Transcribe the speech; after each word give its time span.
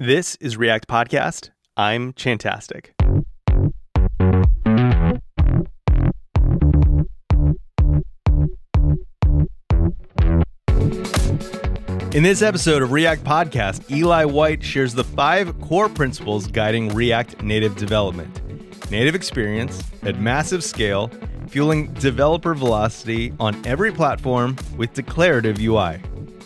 This 0.00 0.34
is 0.40 0.56
React 0.56 0.88
Podcast. 0.88 1.50
I'm 1.76 2.14
Chantastic. 2.14 2.94
In 12.12 12.24
this 12.24 12.42
episode 12.42 12.82
of 12.82 12.90
React 12.90 13.22
Podcast, 13.22 13.88
Eli 13.88 14.24
White 14.24 14.64
shares 14.64 14.94
the 14.94 15.04
five 15.04 15.60
core 15.60 15.88
principles 15.88 16.48
guiding 16.48 16.88
React 16.88 17.44
native 17.44 17.76
development 17.76 18.40
native 18.90 19.14
experience 19.14 19.80
at 20.02 20.18
massive 20.18 20.64
scale, 20.64 21.08
fueling 21.46 21.92
developer 21.94 22.54
velocity 22.54 23.32
on 23.38 23.64
every 23.64 23.92
platform 23.92 24.56
with 24.76 24.92
declarative 24.92 25.60
UI. 25.60 26.00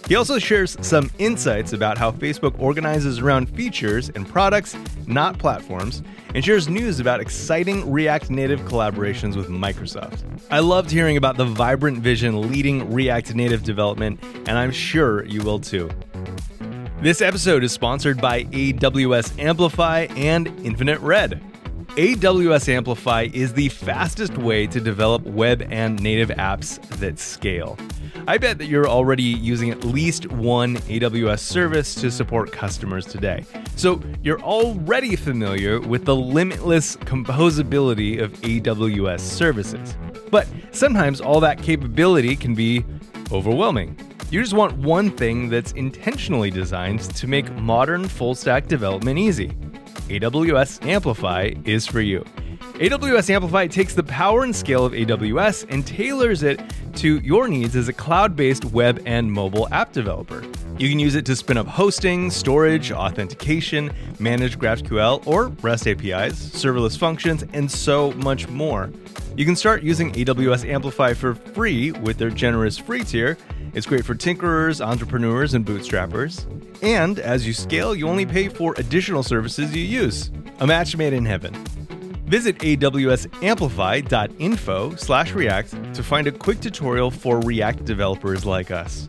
He 0.08 0.16
also 0.16 0.38
shares 0.38 0.74
some 0.80 1.10
insights 1.18 1.74
about 1.74 1.98
how 1.98 2.10
Facebook 2.12 2.58
organizes 2.58 3.18
around 3.18 3.54
features 3.54 4.08
and 4.08 4.26
products, 4.26 4.74
not 5.06 5.38
platforms, 5.38 6.02
and 6.34 6.42
shares 6.42 6.66
news 6.66 6.98
about 6.98 7.20
exciting 7.20 7.92
React 7.92 8.30
Native 8.30 8.60
collaborations 8.60 9.36
with 9.36 9.48
Microsoft. 9.48 10.22
I 10.50 10.60
loved 10.60 10.90
hearing 10.90 11.18
about 11.18 11.36
the 11.36 11.44
vibrant 11.44 11.98
vision 11.98 12.50
leading 12.50 12.90
React 12.90 13.34
Native 13.34 13.64
development, 13.64 14.18
and 14.46 14.52
I'm 14.52 14.70
sure 14.70 15.26
you 15.26 15.42
will 15.42 15.60
too. 15.60 15.90
This 17.02 17.20
episode 17.20 17.62
is 17.62 17.72
sponsored 17.72 18.18
by 18.18 18.44
AWS 18.44 19.38
Amplify 19.38 20.06
and 20.16 20.46
Infinite 20.64 21.00
Red. 21.00 21.42
AWS 21.96 22.70
Amplify 22.70 23.28
is 23.34 23.52
the 23.52 23.68
fastest 23.68 24.38
way 24.38 24.66
to 24.68 24.80
develop 24.80 25.22
web 25.24 25.66
and 25.68 26.00
native 26.02 26.30
apps 26.30 26.80
that 26.98 27.18
scale. 27.18 27.76
I 28.26 28.38
bet 28.38 28.58
that 28.58 28.66
you're 28.66 28.88
already 28.88 29.22
using 29.22 29.70
at 29.70 29.84
least 29.84 30.30
one 30.32 30.76
AWS 30.76 31.40
service 31.40 31.94
to 31.96 32.10
support 32.10 32.52
customers 32.52 33.06
today. 33.06 33.44
So 33.76 34.00
you're 34.22 34.40
already 34.40 35.16
familiar 35.16 35.80
with 35.80 36.04
the 36.04 36.16
limitless 36.16 36.96
composability 36.96 38.20
of 38.20 38.32
AWS 38.42 39.20
services. 39.20 39.96
But 40.30 40.46
sometimes 40.72 41.20
all 41.20 41.40
that 41.40 41.62
capability 41.62 42.36
can 42.36 42.54
be 42.54 42.84
overwhelming. 43.32 43.96
You 44.30 44.42
just 44.42 44.52
want 44.52 44.76
one 44.76 45.10
thing 45.10 45.48
that's 45.48 45.72
intentionally 45.72 46.50
designed 46.50 47.00
to 47.16 47.26
make 47.26 47.50
modern 47.54 48.06
full 48.06 48.34
stack 48.34 48.66
development 48.66 49.18
easy. 49.18 49.48
AWS 50.08 50.86
Amplify 50.86 51.52
is 51.64 51.86
for 51.86 52.00
you. 52.00 52.24
AWS 52.78 53.28
Amplify 53.30 53.66
takes 53.66 53.94
the 53.94 54.04
power 54.04 54.44
and 54.44 54.54
scale 54.54 54.84
of 54.84 54.92
AWS 54.92 55.66
and 55.68 55.84
tailors 55.84 56.44
it 56.44 56.60
to 56.94 57.18
your 57.18 57.48
needs 57.48 57.74
as 57.74 57.88
a 57.88 57.92
cloud 57.92 58.36
based 58.36 58.64
web 58.66 59.02
and 59.04 59.32
mobile 59.32 59.66
app 59.72 59.92
developer. 59.92 60.44
You 60.78 60.88
can 60.88 61.00
use 61.00 61.16
it 61.16 61.26
to 61.26 61.34
spin 61.34 61.56
up 61.56 61.66
hosting, 61.66 62.30
storage, 62.30 62.92
authentication, 62.92 63.90
manage 64.20 64.60
GraphQL 64.60 65.26
or 65.26 65.48
REST 65.60 65.88
APIs, 65.88 66.34
serverless 66.38 66.96
functions, 66.96 67.42
and 67.52 67.68
so 67.68 68.12
much 68.12 68.46
more. 68.46 68.92
You 69.34 69.44
can 69.44 69.56
start 69.56 69.82
using 69.82 70.12
AWS 70.12 70.64
Amplify 70.68 71.14
for 71.14 71.34
free 71.34 71.90
with 71.90 72.16
their 72.16 72.30
generous 72.30 72.78
free 72.78 73.02
tier. 73.02 73.36
It's 73.74 73.86
great 73.86 74.04
for 74.04 74.14
tinkerers, 74.14 74.80
entrepreneurs, 74.80 75.54
and 75.54 75.66
bootstrappers. 75.66 76.46
And 76.80 77.18
as 77.18 77.44
you 77.44 77.54
scale, 77.54 77.96
you 77.96 78.06
only 78.06 78.24
pay 78.24 78.48
for 78.48 78.74
additional 78.76 79.24
services 79.24 79.74
you 79.74 79.82
use. 79.82 80.30
A 80.60 80.66
match 80.66 80.96
made 80.96 81.12
in 81.12 81.24
heaven. 81.24 81.56
Visit 82.28 82.58
awsamplify.info 82.58 84.94
slash 84.96 85.32
react 85.32 85.94
to 85.94 86.02
find 86.02 86.26
a 86.26 86.32
quick 86.32 86.60
tutorial 86.60 87.10
for 87.10 87.40
React 87.40 87.86
developers 87.86 88.44
like 88.44 88.70
us. 88.70 89.08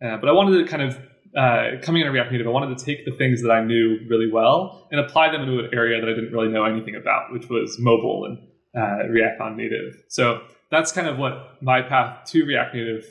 Uh, 0.03 0.17
but 0.17 0.29
I 0.29 0.33
wanted 0.33 0.65
to 0.65 0.65
kind 0.65 0.83
of 0.83 0.99
uh, 1.37 1.81
coming 1.83 2.01
into 2.01 2.13
React 2.13 2.33
Native, 2.33 2.47
I 2.47 2.51
wanted 2.51 2.77
to 2.77 2.85
take 2.85 3.05
the 3.05 3.13
things 3.13 3.43
that 3.43 3.51
I 3.51 3.63
knew 3.63 3.99
really 4.09 4.31
well 4.33 4.89
and 4.91 5.01
apply 5.01 5.31
them 5.31 5.43
into 5.43 5.59
an 5.59 5.71
area 5.73 6.01
that 6.01 6.09
I 6.09 6.15
didn't 6.15 6.33
really 6.33 6.49
know 6.49 6.65
anything 6.65 6.97
about, 6.97 7.33
which 7.33 7.49
was 7.49 7.77
mobile 7.79 8.25
and 8.25 8.39
uh, 8.77 9.09
React 9.09 9.41
on 9.41 9.57
Native. 9.57 10.03
So 10.09 10.41
that's 10.71 10.91
kind 10.93 11.07
of 11.07 11.19
what 11.19 11.63
my 11.63 11.83
path 11.83 12.31
to 12.31 12.45
React 12.45 12.75
Native 12.75 13.05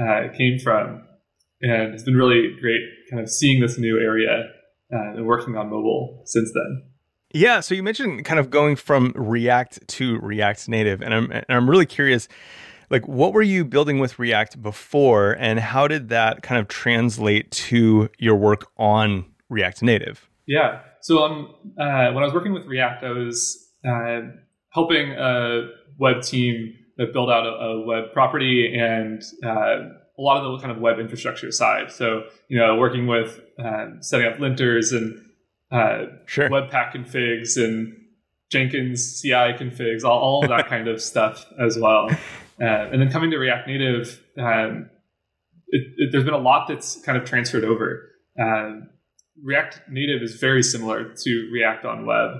uh, 0.00 0.36
came 0.36 0.58
from, 0.58 1.02
and 1.62 1.94
it's 1.94 2.02
been 2.02 2.16
really 2.16 2.56
great, 2.60 2.82
kind 3.10 3.20
of 3.20 3.28
seeing 3.28 3.60
this 3.60 3.78
new 3.78 3.98
area 3.98 4.50
uh, 4.92 5.16
and 5.16 5.26
working 5.26 5.56
on 5.56 5.70
mobile 5.70 6.22
since 6.26 6.50
then. 6.52 6.84
Yeah, 7.32 7.60
so 7.60 7.74
you 7.74 7.82
mentioned 7.82 8.24
kind 8.24 8.38
of 8.38 8.50
going 8.50 8.76
from 8.76 9.12
React 9.16 9.88
to 9.88 10.18
React 10.20 10.68
Native, 10.68 11.02
and 11.02 11.12
I'm 11.12 11.32
and 11.32 11.44
I'm 11.48 11.68
really 11.68 11.86
curious 11.86 12.28
like 12.90 13.06
what 13.08 13.32
were 13.32 13.42
you 13.42 13.64
building 13.64 13.98
with 13.98 14.18
react 14.18 14.60
before 14.62 15.32
and 15.32 15.58
how 15.60 15.88
did 15.88 16.08
that 16.08 16.42
kind 16.42 16.60
of 16.60 16.68
translate 16.68 17.50
to 17.50 18.08
your 18.18 18.36
work 18.36 18.70
on 18.76 19.24
react 19.48 19.82
native? 19.82 20.28
Yeah. 20.46 20.80
So 21.00 21.22
um, 21.22 21.54
uh, 21.78 22.12
when 22.12 22.18
i 22.18 22.24
was 22.24 22.32
working 22.32 22.52
with 22.52 22.64
react 22.64 23.04
i 23.04 23.10
was 23.10 23.58
uh, 23.86 24.20
helping 24.70 25.12
a 25.12 25.68
web 25.98 26.22
team 26.22 26.74
that 26.96 27.12
build 27.12 27.30
out 27.30 27.46
a, 27.46 27.50
a 27.50 27.86
web 27.86 28.12
property 28.12 28.74
and 28.76 29.22
uh, 29.44 29.88
a 30.18 30.22
lot 30.22 30.44
of 30.44 30.52
the 30.52 30.58
kind 30.58 30.70
of 30.70 30.80
web 30.80 30.98
infrastructure 30.98 31.50
side. 31.50 31.90
So 31.90 32.24
you 32.48 32.58
know 32.58 32.76
working 32.76 33.06
with 33.06 33.40
uh, 33.58 34.00
setting 34.00 34.26
up 34.26 34.38
linters 34.38 34.92
and 34.92 35.20
uh, 35.70 36.10
sure. 36.26 36.48
webpack 36.48 36.94
configs 36.94 37.56
and 37.56 37.96
jenkins 38.50 39.22
ci 39.22 39.30
configs 39.30 40.04
all, 40.04 40.18
all 40.20 40.42
of 40.44 40.50
that 40.50 40.68
kind 40.68 40.86
of 40.86 41.02
stuff 41.02 41.46
as 41.58 41.76
well 41.78 42.08
uh, 42.60 42.64
and 42.92 43.00
then 43.00 43.10
coming 43.10 43.30
to 43.30 43.38
React 43.38 43.66
Native, 43.68 44.22
um, 44.38 44.90
it, 45.68 45.86
it, 45.96 46.12
there's 46.12 46.24
been 46.24 46.34
a 46.34 46.38
lot 46.38 46.68
that's 46.68 47.00
kind 47.02 47.18
of 47.18 47.24
transferred 47.24 47.64
over. 47.64 48.08
Uh, 48.40 48.80
React 49.42 49.80
Native 49.90 50.22
is 50.22 50.36
very 50.36 50.62
similar 50.62 51.12
to 51.12 51.50
React 51.52 51.84
on 51.84 52.06
web. 52.06 52.30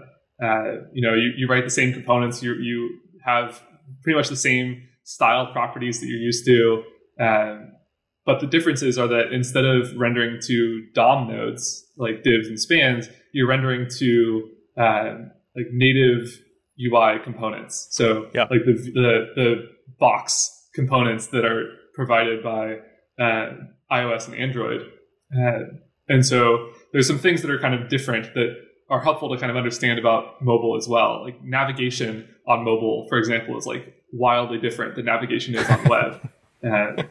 Uh, 0.42 0.86
you 0.92 1.02
know, 1.02 1.14
you, 1.14 1.32
you 1.36 1.48
write 1.48 1.64
the 1.64 1.70
same 1.70 1.92
components, 1.92 2.42
you, 2.42 2.54
you 2.54 2.98
have 3.24 3.62
pretty 4.02 4.16
much 4.16 4.28
the 4.28 4.36
same 4.36 4.82
style 5.04 5.52
properties 5.52 6.00
that 6.00 6.06
you're 6.06 6.18
used 6.18 6.44
to. 6.46 6.82
Um, 7.20 7.72
but 8.26 8.40
the 8.40 8.46
differences 8.46 8.98
are 8.98 9.08
that 9.08 9.32
instead 9.32 9.64
of 9.64 9.94
rendering 9.96 10.38
to 10.46 10.86
DOM 10.94 11.28
nodes 11.28 11.84
like 11.96 12.22
divs 12.22 12.48
and 12.48 12.58
spans, 12.58 13.08
you're 13.32 13.46
rendering 13.46 13.88
to 13.98 14.48
uh, 14.78 15.14
like 15.56 15.66
native 15.72 16.40
UI 16.80 17.18
components. 17.22 17.88
So 17.90 18.28
yeah. 18.34 18.42
like 18.42 18.64
the, 18.64 18.72
the, 18.72 19.26
the 19.34 19.68
box 19.98 20.68
components 20.74 21.28
that 21.28 21.44
are 21.44 21.76
provided 21.94 22.42
by 22.42 22.78
uh, 23.18 23.52
iOS 23.90 24.26
and 24.26 24.36
Android. 24.36 24.80
Uh, 25.34 25.76
and 26.08 26.24
so 26.26 26.70
there's 26.92 27.06
some 27.06 27.18
things 27.18 27.42
that 27.42 27.50
are 27.50 27.58
kind 27.58 27.74
of 27.74 27.88
different 27.88 28.34
that 28.34 28.56
are 28.90 29.00
helpful 29.00 29.30
to 29.30 29.38
kind 29.38 29.50
of 29.50 29.56
understand 29.56 29.98
about 29.98 30.42
mobile 30.42 30.76
as 30.76 30.86
well. 30.86 31.22
Like 31.24 31.42
navigation 31.42 32.28
on 32.46 32.64
mobile, 32.64 33.06
for 33.08 33.18
example, 33.18 33.56
is 33.56 33.66
like 33.66 33.94
wildly 34.12 34.58
different 34.58 34.96
than 34.96 35.06
navigation 35.06 35.54
is 35.54 35.68
on 35.68 35.84
web. 35.84 36.30
Uh, 36.64 37.02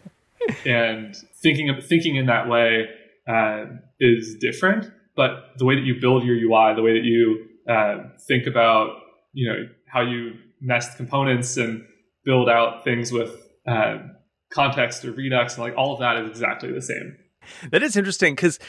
and 0.65 1.15
thinking 1.43 1.69
of, 1.69 1.85
thinking 1.85 2.15
in 2.15 2.25
that 2.25 2.49
way 2.49 2.89
uh, 3.27 3.65
is 3.99 4.35
different. 4.39 4.91
But 5.15 5.51
the 5.57 5.65
way 5.65 5.75
that 5.75 5.83
you 5.83 6.01
build 6.01 6.23
your 6.23 6.35
UI, 6.35 6.73
the 6.75 6.81
way 6.81 6.93
that 6.93 7.03
you 7.03 7.45
uh, 7.69 8.09
think 8.27 8.47
about, 8.47 8.97
you 9.33 9.47
know, 9.47 9.69
how 9.85 10.01
you 10.01 10.33
nest 10.59 10.97
components 10.97 11.57
and 11.57 11.85
build 12.25 12.49
out 12.49 12.83
things 12.83 13.11
with 13.11 13.31
uh, 13.67 13.99
context 14.51 15.05
or 15.05 15.11
Redux, 15.11 15.55
and 15.55 15.63
like 15.63 15.75
all 15.77 15.93
of 15.93 15.99
that 15.99 16.17
is 16.17 16.29
exactly 16.29 16.71
the 16.71 16.81
same. 16.81 17.17
That 17.71 17.83
is 17.83 17.97
interesting 17.97 18.35
because 18.35 18.59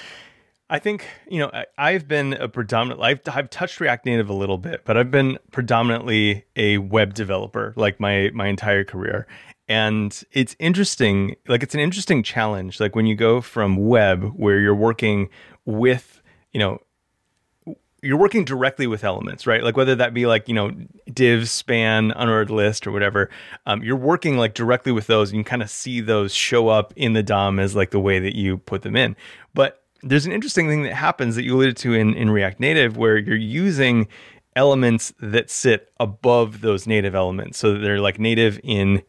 I 0.68 0.78
think 0.78 1.06
you 1.28 1.38
know 1.38 1.50
I, 1.78 1.92
have 1.92 2.08
been 2.08 2.32
a 2.34 2.48
predominant. 2.48 3.00
I've, 3.02 3.20
I've 3.28 3.50
touched 3.50 3.80
React 3.80 4.06
Native 4.06 4.28
a 4.28 4.34
little 4.34 4.58
bit, 4.58 4.82
but 4.84 4.96
I've 4.96 5.10
been 5.10 5.38
predominantly 5.52 6.44
a 6.56 6.78
web 6.78 7.14
developer 7.14 7.72
like 7.76 8.00
my 8.00 8.30
my 8.34 8.48
entire 8.48 8.84
career. 8.84 9.26
And 9.66 10.22
it's 10.32 10.54
interesting, 10.58 11.36
like 11.48 11.62
it's 11.62 11.74
an 11.74 11.80
interesting 11.80 12.22
challenge. 12.22 12.80
Like 12.80 12.94
when 12.94 13.06
you 13.06 13.14
go 13.14 13.40
from 13.40 13.76
web, 13.76 14.32
where 14.36 14.60
you're 14.60 14.74
working 14.74 15.30
with, 15.64 16.20
you 16.52 16.60
know, 16.60 16.80
you're 18.04 18.18
working 18.18 18.44
directly 18.44 18.86
with 18.86 19.02
elements, 19.04 19.46
right? 19.46 19.62
Like 19.62 19.76
whether 19.76 19.94
that 19.94 20.12
be 20.14 20.26
like 20.26 20.48
you 20.48 20.54
know 20.54 20.72
div, 21.12 21.48
span, 21.48 22.10
unordered 22.12 22.50
list, 22.50 22.86
or 22.86 22.92
whatever, 22.92 23.30
um, 23.66 23.82
you're 23.82 23.96
working 23.96 24.36
like 24.36 24.54
directly 24.54 24.92
with 24.92 25.06
those, 25.06 25.30
and 25.30 25.38
you 25.38 25.44
kind 25.44 25.62
of 25.62 25.70
see 25.70 26.00
those 26.00 26.34
show 26.34 26.68
up 26.68 26.92
in 26.96 27.14
the 27.14 27.22
DOM 27.22 27.58
as 27.58 27.74
like 27.74 27.90
the 27.90 28.00
way 28.00 28.18
that 28.18 28.36
you 28.36 28.58
put 28.58 28.82
them 28.82 28.96
in. 28.96 29.16
But 29.54 29.82
there's 30.02 30.26
an 30.26 30.32
interesting 30.32 30.68
thing 30.68 30.82
that 30.82 30.94
happens 30.94 31.34
that 31.36 31.44
you 31.44 31.56
alluded 31.56 31.76
to 31.78 31.94
in 31.94 32.14
in 32.14 32.30
React 32.30 32.60
Native, 32.60 32.96
where 32.96 33.16
you're 33.16 33.36
using 33.36 34.06
elements 34.56 35.12
that 35.20 35.50
sit 35.50 35.90
above 35.98 36.60
those 36.60 36.86
native 36.86 37.14
elements, 37.14 37.58
so 37.58 37.78
they're 37.78 38.00
like 38.00 38.18
native 38.18 38.60
in 38.62 39.02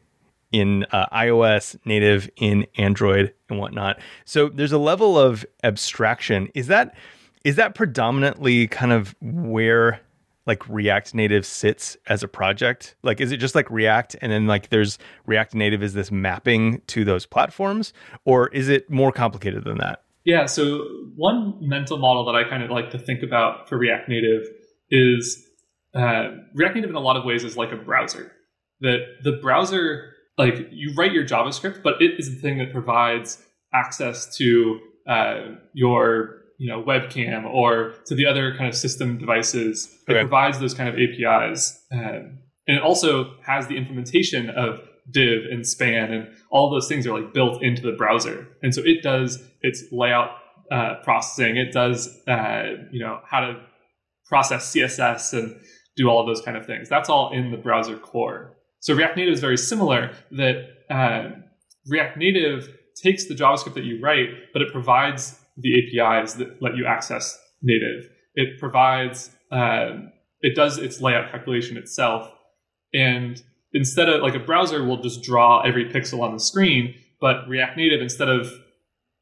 in 0.51 0.85
uh, 0.91 1.05
iOS, 1.07 1.77
native 1.85 2.29
in 2.37 2.65
Android, 2.77 3.33
and 3.49 3.59
whatnot. 3.59 3.99
So 4.23 4.47
there's 4.47 4.71
a 4.71 4.77
level 4.77 5.19
of 5.19 5.45
abstraction. 5.63 6.49
Is 6.53 6.67
that 6.67 6.95
is 7.45 7.55
that 7.55 7.75
predominantly 7.75 8.67
kind 8.67 8.91
of 8.91 9.15
where 9.21 10.01
like 10.47 10.67
React 10.67 11.13
Native 11.15 11.45
sits 11.45 11.95
as 12.07 12.23
a 12.23 12.27
project? 12.27 12.95
Like, 13.03 13.21
is 13.21 13.31
it 13.31 13.37
just 13.37 13.55
like 13.55 13.69
React 13.69 14.17
and 14.21 14.31
then 14.31 14.47
like 14.47 14.69
there's 14.69 14.97
React 15.27 15.55
Native 15.55 15.83
is 15.83 15.93
this 15.93 16.11
mapping 16.11 16.81
to 16.87 17.05
those 17.05 17.25
platforms, 17.25 17.93
or 18.25 18.47
is 18.49 18.67
it 18.67 18.89
more 18.89 19.11
complicated 19.11 19.63
than 19.63 19.77
that? 19.77 20.03
Yeah. 20.25 20.47
So 20.47 20.79
one 21.15 21.55
mental 21.61 21.97
model 21.97 22.25
that 22.25 22.35
I 22.35 22.49
kind 22.49 22.63
of 22.63 22.71
like 22.71 22.89
to 22.91 22.97
think 22.97 23.21
about 23.21 23.69
for 23.69 23.77
React 23.77 24.09
Native 24.09 24.41
is 24.89 25.45
uh, 25.93 26.31
React 26.55 26.75
Native 26.75 26.89
in 26.89 26.95
a 26.95 26.99
lot 26.99 27.15
of 27.15 27.25
ways 27.25 27.43
is 27.43 27.55
like 27.55 27.71
a 27.71 27.77
browser. 27.77 28.31
That 28.81 28.99
the 29.23 29.33
browser, 29.33 30.13
like 30.39 30.67
you 30.71 30.95
write 30.95 31.13
your 31.13 31.25
JavaScript, 31.25 31.83
but 31.83 32.01
it 32.01 32.19
is 32.19 32.33
the 32.33 32.41
thing 32.41 32.57
that 32.57 32.71
provides 32.71 33.41
access 33.71 34.35
to 34.37 34.79
uh, 35.07 35.41
your 35.73 36.44
you 36.57 36.69
know 36.69 36.83
webcam 36.83 37.45
or 37.45 37.93
to 38.05 38.15
the 38.15 38.25
other 38.25 38.55
kind 38.55 38.67
of 38.67 38.75
system 38.75 39.17
devices. 39.17 39.93
It 40.07 40.11
okay. 40.11 40.21
provides 40.21 40.59
those 40.59 40.73
kind 40.73 40.89
of 40.89 40.95
APIs, 40.95 41.81
um, 41.91 42.39
and 42.67 42.77
it 42.77 42.81
also 42.81 43.35
has 43.45 43.67
the 43.67 43.77
implementation 43.77 44.49
of 44.49 44.79
div 45.11 45.43
and 45.51 45.67
span 45.67 46.11
and 46.11 46.27
all 46.49 46.71
those 46.71 46.87
things 46.87 47.05
are 47.05 47.19
like 47.19 47.31
built 47.33 47.61
into 47.61 47.81
the 47.81 47.91
browser, 47.91 48.47
and 48.63 48.73
so 48.73 48.81
it 48.83 49.03
does 49.03 49.43
its 49.61 49.83
layout 49.91 50.31
uh, 50.71 50.95
processing. 51.03 51.57
It 51.57 51.71
does 51.71 52.07
uh, 52.27 52.63
you 52.91 52.99
know 52.99 53.19
how 53.29 53.41
to 53.41 53.61
process 54.27 54.73
CSS 54.73 55.33
and 55.37 55.55
do 55.95 56.09
all 56.09 56.19
of 56.19 56.27
those 56.27 56.41
kind 56.41 56.57
of 56.57 56.65
things. 56.65 56.89
That's 56.89 57.09
all 57.09 57.31
in 57.31 57.51
the 57.51 57.57
browser 57.57 57.97
core. 57.97 58.57
So 58.79 58.93
React 58.93 59.17
Native 59.17 59.33
is 59.33 59.39
very 59.39 59.57
similar. 59.57 60.11
That 60.31 60.67
uh, 60.89 61.39
React 61.87 62.17
Native 62.17 62.69
takes 62.95 63.27
the 63.27 63.35
JavaScript 63.35 63.75
that 63.75 63.83
you 63.83 64.01
write, 64.01 64.29
but 64.53 64.61
it 64.61 64.71
provides 64.71 65.39
the 65.57 66.01
APIs 66.01 66.33
that 66.33 66.61
let 66.61 66.75
you 66.75 66.85
access 66.85 67.39
native. 67.61 68.09
It 68.35 68.59
provides, 68.59 69.31
uh, 69.51 69.91
it 70.41 70.55
does 70.55 70.77
its 70.77 71.01
layout 71.01 71.31
calculation 71.31 71.77
itself. 71.77 72.31
And 72.93 73.41
instead 73.73 74.09
of 74.09 74.21
like 74.21 74.35
a 74.35 74.39
browser 74.39 74.83
will 74.83 75.01
just 75.01 75.23
draw 75.23 75.61
every 75.61 75.85
pixel 75.85 76.21
on 76.21 76.33
the 76.33 76.39
screen, 76.39 76.95
but 77.21 77.47
React 77.47 77.77
Native, 77.77 78.01
instead 78.01 78.29
of 78.29 78.47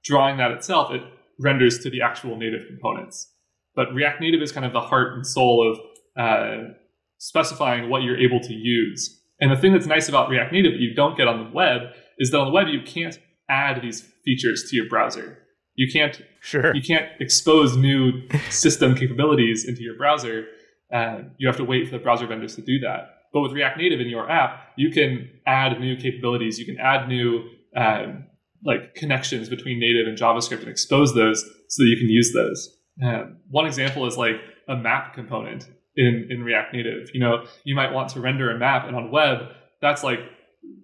drawing 0.04 0.38
that 0.38 0.52
itself, 0.52 0.92
it 0.92 1.02
renders 1.40 1.80
to 1.80 1.90
the 1.90 2.02
actual 2.02 2.36
native 2.38 2.68
components. 2.68 3.32
But 3.76 3.94
React 3.94 4.22
Native 4.22 4.42
is 4.42 4.52
kind 4.52 4.66
of 4.66 4.74
the 4.74 4.82
heart 4.82 5.14
and 5.14 5.26
soul 5.26 5.72
of 5.72 5.80
uh, 6.22 6.74
specifying 7.18 7.90
what 7.90 8.04
you're 8.04 8.20
able 8.20 8.40
to 8.42 8.54
use. 8.54 9.20
And 9.40 9.52
the 9.52 9.56
thing 9.56 9.74
that's 9.74 9.88
nice 9.88 10.10
about 10.10 10.30
React 10.30 10.52
Native 10.54 10.74
that 10.74 10.80
you 10.80 10.94
don't 10.94 11.18
get 11.18 11.28
on 11.28 11.44
the 11.44 11.50
web 11.52 11.82
is 12.18 12.32
that 12.32 12.40
on 12.40 12.48
the 12.48 12.54
web 12.54 12.68
you 12.68 12.82
can't 12.86 13.18
add 13.50 13.82
these 13.82 14.02
features 14.24 14.66
to 14.70 14.76
your 14.76 14.88
browser. 14.88 15.40
You 15.76 15.92
can't 15.92 16.22
sure 16.40 16.76
you 16.76 16.82
can't 16.82 17.10
expose 17.20 17.76
new 17.76 18.28
system 18.50 18.96
capabilities 18.96 19.66
into 19.68 19.82
your 19.82 19.96
browser. 19.98 20.46
Uh, 20.94 21.24
you 21.38 21.48
have 21.48 21.58
to 21.58 21.64
wait 21.64 21.88
for 21.88 21.98
the 21.98 22.04
browser 22.04 22.28
vendors 22.28 22.56
to 22.56 22.62
do 22.62 22.80
that. 22.80 23.10
But 23.34 23.42
with 23.42 23.52
React 23.52 23.80
Native 23.80 24.00
in 24.00 24.08
your 24.08 24.30
app, 24.30 24.74
you 24.78 24.92
can 24.92 25.28
add 25.48 25.80
new 25.80 25.96
capabilities. 25.96 26.60
You 26.60 26.66
can 26.66 26.78
add 26.78 27.08
new 27.08 27.50
um, 27.76 28.26
like 28.64 28.94
connections 28.94 29.50
between 29.50 29.80
native 29.80 30.08
and 30.08 30.18
JavaScript 30.18 30.60
and 30.60 30.68
expose 30.68 31.16
those 31.16 31.42
so 31.68 31.84
that 31.84 31.90
you 31.90 31.98
can 31.98 32.10
use 32.10 32.32
those. 32.34 32.78
Um, 33.04 33.38
one 33.50 33.66
example 33.66 34.06
is 34.06 34.18
like 34.18 34.36
a 34.68 34.76
map 34.76 35.16
component 35.16 35.68
in 35.96 36.28
in 36.30 36.44
React 36.44 36.74
Native. 36.74 37.10
You 37.14 37.20
know, 37.20 37.46
you 37.64 37.76
might 37.76 37.92
want 37.92 38.10
to 38.10 38.22
render 38.22 38.52
a 38.52 38.58
map, 38.58 38.86
and 38.86 38.96
on 38.96 39.12
web, 39.12 39.50
that's 39.82 40.04
like 40.04 40.20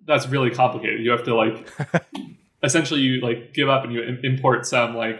that's 0.05 0.27
really 0.27 0.49
complicated. 0.49 1.01
You 1.01 1.11
have 1.11 1.23
to 1.23 1.35
like 1.35 1.69
essentially 2.63 3.01
you 3.01 3.21
like 3.21 3.53
give 3.53 3.69
up 3.69 3.83
and 3.83 3.93
you 3.93 4.01
import 4.23 4.65
some 4.65 4.95
like 4.95 5.19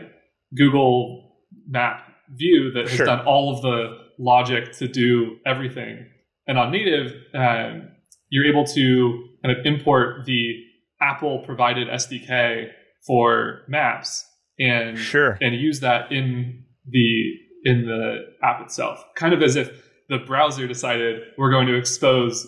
Google 0.56 1.38
map 1.68 2.04
view 2.30 2.72
that 2.74 2.88
has 2.88 2.98
sure. 2.98 3.06
done 3.06 3.26
all 3.26 3.56
of 3.56 3.62
the 3.62 3.98
logic 4.18 4.74
to 4.74 4.88
do 4.88 5.38
everything. 5.46 6.06
And 6.48 6.58
on 6.58 6.72
native, 6.72 7.14
um, 7.34 7.90
you're 8.30 8.46
able 8.46 8.66
to 8.66 9.28
kind 9.44 9.58
of 9.58 9.66
import 9.66 10.26
the 10.26 10.64
Apple 11.02 11.40
provided 11.40 11.88
SDK 11.88 12.72
for 13.08 13.62
maps 13.68 14.26
and 14.60 14.98
sure. 14.98 15.38
and 15.42 15.56
use 15.56 15.80
that 15.80 16.12
in 16.12 16.66
the 16.86 17.34
in 17.64 17.86
the 17.86 18.26
app 18.44 18.62
itself. 18.62 19.04
Kind 19.16 19.34
of 19.34 19.42
as 19.42 19.56
if 19.56 19.70
the 20.10 20.18
browser 20.18 20.68
decided 20.68 21.22
we're 21.38 21.52
going 21.52 21.68
to 21.68 21.78
expose 21.78 22.48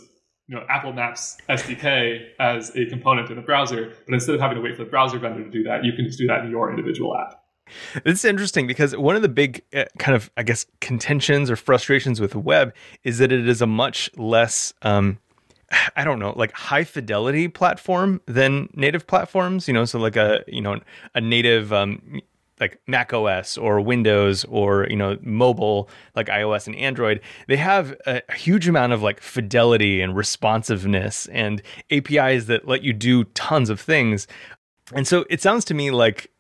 you 0.51 0.57
know, 0.57 0.65
Apple 0.67 0.91
Maps 0.91 1.37
SDK 1.47 2.27
as 2.37 2.75
a 2.75 2.85
component 2.87 3.29
in 3.29 3.37
the 3.37 3.41
browser, 3.41 3.93
but 4.05 4.13
instead 4.13 4.35
of 4.35 4.41
having 4.41 4.55
to 4.55 4.61
wait 4.61 4.75
for 4.75 4.83
the 4.83 4.89
browser 4.89 5.17
vendor 5.17 5.45
to 5.45 5.49
do 5.49 5.63
that, 5.63 5.85
you 5.85 5.93
can 5.93 6.05
just 6.05 6.19
do 6.19 6.27
that 6.27 6.43
in 6.43 6.51
your 6.51 6.69
individual 6.69 7.15
app. 7.15 7.41
It's 8.03 8.25
interesting 8.25 8.67
because 8.67 8.93
one 8.97 9.15
of 9.15 9.21
the 9.21 9.29
big 9.29 9.63
uh, 9.73 9.85
kind 9.97 10.13
of, 10.13 10.29
I 10.35 10.43
guess, 10.43 10.65
contentions 10.81 11.49
or 11.49 11.55
frustrations 11.55 12.19
with 12.19 12.31
the 12.31 12.39
web 12.39 12.75
is 13.05 13.19
that 13.19 13.31
it 13.31 13.47
is 13.47 13.61
a 13.61 13.65
much 13.65 14.09
less, 14.17 14.73
um, 14.81 15.19
I 15.95 16.03
don't 16.03 16.19
know, 16.19 16.33
like 16.35 16.51
high 16.51 16.83
fidelity 16.83 17.47
platform 17.47 18.19
than 18.25 18.67
native 18.73 19.07
platforms. 19.07 19.69
You 19.69 19.73
know, 19.73 19.85
so 19.85 19.99
like 19.99 20.17
a 20.17 20.43
you 20.47 20.61
know 20.61 20.81
a 21.15 21.21
native 21.21 21.71
um, 21.71 22.19
like 22.61 22.79
Mac 22.87 23.11
OS 23.11 23.57
or 23.57 23.81
Windows 23.81 24.45
or 24.45 24.87
you 24.89 24.95
know 24.95 25.17
mobile 25.21 25.89
like 26.15 26.27
iOS 26.27 26.67
and 26.67 26.75
Android, 26.75 27.19
they 27.47 27.57
have 27.57 27.95
a 28.05 28.21
huge 28.33 28.67
amount 28.67 28.93
of 28.93 29.01
like 29.01 29.19
fidelity 29.19 29.99
and 29.99 30.15
responsiveness 30.15 31.25
and 31.27 31.61
APIs 31.89 32.45
that 32.45 32.67
let 32.67 32.83
you 32.83 32.93
do 32.93 33.25
tons 33.25 33.69
of 33.69 33.81
things. 33.81 34.27
And 34.93 35.07
so 35.07 35.25
it 35.29 35.41
sounds 35.41 35.65
to 35.65 35.73
me 35.73 35.91
like 35.91 36.31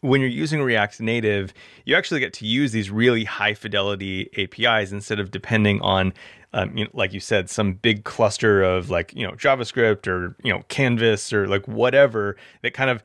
when 0.00 0.20
you're 0.20 0.30
using 0.30 0.62
React 0.62 1.00
Native, 1.00 1.52
you 1.84 1.96
actually 1.96 2.20
get 2.20 2.32
to 2.34 2.46
use 2.46 2.72
these 2.72 2.90
really 2.90 3.24
high 3.24 3.54
fidelity 3.54 4.30
APIs 4.38 4.92
instead 4.92 5.18
of 5.20 5.30
depending 5.30 5.80
on 5.80 6.12
um, 6.52 6.74
you 6.76 6.84
know, 6.84 6.90
like 6.94 7.12
you 7.12 7.20
said, 7.20 7.50
some 7.50 7.74
big 7.74 8.04
cluster 8.04 8.62
of 8.62 8.88
like 8.88 9.12
you 9.14 9.26
know 9.26 9.32
JavaScript 9.34 10.06
or 10.06 10.34
you 10.42 10.52
know 10.52 10.62
Canvas 10.68 11.32
or 11.32 11.46
like 11.46 11.68
whatever 11.68 12.36
that 12.62 12.72
kind 12.72 12.88
of 12.88 13.02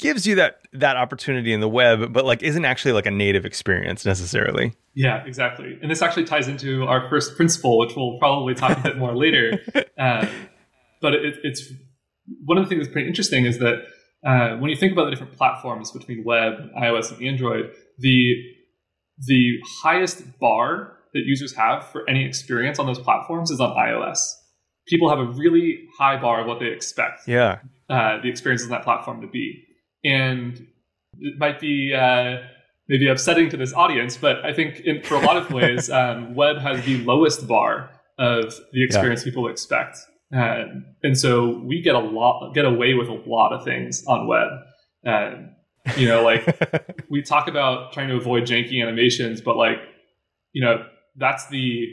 gives 0.00 0.26
you 0.26 0.34
that 0.36 0.62
that 0.72 0.96
opportunity 0.96 1.52
in 1.52 1.60
the 1.60 1.68
web, 1.68 2.12
but 2.12 2.24
like 2.24 2.42
isn't 2.42 2.64
actually 2.64 2.92
like 2.92 3.06
a 3.06 3.10
native 3.10 3.44
experience 3.44 4.04
necessarily. 4.04 4.74
Yeah, 4.94 5.24
exactly. 5.24 5.78
And 5.80 5.90
this 5.90 6.02
actually 6.02 6.24
ties 6.24 6.48
into 6.48 6.84
our 6.84 7.08
first 7.08 7.36
principle, 7.36 7.78
which 7.78 7.94
we'll 7.94 8.18
probably 8.18 8.54
talk 8.54 8.78
a 8.78 8.80
bit 8.80 8.96
more 8.96 9.16
later. 9.16 9.60
Uh, 9.98 10.26
but 11.00 11.14
it, 11.14 11.36
it's 11.44 11.70
one 12.44 12.58
of 12.58 12.64
the 12.64 12.68
things 12.68 12.84
that's 12.84 12.92
pretty 12.92 13.08
interesting 13.08 13.44
is 13.44 13.58
that 13.58 13.84
uh, 14.26 14.56
when 14.56 14.70
you 14.70 14.76
think 14.76 14.92
about 14.92 15.04
the 15.04 15.10
different 15.10 15.36
platforms 15.36 15.90
between 15.92 16.24
web, 16.24 16.54
iOS, 16.78 17.12
and 17.12 17.26
Android, 17.26 17.70
the 17.98 18.34
the 19.26 19.58
highest 19.82 20.22
bar 20.38 20.96
that 21.12 21.22
users 21.24 21.54
have 21.54 21.86
for 21.86 22.08
any 22.08 22.24
experience 22.24 22.78
on 22.78 22.86
those 22.86 22.98
platforms 22.98 23.50
is 23.50 23.60
on 23.60 23.70
iOS. 23.76 24.18
people 24.86 25.10
have 25.10 25.18
a 25.18 25.26
really 25.32 25.86
high 25.98 26.20
bar 26.20 26.40
of 26.40 26.46
what 26.46 26.58
they 26.58 26.66
expect. 26.66 27.26
Yeah. 27.26 27.58
Uh, 27.88 28.20
the 28.22 28.28
experiences 28.28 28.66
on 28.66 28.70
that 28.70 28.82
platform 28.82 29.20
to 29.20 29.26
be, 29.26 29.64
and 30.04 30.66
it 31.18 31.38
might 31.38 31.60
be 31.60 31.94
uh, 31.94 32.38
maybe 32.88 33.08
upsetting 33.08 33.48
to 33.50 33.56
this 33.56 33.72
audience, 33.72 34.16
but 34.16 34.44
I 34.44 34.52
think 34.52 34.80
in, 34.80 35.02
for 35.02 35.14
a 35.14 35.20
lot 35.20 35.36
of 35.36 35.50
ways, 35.52 35.90
um, 36.00 36.34
web 36.34 36.58
has 36.58 36.84
the 36.84 37.02
lowest 37.04 37.46
bar 37.46 37.90
of 38.18 38.54
the 38.72 38.84
experience 38.84 39.20
yeah. 39.20 39.30
people 39.30 39.48
expect, 39.48 39.98
uh, 40.34 40.64
and 41.02 41.18
so 41.18 41.60
we 41.64 41.80
get 41.80 41.94
a 41.94 42.00
lot 42.00 42.52
get 42.54 42.64
away 42.64 42.94
with 42.94 43.08
a 43.08 43.22
lot 43.26 43.52
of 43.52 43.64
things 43.64 44.04
on 44.06 44.26
web. 44.26 44.48
Uh, 45.06 45.30
you 45.96 46.06
know, 46.06 46.22
like 46.22 47.04
we 47.10 47.22
talk 47.22 47.48
about 47.48 47.92
trying 47.92 48.08
to 48.08 48.16
avoid 48.16 48.44
janky 48.44 48.82
animations, 48.82 49.40
but 49.40 49.56
like 49.56 49.78
you 50.52 50.62
know 50.62 50.84
that's 51.16 51.48
the 51.48 51.86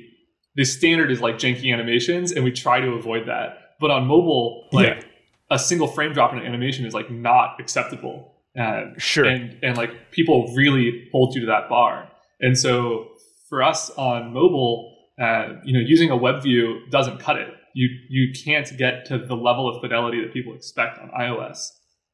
the 0.56 0.66
standard 0.66 1.12
is 1.12 1.22
like 1.22 1.36
janky 1.36 1.72
animations, 1.72 2.32
and 2.32 2.44
we 2.44 2.52
try 2.52 2.80
to 2.82 2.92
avoid 2.94 3.28
that. 3.28 3.76
But 3.80 3.92
on 3.92 4.08
mobile, 4.08 4.68
like 4.72 4.88
yeah. 4.88 5.07
A 5.50 5.60
single 5.60 5.88
frame 5.88 6.14
drop 6.14 6.34
in 6.34 6.40
an 6.40 6.46
animation 6.46 6.86
is 6.86 6.94
like 6.94 7.10
not 7.10 7.60
acceptable. 7.60 8.34
Uh, 8.58 8.86
sure. 8.98 9.26
And 9.26 9.58
and 9.64 9.78
like 9.78 10.12
people 10.12 10.54
really 10.56 11.08
hold 11.12 11.36
you 11.36 11.42
to 11.42 11.48
that 11.48 11.70
bar. 11.70 12.10
And 12.40 12.58
so 12.58 13.10
for 13.50 13.64
us 13.64 13.90
on 13.92 14.34
mobile, 14.34 14.96
uh, 15.22 15.54
you 15.64 15.74
know, 15.74 15.80
using 15.80 16.10
a 16.10 16.18
web 16.18 16.44
view 16.44 16.82
doesn't 16.90 17.20
cut 17.20 17.38
it. 17.38 17.50
You 17.74 17.90
you 18.10 18.34
can't 18.44 18.70
get 18.78 19.06
to 19.06 19.18
the 19.18 19.36
level 19.36 19.70
of 19.70 19.82
fidelity 19.82 20.22
that 20.22 20.34
people 20.34 20.56
expect 20.56 21.00
on 21.00 21.10
iOS. 21.20 21.70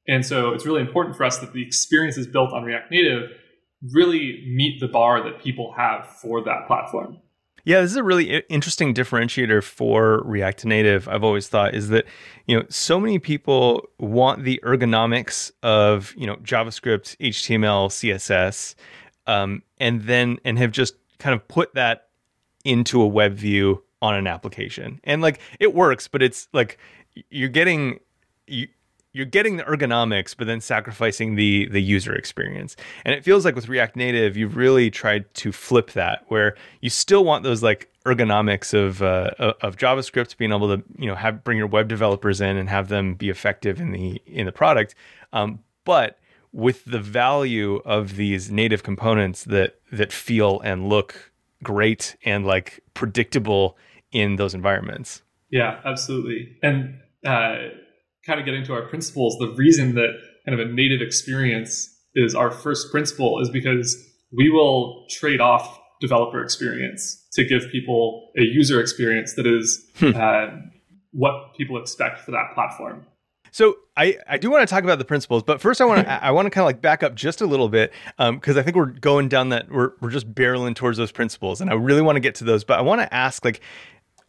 And 0.08 0.26
so 0.26 0.52
it's 0.54 0.66
really 0.66 0.82
important 0.82 1.16
for 1.16 1.24
us 1.24 1.38
that 1.40 1.54
the 1.54 1.66
experiences 1.66 2.28
built 2.28 2.52
on 2.52 2.64
React 2.64 2.92
Native 2.92 3.30
really 3.94 4.44
meet 4.54 4.80
the 4.80 4.88
bar 4.88 5.24
that 5.24 5.42
people 5.42 5.74
have 5.78 6.06
for 6.22 6.44
that 6.44 6.68
platform. 6.68 7.20
Yeah, 7.66 7.80
this 7.80 7.92
is 7.92 7.98
a 7.98 8.04
really 8.04 8.44
interesting 8.50 8.94
differentiator 8.94 9.64
for 9.64 10.22
React 10.26 10.66
Native. 10.66 11.08
I've 11.08 11.24
always 11.24 11.48
thought 11.48 11.74
is 11.74 11.90
that 11.90 12.06
you 12.46 12.58
know 12.58 12.66
so 12.70 13.00
many 13.00 13.20
people 13.20 13.88
want 14.00 14.44
the 14.44 14.60
ergonomics 14.66 15.52
of 15.62 16.14
you 16.18 16.28
know 16.28 16.36
JavaScript, 16.38 17.16
HTML, 17.18 17.90
CSS, 17.90 18.76
um, 19.28 19.64
and 19.80 20.04
then 20.04 20.40
and 20.44 20.58
have 20.58 20.72
just 20.72 20.96
kind 21.20 21.34
of 21.34 21.48
put 21.48 21.74
that 21.74 22.10
into 22.66 23.02
a 23.02 23.08
web 23.08 23.34
view 23.36 23.82
on 24.02 24.14
an 24.16 24.28
application, 24.28 25.00
and 25.06 25.22
like 25.22 25.40
it 25.58 25.74
works, 25.74 26.10
but 26.10 26.22
it's 26.22 26.50
like 26.52 26.78
you're 27.30 27.48
getting 27.48 28.00
you 28.46 28.68
you're 29.14 29.28
getting 29.28 29.58
the 29.58 29.64
ergonomics, 29.64 30.36
but 30.36 30.48
then 30.48 30.60
sacrificing 30.60 31.36
the 31.36 31.68
the 31.68 31.82
user 31.82 32.14
experience. 32.14 32.76
And 33.06 33.16
it 33.16 33.24
feels 33.24 33.46
like 33.46 33.56
with 33.56 33.70
React 33.70 33.96
Native, 33.96 34.36
you've 34.36 34.58
really 34.58 34.90
tried 34.90 35.32
to 35.36 35.52
flip 35.52 35.92
that, 35.92 36.26
where 36.28 36.56
you 36.82 36.90
still 36.90 37.24
want 37.24 37.44
those 37.44 37.64
like 37.64 37.90
ergonomics 38.06 38.74
of 38.74 39.02
uh, 39.02 39.54
of 39.62 39.78
JavaScript, 39.78 40.36
being 40.38 40.52
able 40.52 40.76
to 40.76 40.84
you 40.98 41.08
know 41.08 41.16
have 41.16 41.44
bring 41.44 41.58
your 41.58 41.68
web 41.68 41.88
developers 41.88 42.42
in 42.42 42.58
and 42.58 42.70
have 42.70 42.90
them 42.90 43.14
be 43.14 43.30
effective 43.30 43.80
in 43.80 43.92
the 43.92 44.22
in 44.26 44.48
the 44.48 44.52
product, 44.52 44.96
um, 45.32 45.60
but 45.86 46.20
with 46.52 46.86
the 46.86 47.00
value 47.00 47.78
of 47.86 48.16
these 48.16 48.52
native 48.52 48.84
components 48.84 49.44
that 49.46 49.80
that 49.92 50.12
feel 50.12 50.60
and 50.62 50.90
look 50.90 51.32
great 51.62 52.16
and 52.26 52.46
like 52.46 52.82
predictable 52.94 53.78
in 54.12 54.36
those 54.36 54.54
environments. 54.54 55.22
Yeah, 55.50 55.80
absolutely. 55.86 56.58
And 56.62 57.00
uh, 57.26 57.70
kind 58.26 58.40
of 58.40 58.46
getting 58.46 58.64
to 58.66 58.74
our 58.74 58.84
principles, 58.84 59.38
the 59.40 59.54
reason 59.56 59.96
that 59.96 60.10
kind 60.46 60.60
of 60.60 60.68
a 60.68 60.72
native 60.72 61.02
experience 61.02 61.90
is 62.16 62.36
our 62.36 62.52
first 62.52 62.92
principle 62.92 63.42
is 63.42 63.50
because 63.50 63.98
we 64.32 64.50
will 64.50 65.06
trade 65.10 65.42
off 65.42 65.80
developer 66.02 66.44
experience 66.44 67.26
to 67.34 67.46
give 67.46 67.70
people 67.72 68.32
a 68.38 68.44
user 68.44 68.80
experience 68.82 69.34
that 69.36 69.48
is 69.48 69.90
hmm. 69.98 70.12
uh, 70.16 70.48
what 71.12 71.56
people 71.56 71.80
expect 71.80 72.20
for 72.20 72.32
that 72.32 72.54
platform. 72.54 73.06
So 73.52 73.76
I, 73.96 74.18
I 74.28 74.40
do 74.40 74.50
want 74.50 74.68
to 74.68 74.74
talk 74.74 74.84
about 74.84 74.98
the 74.98 75.06
principles, 75.06 75.44
but 75.44 75.62
first 75.62 75.80
I 75.80 75.86
want 75.86 76.08
to 76.08 76.12
I 76.24 76.32
want 76.32 76.48
to 76.48 76.50
kind 76.50 76.64
of 76.64 76.66
like 76.66 76.82
back 76.82 77.04
up 77.04 77.14
just 77.14 77.40
a 77.40 77.46
little 77.46 77.70
bit 77.70 77.94
because 78.18 78.56
um, 78.56 78.60
I 78.60 78.64
think 78.64 78.76
we're 78.76 78.88
going 78.88 79.30
down 79.30 79.50
that 79.50 79.72
we're 79.72 79.92
we're 80.02 80.10
just 80.10 80.34
barreling 80.34 80.76
towards 80.76 80.98
those 80.98 81.12
principles, 81.12 81.62
and 81.62 81.70
I 81.70 81.74
really 81.74 82.02
want 82.02 82.16
to 82.16 82.20
get 82.20 82.36
to 82.36 82.44
those. 82.44 82.64
But 82.64 82.80
I 82.80 82.82
want 82.82 83.02
to 83.02 83.14
ask 83.14 83.46
like 83.46 83.62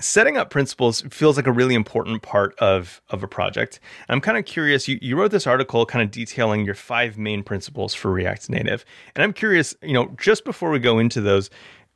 setting 0.01 0.37
up 0.37 0.51
principles 0.51 1.03
feels 1.11 1.37
like 1.37 1.47
a 1.47 1.53
really 1.53 1.75
important 1.75 2.23
part 2.23 2.59
of 2.59 3.01
of 3.11 3.23
a 3.23 3.29
project. 3.29 3.81
I'm 4.09 4.21
kind 4.21 4.39
of 4.39 4.45
curious. 4.45 4.89
You, 4.89 4.99
you 5.01 5.17
wrote 5.17 5.31
this 5.31 5.47
article 5.47 5.87
kind 5.87 6.03
of 6.03 6.11
detailing 6.11 6.65
your 6.65 6.75
five 6.75 7.19
main 7.19 7.43
principles 7.43 7.95
for 7.95 8.11
React 8.11 8.51
Native, 8.51 8.85
and 9.15 9.23
I'm 9.23 9.33
curious. 9.33 9.75
You 9.83 9.95
know, 9.95 10.15
just 10.21 10.45
before 10.45 10.71
we 10.71 10.79
go 10.79 10.99
into 10.99 11.21
those, 11.21 11.51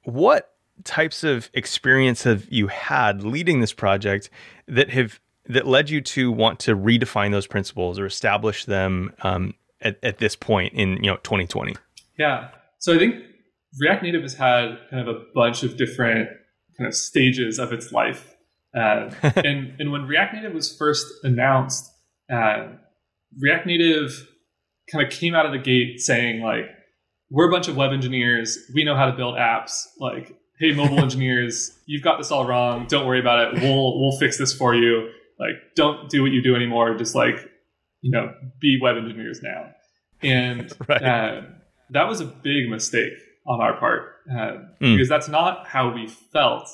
what 0.04 0.52
types 0.84 1.24
of 1.24 1.50
experience 1.54 2.22
have 2.22 2.46
you 2.50 2.68
had 2.68 3.24
leading 3.24 3.60
this 3.60 3.72
project 3.72 4.30
that 4.66 4.90
have 4.90 5.20
that 5.46 5.66
led 5.66 5.90
you 5.90 6.00
to 6.00 6.30
want 6.30 6.60
to 6.60 6.76
redefine 6.76 7.32
those 7.32 7.46
principles 7.46 7.98
or 7.98 8.06
establish 8.06 8.66
them 8.66 9.12
um, 9.22 9.54
at, 9.80 9.98
at 10.02 10.18
this 10.18 10.36
point 10.36 10.74
in 10.74 10.96
you 11.02 11.10
know 11.10 11.16
2020? 11.18 11.74
Yeah, 12.18 12.48
so 12.78 12.94
I 12.94 12.98
think 12.98 13.16
React 13.80 14.02
Native 14.02 14.22
has 14.22 14.34
had 14.34 14.78
kind 14.90 15.06
of 15.06 15.14
a 15.14 15.20
bunch 15.34 15.62
of 15.62 15.76
different 15.76 16.28
kind 16.78 16.88
of 16.88 16.94
stages 16.94 17.58
of 17.58 17.72
its 17.72 17.92
life. 17.92 18.34
Uh, 18.74 19.10
and, 19.36 19.74
and 19.78 19.92
when 19.92 20.06
React 20.06 20.34
Native 20.34 20.54
was 20.54 20.74
first 20.74 21.06
announced, 21.24 21.90
uh, 22.32 22.68
React 23.38 23.66
Native 23.66 24.28
kind 24.90 25.06
of 25.06 25.12
came 25.12 25.34
out 25.34 25.44
of 25.44 25.52
the 25.52 25.58
gate 25.58 26.00
saying 26.00 26.40
like, 26.40 26.66
we're 27.30 27.48
a 27.48 27.50
bunch 27.50 27.68
of 27.68 27.76
web 27.76 27.92
engineers. 27.92 28.58
We 28.74 28.84
know 28.84 28.96
how 28.96 29.06
to 29.06 29.12
build 29.12 29.36
apps. 29.36 29.84
Like, 30.00 30.34
hey, 30.58 30.72
mobile 30.72 30.98
engineers, 31.02 31.76
you've 31.86 32.02
got 32.02 32.18
this 32.18 32.30
all 32.30 32.46
wrong. 32.46 32.86
Don't 32.86 33.06
worry 33.06 33.20
about 33.20 33.54
it. 33.54 33.62
We'll 33.62 34.00
we'll 34.00 34.18
fix 34.18 34.38
this 34.38 34.54
for 34.54 34.74
you. 34.74 35.10
Like, 35.38 35.56
don't 35.76 36.08
do 36.08 36.22
what 36.22 36.32
you 36.32 36.42
do 36.42 36.56
anymore. 36.56 36.96
Just 36.96 37.14
like, 37.14 37.36
you 38.00 38.10
know, 38.10 38.32
be 38.60 38.78
web 38.80 38.96
engineers 38.96 39.40
now. 39.42 39.70
And 40.22 40.72
right. 40.88 41.02
uh, 41.02 41.42
that 41.90 42.08
was 42.08 42.20
a 42.20 42.24
big 42.24 42.68
mistake 42.68 43.12
on 43.46 43.60
our 43.60 43.78
part 43.78 44.16
uh, 44.30 44.34
mm. 44.80 44.94
because 44.94 45.08
that's 45.08 45.28
not 45.28 45.66
how 45.66 45.92
we 45.92 46.06
felt. 46.06 46.68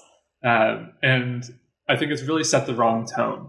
Uh, 0.44 0.86
and 1.02 1.44
I 1.88 1.96
think 1.96 2.12
it's 2.12 2.22
really 2.22 2.44
set 2.44 2.66
the 2.66 2.74
wrong 2.74 3.06
tone. 3.06 3.48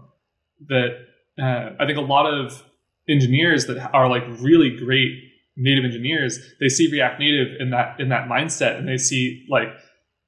That 0.68 0.96
uh, 1.38 1.70
I 1.78 1.86
think 1.86 1.98
a 1.98 2.02
lot 2.02 2.26
of 2.26 2.62
engineers 3.08 3.66
that 3.66 3.90
are 3.92 4.08
like 4.08 4.24
really 4.40 4.76
great 4.76 5.12
native 5.56 5.84
engineers, 5.84 6.38
they 6.60 6.68
see 6.68 6.90
React 6.90 7.20
Native 7.20 7.60
in 7.60 7.70
that 7.70 7.98
in 8.00 8.08
that 8.10 8.28
mindset, 8.28 8.78
and 8.78 8.88
they 8.88 8.98
see 8.98 9.46
like 9.48 9.68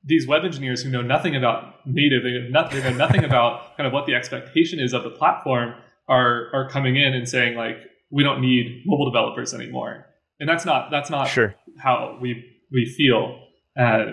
these 0.04 0.26
web 0.26 0.44
engineers 0.44 0.82
who 0.82 0.90
know 0.90 1.02
nothing 1.02 1.36
about 1.36 1.86
native, 1.86 2.22
they 2.22 2.30
know 2.30 2.48
nothing, 2.48 2.82
they 2.82 2.90
know 2.90 2.96
nothing 2.96 3.24
about 3.24 3.76
kind 3.76 3.86
of 3.86 3.92
what 3.92 4.06
the 4.06 4.14
expectation 4.14 4.80
is 4.80 4.92
of 4.92 5.02
the 5.02 5.10
platform, 5.10 5.74
are 6.08 6.48
are 6.52 6.68
coming 6.68 6.96
in 6.96 7.14
and 7.14 7.28
saying 7.28 7.56
like 7.56 7.76
we 8.10 8.22
don't 8.22 8.40
need 8.40 8.82
mobile 8.86 9.10
developers 9.10 9.52
anymore, 9.54 10.06
and 10.40 10.48
that's 10.48 10.64
not 10.64 10.90
that's 10.90 11.10
not 11.10 11.28
sure. 11.28 11.54
how 11.78 12.18
we 12.20 12.44
we 12.72 12.86
feel. 12.86 13.44
Uh, 13.78 14.04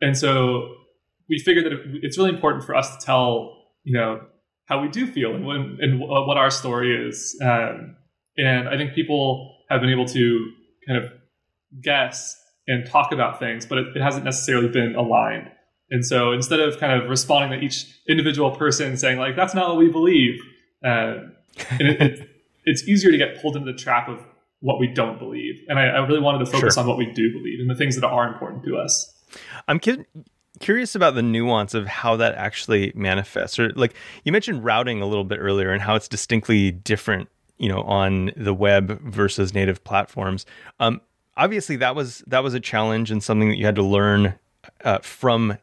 and 0.00 0.16
so 0.16 0.74
we 1.28 1.38
figured 1.38 1.64
that 1.66 1.72
it's 2.02 2.18
really 2.18 2.30
important 2.30 2.64
for 2.64 2.74
us 2.74 2.96
to 2.96 3.04
tell, 3.04 3.56
you 3.84 3.92
know, 3.92 4.20
how 4.66 4.80
we 4.82 4.88
do 4.88 5.06
feel 5.06 5.34
and, 5.34 5.46
when, 5.46 5.78
and 5.80 6.00
what 6.00 6.36
our 6.36 6.50
story 6.50 7.08
is. 7.08 7.38
Um, 7.42 7.96
and 8.36 8.68
I 8.68 8.76
think 8.76 8.94
people 8.94 9.56
have 9.70 9.80
been 9.80 9.90
able 9.90 10.06
to 10.06 10.52
kind 10.86 11.02
of 11.02 11.12
guess 11.80 12.36
and 12.66 12.86
talk 12.86 13.12
about 13.12 13.38
things, 13.38 13.66
but 13.66 13.78
it, 13.78 13.96
it 13.96 14.02
hasn't 14.02 14.24
necessarily 14.24 14.68
been 14.68 14.94
aligned. 14.94 15.50
And 15.90 16.04
so 16.04 16.32
instead 16.32 16.60
of 16.60 16.78
kind 16.78 17.00
of 17.00 17.08
responding 17.08 17.58
to 17.58 17.64
each 17.64 17.86
individual 18.08 18.50
person 18.50 18.96
saying 18.96 19.18
like, 19.18 19.36
that's 19.36 19.54
not 19.54 19.68
what 19.68 19.78
we 19.78 19.88
believe, 19.88 20.38
uh, 20.84 21.14
it, 21.80 22.02
it, 22.02 22.30
it's 22.64 22.86
easier 22.86 23.10
to 23.10 23.16
get 23.16 23.40
pulled 23.40 23.56
into 23.56 23.72
the 23.72 23.78
trap 23.78 24.08
of 24.08 24.22
what 24.60 24.80
we 24.80 24.88
don't 24.88 25.18
believe. 25.18 25.62
And 25.68 25.78
I, 25.78 25.86
I 25.86 26.06
really 26.06 26.20
wanted 26.20 26.44
to 26.44 26.46
focus 26.46 26.74
sure. 26.74 26.82
on 26.82 26.88
what 26.88 26.98
we 26.98 27.06
do 27.06 27.32
believe 27.32 27.60
and 27.60 27.70
the 27.70 27.74
things 27.74 27.94
that 27.96 28.06
are 28.06 28.26
important 28.26 28.64
to 28.64 28.76
us. 28.76 29.14
I'm 29.68 29.78
cu- 29.78 30.04
curious 30.60 30.94
about 30.94 31.14
the 31.14 31.22
nuance 31.22 31.74
of 31.74 31.86
how 31.86 32.16
that 32.16 32.34
actually 32.34 32.92
manifests. 32.94 33.58
Or 33.58 33.70
like 33.70 33.94
you 34.24 34.32
mentioned 34.32 34.64
routing 34.64 35.00
a 35.00 35.06
little 35.06 35.24
bit 35.24 35.38
earlier 35.38 35.72
and 35.72 35.82
how 35.82 35.94
it's 35.94 36.08
distinctly 36.08 36.70
different, 36.70 37.28
you 37.58 37.68
know, 37.68 37.82
on 37.82 38.32
the 38.36 38.54
web 38.54 39.00
versus 39.02 39.54
native 39.54 39.84
platforms. 39.84 40.46
Um, 40.80 41.00
obviously, 41.36 41.76
that 41.76 41.94
was 41.94 42.24
that 42.26 42.42
was 42.42 42.54
a 42.54 42.60
challenge 42.60 43.10
and 43.10 43.22
something 43.22 43.48
that 43.48 43.56
you 43.56 43.66
had 43.66 43.76
to 43.76 43.82
learn 43.82 44.34
uh, 44.84 44.98
from 44.98 45.58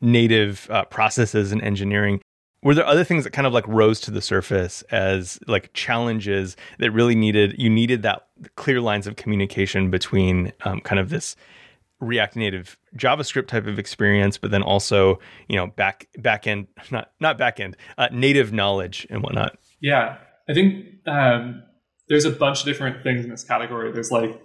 native 0.00 0.68
uh, 0.70 0.84
processes 0.84 1.52
and 1.52 1.62
engineering 1.62 2.20
were 2.62 2.74
there 2.74 2.86
other 2.86 3.04
things 3.04 3.24
that 3.24 3.32
kind 3.32 3.46
of 3.46 3.52
like 3.52 3.66
rose 3.66 4.00
to 4.00 4.10
the 4.10 4.20
surface 4.20 4.82
as 4.90 5.38
like 5.46 5.72
challenges 5.72 6.56
that 6.78 6.90
really 6.90 7.14
needed 7.14 7.54
you 7.58 7.68
needed 7.68 8.02
that 8.02 8.26
clear 8.56 8.80
lines 8.80 9.06
of 9.06 9.16
communication 9.16 9.90
between 9.90 10.52
um, 10.64 10.80
kind 10.80 11.00
of 11.00 11.10
this 11.10 11.36
react 12.00 12.34
native 12.34 12.76
javascript 12.96 13.46
type 13.46 13.66
of 13.66 13.78
experience 13.78 14.36
but 14.36 14.50
then 14.50 14.62
also 14.62 15.20
you 15.48 15.54
know 15.54 15.68
back 15.68 16.08
back 16.18 16.46
end 16.46 16.66
not 16.90 17.12
not 17.20 17.38
back 17.38 17.60
end 17.60 17.76
uh, 17.98 18.08
native 18.12 18.52
knowledge 18.52 19.06
and 19.10 19.22
whatnot? 19.22 19.56
Yeah. 19.80 20.18
I 20.48 20.54
think 20.54 20.86
um, 21.06 21.62
there's 22.08 22.24
a 22.24 22.30
bunch 22.30 22.60
of 22.60 22.66
different 22.66 23.02
things 23.02 23.24
in 23.24 23.30
this 23.30 23.44
category. 23.44 23.92
There's 23.92 24.10
like 24.10 24.40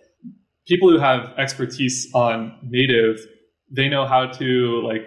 people 0.67 0.89
who 0.89 0.99
have 0.99 1.33
expertise 1.37 2.07
on 2.13 2.57
native 2.63 3.25
they 3.69 3.89
know 3.89 4.05
how 4.05 4.27
to 4.27 4.81
like 4.85 5.05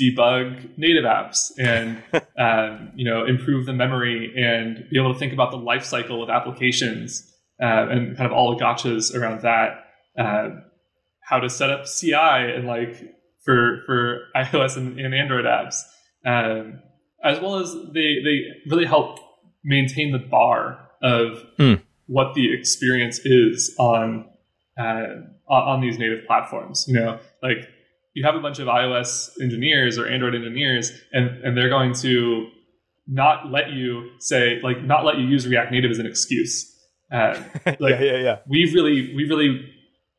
debug 0.00 0.76
native 0.76 1.04
apps 1.04 1.50
and 1.58 2.02
um, 2.38 2.92
you 2.94 3.04
know 3.04 3.24
improve 3.24 3.66
the 3.66 3.72
memory 3.72 4.32
and 4.36 4.84
be 4.90 4.98
able 4.98 5.12
to 5.12 5.18
think 5.18 5.32
about 5.32 5.50
the 5.50 5.56
life 5.56 5.84
cycle 5.84 6.22
of 6.22 6.30
applications 6.30 7.32
uh, 7.62 7.88
and 7.88 8.16
kind 8.16 8.30
of 8.30 8.32
all 8.32 8.56
the 8.56 8.62
gotchas 8.62 9.14
around 9.14 9.42
that. 9.42 9.86
Uh, 10.18 10.50
how 11.30 11.38
to 11.38 11.48
set 11.48 11.70
up 11.70 11.86
CI 11.86 12.14
and 12.14 12.66
like 12.66 13.00
for 13.44 13.82
for 13.86 14.22
iOS 14.36 14.76
and, 14.76 14.98
and 14.98 15.14
Android 15.14 15.44
apps, 15.44 15.82
um, 16.26 16.80
as 17.22 17.40
well 17.40 17.56
as 17.56 17.72
they 17.72 18.18
they 18.24 18.40
really 18.68 18.84
help 18.84 19.20
maintain 19.62 20.12
the 20.12 20.18
bar 20.18 20.88
of 21.02 21.44
mm. 21.58 21.80
what 22.06 22.34
the 22.34 22.52
experience 22.52 23.20
is 23.24 23.74
on 23.78 24.28
uh, 24.78 25.06
on 25.48 25.80
these 25.80 25.98
native 25.98 26.26
platforms. 26.26 26.84
You 26.88 26.94
know, 26.94 27.18
like 27.42 27.68
you 28.14 28.24
have 28.24 28.34
a 28.34 28.40
bunch 28.40 28.58
of 28.58 28.66
iOS 28.66 29.30
engineers 29.40 29.98
or 29.98 30.06
Android 30.06 30.34
engineers, 30.34 30.92
and 31.12 31.28
and 31.44 31.56
they're 31.56 31.68
going 31.68 31.94
to 31.94 32.48
not 33.06 33.50
let 33.50 33.70
you 33.70 34.10
say 34.18 34.60
like 34.62 34.82
not 34.82 35.04
let 35.04 35.18
you 35.18 35.26
use 35.26 35.46
React 35.46 35.72
Native 35.72 35.90
as 35.90 35.98
an 35.98 36.06
excuse. 36.06 36.66
Uh, 37.12 37.42
like, 37.66 37.80
yeah, 37.80 38.00
yeah, 38.00 38.16
yeah. 38.18 38.36
We 38.48 38.70
really 38.72 39.14
we 39.14 39.24
really 39.24 39.68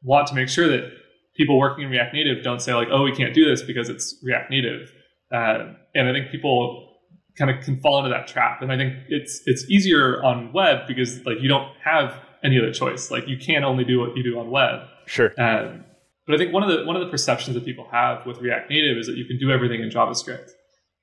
want 0.03 0.27
to 0.27 0.36
make 0.36 0.50
sure 0.50 0.67
that 0.67 0.91
people 1.36 1.57
working 1.57 1.86
in 1.86 1.89
React 1.89 2.13
Native 2.13 2.43
don't 2.43 2.62
say 2.62 2.74
like, 2.74 2.89
oh, 2.91 3.03
we 3.03 3.15
can't 3.15 3.33
do 3.33 3.45
this 3.45 3.62
because 3.62 3.89
it's 3.89 4.17
React 4.24 4.51
Native. 4.51 4.91
Uh, 5.33 5.74
and 5.95 6.10
I 6.10 6.12
think 6.12 6.31
people 6.31 6.89
kind 7.38 7.50
of 7.50 7.63
can 7.63 7.79
fall 7.79 8.00
into 8.00 8.10
that 8.10 8.27
trap. 8.27 8.62
And 8.62 8.71
I 8.71 8.77
think 8.77 8.95
it's 9.10 9.41
it's 9.45 9.69
easier 9.69 10.24
on 10.24 10.51
web 10.53 10.88
because 10.88 11.25
like 11.25 11.38
you 11.39 11.48
don't 11.48 11.69
have 11.83 12.19
any 12.43 12.57
other 12.57 12.74
choice. 12.74 13.12
Like 13.12 13.27
you 13.27 13.38
can 13.38 13.63
only 13.63 13.83
do 13.83 14.00
what 14.00 14.15
you 14.17 14.24
do 14.24 14.39
on 14.39 14.50
web. 14.50 14.81
Sure. 15.05 15.33
Um, 15.39 15.86
but 16.25 16.35
I 16.35 16.37
think 16.37 16.53
one 16.53 16.63
of 16.63 16.69
the 16.69 16.85
one 16.85 16.95
of 16.95 17.01
the 17.01 17.09
perceptions 17.09 17.55
that 17.55 17.65
people 17.65 17.87
have 17.91 18.25
with 18.25 18.39
React 18.39 18.69
Native 18.69 18.97
is 18.97 19.07
that 19.07 19.17
you 19.17 19.25
can 19.25 19.37
do 19.37 19.51
everything 19.51 19.81
in 19.81 19.89
JavaScript, 19.89 20.51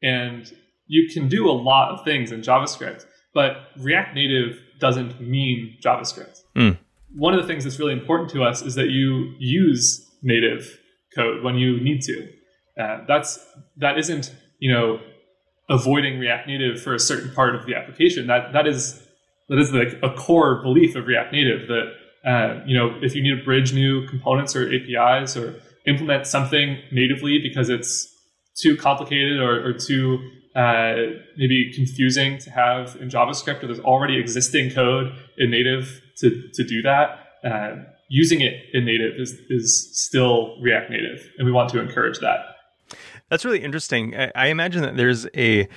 and 0.03 0.51
you 0.87 1.09
can 1.13 1.29
do 1.29 1.49
a 1.49 1.53
lot 1.53 1.91
of 1.91 2.05
things 2.05 2.33
in 2.33 2.41
JavaScript. 2.41 3.05
But 3.35 3.57
React 3.77 4.15
Native 4.15 4.59
doesn't 4.81 5.21
mean 5.21 5.77
JavaScript. 5.85 6.43
Mm. 6.57 6.79
One 7.15 7.35
of 7.35 7.41
the 7.41 7.47
things 7.47 7.65
that's 7.65 7.79
really 7.79 7.93
important 7.93 8.31
to 8.31 8.43
us 8.43 8.63
is 8.63 8.75
that 8.77 8.91
you 8.91 9.35
use 9.39 10.05
native 10.23 10.79
code 11.15 11.43
when 11.43 11.57
you 11.57 11.81
need 11.81 12.03
to. 12.03 12.29
Uh, 12.81 13.05
that's 13.09 13.39
that 13.77 13.99
isn't 13.99 14.35
you 14.61 14.73
know 14.73 15.01
avoiding 15.69 16.19
React 16.19 16.47
Native 16.47 16.81
for 16.81 16.95
a 16.95 16.99
certain 16.99 17.35
part 17.35 17.55
of 17.55 17.67
the 17.67 17.75
application. 17.75 18.27
That 18.29 18.53
that 18.53 18.67
is 18.67 19.03
that 19.49 19.59
is 19.59 19.73
like 19.73 19.99
a 20.03 20.15
core 20.15 20.63
belief 20.63 20.95
of 20.95 21.07
React 21.07 21.33
Native 21.33 21.69
that 21.69 21.93
uh, 22.25 22.61
you 22.67 22.77
know 22.77 22.99
if 23.03 23.15
you 23.15 23.23
need 23.23 23.37
to 23.39 23.45
bridge 23.45 23.73
new 23.73 24.07
components 24.07 24.55
or 24.57 24.71
APIs 24.73 25.37
or 25.37 25.61
implement 25.87 26.27
something 26.27 26.79
natively 26.93 27.39
because 27.43 27.69
it's 27.69 28.15
too 28.55 28.77
complicated 28.77 29.41
or, 29.41 29.65
or 29.67 29.73
too 29.73 30.19
uh, 30.57 30.95
maybe 31.37 31.73
confusing 31.75 32.39
to 32.39 32.51
have 32.51 32.97
in 33.01 33.09
JavaScript 33.09 33.63
or 33.63 33.67
there's 33.67 33.81
already 33.81 34.19
existing 34.19 34.71
code 34.71 35.13
in 35.37 35.51
native 35.51 36.01
to, 36.19 36.43
to 36.55 36.65
do 36.65 36.83
that. 36.83 37.27
Uh, 37.45 37.77
using 38.09 38.41
it 38.41 38.55
in 38.73 38.85
native 38.85 39.15
is, 39.19 39.39
is 39.51 39.91
still 39.93 40.57
React 40.61 40.91
Native, 40.91 41.31
and 41.39 41.47
we 41.47 41.53
want 41.53 41.71
to 41.71 41.81
encourage 41.81 42.19
that. 42.19 42.57
That's 43.29 43.45
really 43.45 43.63
interesting. 43.63 44.17
I, 44.17 44.33
I 44.35 44.47
imagine 44.49 44.83
that 44.83 44.97
there's 44.97 45.27
a 45.37 45.69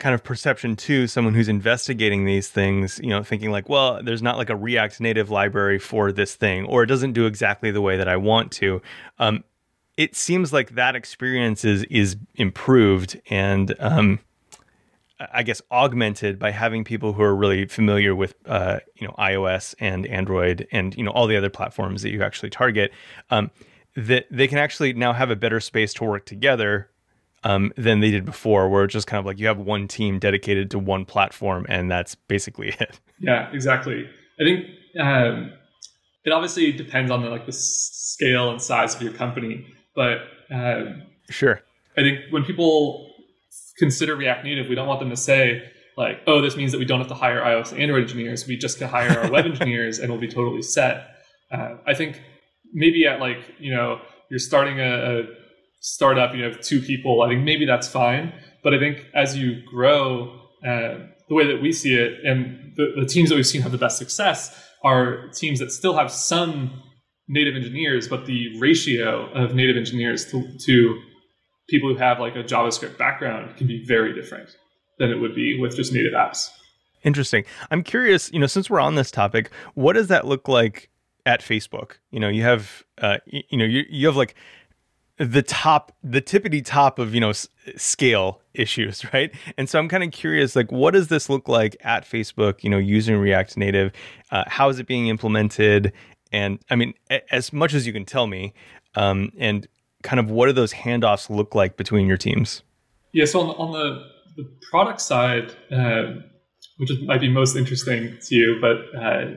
kind 0.00 0.14
of 0.14 0.24
perception 0.24 0.74
to 0.74 1.06
someone 1.06 1.34
who's 1.34 1.48
investigating 1.48 2.24
these 2.24 2.48
things, 2.48 2.98
you 3.02 3.10
know, 3.10 3.22
thinking 3.22 3.50
like, 3.50 3.68
well, 3.68 4.02
there's 4.02 4.22
not 4.22 4.36
like 4.36 4.50
a 4.50 4.56
React 4.56 5.00
Native 5.00 5.30
library 5.30 5.78
for 5.78 6.10
this 6.10 6.34
thing, 6.34 6.64
or 6.64 6.82
it 6.82 6.86
doesn't 6.86 7.12
do 7.12 7.26
exactly 7.26 7.70
the 7.70 7.80
way 7.80 7.96
that 7.96 8.08
I 8.08 8.16
want 8.16 8.50
to. 8.52 8.82
Um, 9.18 9.44
it 9.96 10.16
seems 10.16 10.52
like 10.52 10.70
that 10.70 10.96
experience 10.96 11.64
is 11.64 11.84
is 11.84 12.16
improved 12.36 13.20
and 13.28 13.74
um, 13.78 14.18
I 15.32 15.42
guess 15.42 15.60
augmented 15.70 16.38
by 16.38 16.50
having 16.50 16.84
people 16.84 17.12
who 17.12 17.22
are 17.22 17.36
really 17.36 17.66
familiar 17.66 18.14
with 18.14 18.34
uh, 18.46 18.80
you 18.96 19.06
know 19.06 19.14
iOS 19.18 19.74
and 19.78 20.06
Android 20.06 20.66
and 20.72 20.96
you 20.96 21.04
know 21.04 21.10
all 21.10 21.26
the 21.26 21.36
other 21.36 21.50
platforms 21.50 22.02
that 22.02 22.10
you 22.10 22.22
actually 22.22 22.50
target. 22.50 22.92
Um, 23.30 23.50
that 23.96 24.26
they 24.30 24.46
can 24.46 24.56
actually 24.56 24.92
now 24.92 25.12
have 25.12 25.30
a 25.30 25.36
better 25.36 25.60
space 25.60 25.92
to 25.94 26.04
work 26.04 26.24
together 26.24 26.88
um, 27.42 27.72
than 27.76 28.00
they 28.00 28.10
did 28.10 28.24
before, 28.24 28.68
where 28.68 28.84
it's 28.84 28.92
just 28.92 29.06
kind 29.06 29.18
of 29.18 29.26
like 29.26 29.38
you 29.38 29.46
have 29.46 29.58
one 29.58 29.88
team 29.88 30.18
dedicated 30.18 30.70
to 30.72 30.78
one 30.78 31.04
platform, 31.04 31.66
and 31.68 31.90
that's 31.90 32.14
basically 32.14 32.68
it. 32.80 33.00
Yeah, 33.18 33.50
exactly. 33.52 34.08
I 34.40 34.44
think 34.44 34.66
um, 34.98 35.52
it 36.24 36.32
obviously 36.32 36.72
depends 36.72 37.10
on 37.10 37.22
the, 37.22 37.30
like 37.30 37.46
the 37.46 37.52
scale 37.52 38.50
and 38.50 38.60
size 38.60 38.94
of 38.94 39.02
your 39.02 39.12
company, 39.12 39.66
but 39.94 40.18
um, 40.50 41.02
sure. 41.28 41.62
I 41.96 42.02
think 42.02 42.20
when 42.30 42.44
people 42.44 43.10
consider 43.78 44.16
React 44.16 44.44
Native, 44.44 44.68
we 44.68 44.74
don't 44.74 44.86
want 44.86 45.00
them 45.00 45.10
to 45.10 45.16
say 45.16 45.70
like, 45.96 46.20
"Oh, 46.26 46.40
this 46.40 46.56
means 46.56 46.72
that 46.72 46.78
we 46.78 46.84
don't 46.84 46.98
have 46.98 47.08
to 47.08 47.14
hire 47.14 47.40
iOS 47.40 47.72
and 47.72 47.80
Android 47.80 48.02
engineers. 48.02 48.46
We 48.46 48.56
just 48.56 48.78
can 48.78 48.88
hire 48.88 49.18
our 49.18 49.30
web 49.30 49.44
engineers, 49.52 49.98
and 49.98 50.10
we'll 50.10 50.20
be 50.20 50.28
totally 50.28 50.62
set." 50.62 51.08
Uh, 51.50 51.76
I 51.86 51.94
think 51.94 52.22
maybe 52.72 53.06
at 53.06 53.20
like 53.20 53.38
you 53.58 53.74
know 53.74 54.00
you're 54.30 54.38
starting 54.38 54.80
a, 54.80 55.20
a 55.20 55.22
startup, 55.80 56.34
you 56.34 56.44
have 56.44 56.60
two 56.60 56.80
people. 56.80 57.22
I 57.22 57.28
think 57.28 57.42
maybe 57.42 57.66
that's 57.66 57.88
fine, 57.88 58.32
but 58.62 58.74
I 58.74 58.78
think 58.78 59.06
as 59.14 59.36
you 59.36 59.62
grow, 59.66 60.38
uh, 60.64 61.06
the 61.28 61.34
way 61.34 61.46
that 61.46 61.60
we 61.60 61.72
see 61.72 61.94
it, 61.94 62.24
and 62.24 62.72
the, 62.76 62.92
the 63.00 63.06
teams 63.06 63.30
that 63.30 63.36
we've 63.36 63.46
seen 63.46 63.62
have 63.62 63.72
the 63.72 63.78
best 63.78 63.98
success 63.98 64.68
are 64.84 65.28
teams 65.30 65.58
that 65.60 65.70
still 65.70 65.96
have 65.96 66.10
some 66.10 66.82
native 67.28 67.54
engineers, 67.54 68.08
but 68.08 68.26
the 68.26 68.58
ratio 68.58 69.30
of 69.32 69.54
native 69.54 69.76
engineers 69.76 70.30
to, 70.30 70.44
to 70.58 71.00
people 71.68 71.88
who 71.88 71.96
have 71.96 72.18
like 72.18 72.34
a 72.34 72.42
JavaScript 72.42 72.98
background 72.98 73.56
can 73.56 73.66
be 73.66 73.84
very 73.86 74.12
different 74.12 74.50
than 74.98 75.10
it 75.10 75.16
would 75.16 75.34
be 75.34 75.58
with 75.58 75.76
just 75.76 75.92
native 75.92 76.12
apps. 76.12 76.50
Interesting. 77.04 77.44
I'm 77.70 77.82
curious, 77.82 78.30
you 78.32 78.38
know, 78.38 78.46
since 78.46 78.68
we're 78.68 78.80
on 78.80 78.96
this 78.96 79.10
topic, 79.10 79.50
what 79.74 79.94
does 79.94 80.08
that 80.08 80.26
look 80.26 80.48
like 80.48 80.90
at 81.24 81.40
Facebook? 81.40 81.92
You 82.10 82.20
know, 82.20 82.28
you 82.28 82.42
have, 82.42 82.84
uh, 83.00 83.18
you 83.26 83.56
know, 83.56 83.64
you, 83.64 83.84
you 83.88 84.06
have 84.06 84.16
like 84.16 84.34
the 85.20 85.42
top, 85.42 85.92
the 86.02 86.22
tippity 86.22 86.64
top 86.64 86.98
of, 86.98 87.14
you 87.14 87.20
know, 87.20 87.28
s- 87.28 87.46
scale 87.76 88.40
issues, 88.54 89.04
right? 89.12 89.30
And 89.58 89.68
so 89.68 89.78
I'm 89.78 89.86
kind 89.88 90.02
of 90.02 90.12
curious, 90.12 90.56
like, 90.56 90.72
what 90.72 90.92
does 90.94 91.08
this 91.08 91.28
look 91.28 91.46
like 91.46 91.76
at 91.82 92.04
Facebook, 92.04 92.64
you 92.64 92.70
know, 92.70 92.78
using 92.78 93.16
React 93.18 93.58
Native? 93.58 93.92
Uh, 94.30 94.44
how 94.46 94.70
is 94.70 94.78
it 94.78 94.86
being 94.86 95.08
implemented? 95.08 95.92
And 96.32 96.58
I 96.70 96.76
mean, 96.76 96.94
a- 97.10 97.34
as 97.34 97.52
much 97.52 97.74
as 97.74 97.86
you 97.86 97.92
can 97.92 98.06
tell 98.06 98.26
me, 98.26 98.54
um, 98.94 99.30
and 99.38 99.68
kind 100.02 100.18
of 100.18 100.30
what 100.30 100.46
do 100.46 100.52
those 100.52 100.72
handoffs 100.72 101.28
look 101.28 101.54
like 101.54 101.76
between 101.76 102.06
your 102.06 102.16
teams? 102.16 102.62
Yeah, 103.12 103.26
so 103.26 103.40
on 103.40 103.46
the, 103.48 103.54
on 103.54 103.72
the, 103.72 104.42
the 104.42 104.48
product 104.70 105.00
side, 105.02 105.54
uh, 105.70 106.14
which 106.78 106.90
might 107.04 107.20
be 107.20 107.28
most 107.28 107.56
interesting 107.56 108.16
to 108.22 108.34
you, 108.34 108.58
but 108.60 108.76
uh, 108.98 109.34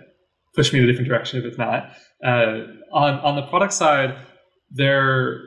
push 0.56 0.72
me 0.72 0.80
in 0.80 0.86
a 0.86 0.88
different 0.88 1.10
direction 1.10 1.40
if 1.40 1.46
it's 1.46 1.58
not. 1.58 1.92
Uh, 2.24 2.68
on 2.94 3.16
on 3.20 3.36
the 3.36 3.42
product 3.48 3.74
side, 3.74 4.16
there 4.72 5.42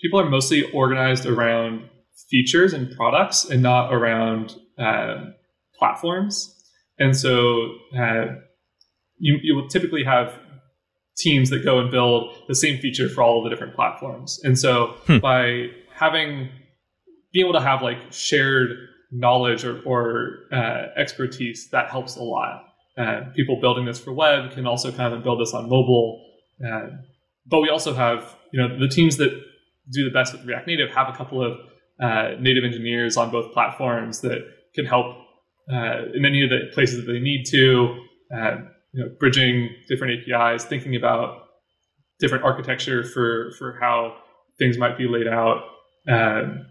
people 0.00 0.20
are 0.20 0.28
mostly 0.28 0.70
organized 0.72 1.26
around 1.26 1.88
features 2.30 2.72
and 2.72 2.94
products 2.96 3.44
and 3.44 3.62
not 3.62 3.92
around 3.92 4.54
uh, 4.78 5.26
platforms. 5.78 6.54
And 6.98 7.16
so 7.16 7.74
uh, 7.96 8.26
you, 9.18 9.38
you 9.42 9.54
will 9.54 9.68
typically 9.68 10.04
have 10.04 10.34
teams 11.16 11.50
that 11.50 11.64
go 11.64 11.78
and 11.78 11.90
build 11.90 12.34
the 12.48 12.54
same 12.54 12.78
feature 12.78 13.08
for 13.08 13.22
all 13.22 13.38
of 13.38 13.44
the 13.44 13.50
different 13.50 13.74
platforms. 13.74 14.40
And 14.44 14.58
so 14.58 14.94
hmm. 15.06 15.18
by 15.18 15.68
having 15.92 16.48
being 17.32 17.46
able 17.46 17.58
to 17.58 17.64
have 17.64 17.82
like 17.82 17.98
shared 18.10 18.70
knowledge 19.10 19.64
or, 19.64 19.82
or 19.82 20.46
uh, 20.52 20.86
expertise, 20.96 21.68
that 21.70 21.90
helps 21.90 22.16
a 22.16 22.22
lot. 22.22 22.64
Uh, 22.96 23.20
people 23.34 23.60
building 23.60 23.84
this 23.84 23.98
for 23.98 24.12
web 24.12 24.52
can 24.52 24.66
also 24.66 24.90
kind 24.90 25.14
of 25.14 25.22
build 25.22 25.40
this 25.40 25.54
on 25.54 25.64
mobile. 25.64 26.24
Uh, 26.64 26.88
but 27.46 27.60
we 27.60 27.68
also 27.68 27.94
have, 27.94 28.34
you 28.52 28.60
know, 28.60 28.78
the 28.78 28.88
teams 28.88 29.16
that 29.18 29.30
do 29.90 30.04
the 30.04 30.10
best 30.10 30.32
with 30.32 30.44
React 30.44 30.66
Native 30.66 30.90
have 30.90 31.08
a 31.08 31.16
couple 31.16 31.44
of 31.44 31.58
uh, 32.00 32.40
native 32.40 32.64
engineers 32.64 33.16
on 33.16 33.30
both 33.30 33.52
platforms 33.52 34.20
that 34.20 34.38
can 34.74 34.84
help 34.84 35.16
uh, 35.72 36.04
in 36.14 36.24
any 36.24 36.42
of 36.44 36.50
the 36.50 36.70
places 36.72 37.04
that 37.04 37.12
they 37.12 37.18
need 37.20 37.44
to. 37.44 38.04
Uh, 38.34 38.56
you 38.92 39.04
know, 39.04 39.10
bridging 39.18 39.70
different 39.88 40.20
APIs, 40.20 40.64
thinking 40.64 40.96
about 40.96 41.44
different 42.18 42.44
architecture 42.44 43.04
for 43.04 43.52
for 43.58 43.78
how 43.80 44.16
things 44.58 44.78
might 44.78 44.96
be 44.98 45.06
laid 45.06 45.28
out. 45.28 45.62
Um, 46.08 46.66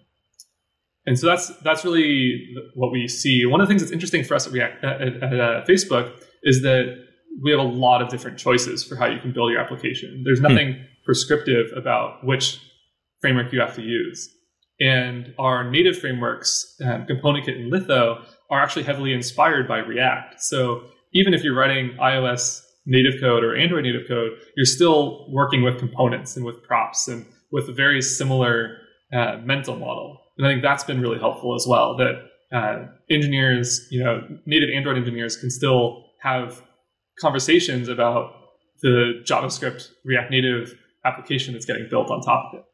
and 1.05 1.17
so 1.17 1.27
that's 1.27 1.49
that's 1.61 1.85
really 1.85 2.53
what 2.73 2.91
we 2.91 3.07
see. 3.07 3.45
One 3.45 3.61
of 3.61 3.67
the 3.67 3.71
things 3.71 3.81
that's 3.81 3.93
interesting 3.93 4.23
for 4.23 4.35
us 4.35 4.47
at 4.47 4.53
React 4.53 4.83
at, 4.83 5.01
at, 5.01 5.23
at 5.23 5.39
uh, 5.39 5.65
Facebook 5.65 6.13
is 6.43 6.61
that 6.63 7.05
we 7.41 7.51
have 7.51 7.59
a 7.59 7.63
lot 7.63 8.01
of 8.01 8.09
different 8.09 8.37
choices 8.37 8.83
for 8.83 8.95
how 8.95 9.05
you 9.05 9.19
can 9.19 9.31
build 9.31 9.51
your 9.51 9.61
application. 9.61 10.23
There's 10.25 10.39
hmm. 10.39 10.47
nothing 10.47 10.73
hmm. 10.73 10.81
prescriptive 11.05 11.67
about 11.75 12.25
which 12.25 12.59
framework 13.21 13.51
you 13.51 13.59
have 13.59 13.75
to 13.75 13.81
use. 13.81 14.29
And 14.79 15.33
our 15.39 15.69
native 15.69 15.97
frameworks, 15.97 16.75
um, 16.85 17.05
ComponentKit 17.05 17.55
and 17.55 17.71
Litho, 17.71 18.23
are 18.51 18.61
actually 18.61 18.83
heavily 18.83 19.13
inspired 19.13 19.67
by 19.67 19.79
React. 19.79 20.41
So 20.41 20.83
even 21.13 21.33
if 21.33 21.43
you're 21.43 21.55
writing 21.55 21.97
iOS 21.99 22.61
native 22.85 23.19
code 23.19 23.43
or 23.43 23.55
Android 23.55 23.83
native 23.83 24.07
code, 24.07 24.31
you're 24.55 24.65
still 24.65 25.25
working 25.31 25.63
with 25.63 25.77
components 25.79 26.37
and 26.37 26.45
with 26.45 26.61
props 26.63 27.07
and 27.07 27.25
with 27.51 27.67
a 27.69 27.73
very 27.73 28.01
similar 28.01 28.77
uh, 29.13 29.37
mental 29.43 29.75
model. 29.75 30.19
And 30.37 30.45
I 30.45 30.51
think 30.51 30.61
that's 30.61 30.83
been 30.83 31.01
really 31.01 31.19
helpful 31.19 31.55
as 31.55 31.65
well. 31.67 31.97
That 31.97 32.29
uh, 32.55 32.85
engineers, 33.09 33.87
you 33.91 34.03
know, 34.03 34.21
native 34.45 34.69
Android 34.73 34.97
engineers 34.97 35.35
can 35.35 35.49
still 35.49 36.05
have 36.21 36.61
conversations 37.19 37.89
about 37.89 38.33
the 38.81 39.21
JavaScript 39.23 39.89
React 40.05 40.31
Native 40.31 40.75
application 41.03 41.53
that's 41.53 41.65
getting 41.65 41.87
built 41.89 42.09
on 42.11 42.21
top 42.21 42.53
of 42.53 42.59
it. 42.59 42.65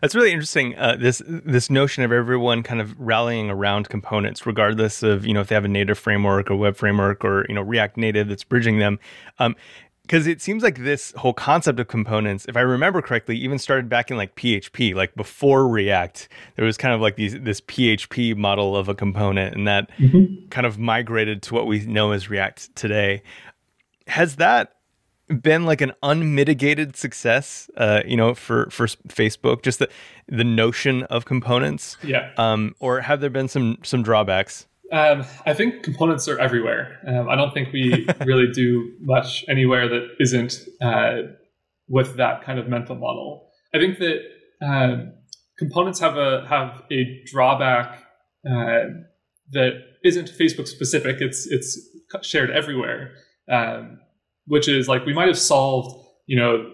That's 0.00 0.14
really 0.14 0.32
interesting. 0.32 0.76
Uh, 0.76 0.96
this 0.96 1.22
this 1.26 1.70
notion 1.70 2.02
of 2.02 2.12
everyone 2.12 2.62
kind 2.62 2.80
of 2.80 2.98
rallying 2.98 3.50
around 3.50 3.88
components, 3.88 4.46
regardless 4.46 5.02
of 5.02 5.26
you 5.26 5.34
know 5.34 5.40
if 5.40 5.48
they 5.48 5.54
have 5.54 5.64
a 5.64 5.68
native 5.68 5.98
framework 5.98 6.50
or 6.50 6.56
web 6.56 6.76
framework 6.76 7.24
or 7.24 7.46
you 7.48 7.54
know 7.54 7.62
React 7.62 7.96
Native 7.96 8.28
that's 8.28 8.44
bridging 8.44 8.78
them. 8.78 8.98
Um, 9.38 9.56
because 10.08 10.26
it 10.26 10.40
seems 10.40 10.62
like 10.62 10.78
this 10.78 11.12
whole 11.18 11.34
concept 11.34 11.78
of 11.78 11.88
components, 11.88 12.46
if 12.48 12.56
I 12.56 12.62
remember 12.62 13.02
correctly, 13.02 13.36
even 13.36 13.58
started 13.58 13.90
back 13.90 14.10
in 14.10 14.16
like 14.16 14.34
PHP, 14.36 14.94
like 14.94 15.14
before 15.14 15.68
React. 15.68 16.30
There 16.56 16.64
was 16.64 16.78
kind 16.78 16.94
of 16.94 17.02
like 17.02 17.16
these 17.16 17.38
this 17.40 17.60
PHP 17.60 18.34
model 18.34 18.74
of 18.74 18.88
a 18.88 18.94
component, 18.94 19.54
and 19.54 19.68
that 19.68 19.90
mm-hmm. 19.98 20.48
kind 20.48 20.66
of 20.66 20.78
migrated 20.78 21.42
to 21.42 21.54
what 21.54 21.66
we 21.66 21.84
know 21.84 22.12
as 22.12 22.30
React 22.30 22.74
today. 22.74 23.22
Has 24.06 24.36
that 24.36 24.77
been 25.28 25.66
like 25.66 25.80
an 25.80 25.92
unmitigated 26.02 26.96
success, 26.96 27.70
uh, 27.76 28.02
you 28.06 28.16
know, 28.16 28.34
for 28.34 28.68
for 28.70 28.86
Facebook? 28.86 29.62
Just 29.62 29.78
the 29.78 29.88
the 30.28 30.44
notion 30.44 31.04
of 31.04 31.24
components, 31.24 31.96
yeah. 32.02 32.30
Um, 32.36 32.74
or 32.80 33.00
have 33.00 33.20
there 33.20 33.30
been 33.30 33.48
some 33.48 33.78
some 33.82 34.02
drawbacks? 34.02 34.66
Um, 34.90 35.24
I 35.44 35.52
think 35.52 35.82
components 35.82 36.28
are 36.28 36.38
everywhere. 36.38 36.98
Um, 37.06 37.28
I 37.28 37.36
don't 37.36 37.52
think 37.52 37.72
we 37.72 38.06
really 38.24 38.50
do 38.52 38.92
much 39.00 39.44
anywhere 39.48 39.88
that 39.88 40.08
isn't 40.18 40.54
uh, 40.80 41.34
with 41.88 42.16
that 42.16 42.42
kind 42.42 42.58
of 42.58 42.68
mental 42.68 42.96
model. 42.96 43.50
I 43.74 43.78
think 43.78 43.98
that 43.98 44.18
uh, 44.62 45.10
components 45.58 46.00
have 46.00 46.16
a 46.16 46.46
have 46.48 46.82
a 46.90 47.22
drawback 47.26 48.04
uh, 48.48 49.04
that 49.52 49.72
isn't 50.04 50.30
Facebook 50.30 50.68
specific. 50.68 51.16
It's 51.20 51.46
it's 51.46 51.78
shared 52.22 52.50
everywhere, 52.50 53.12
um, 53.50 53.98
which 54.48 54.68
is 54.68 54.88
like 54.88 55.04
we 55.06 55.14
might 55.14 55.28
have 55.28 55.38
solved 55.38 56.04
you 56.26 56.36
know 56.36 56.72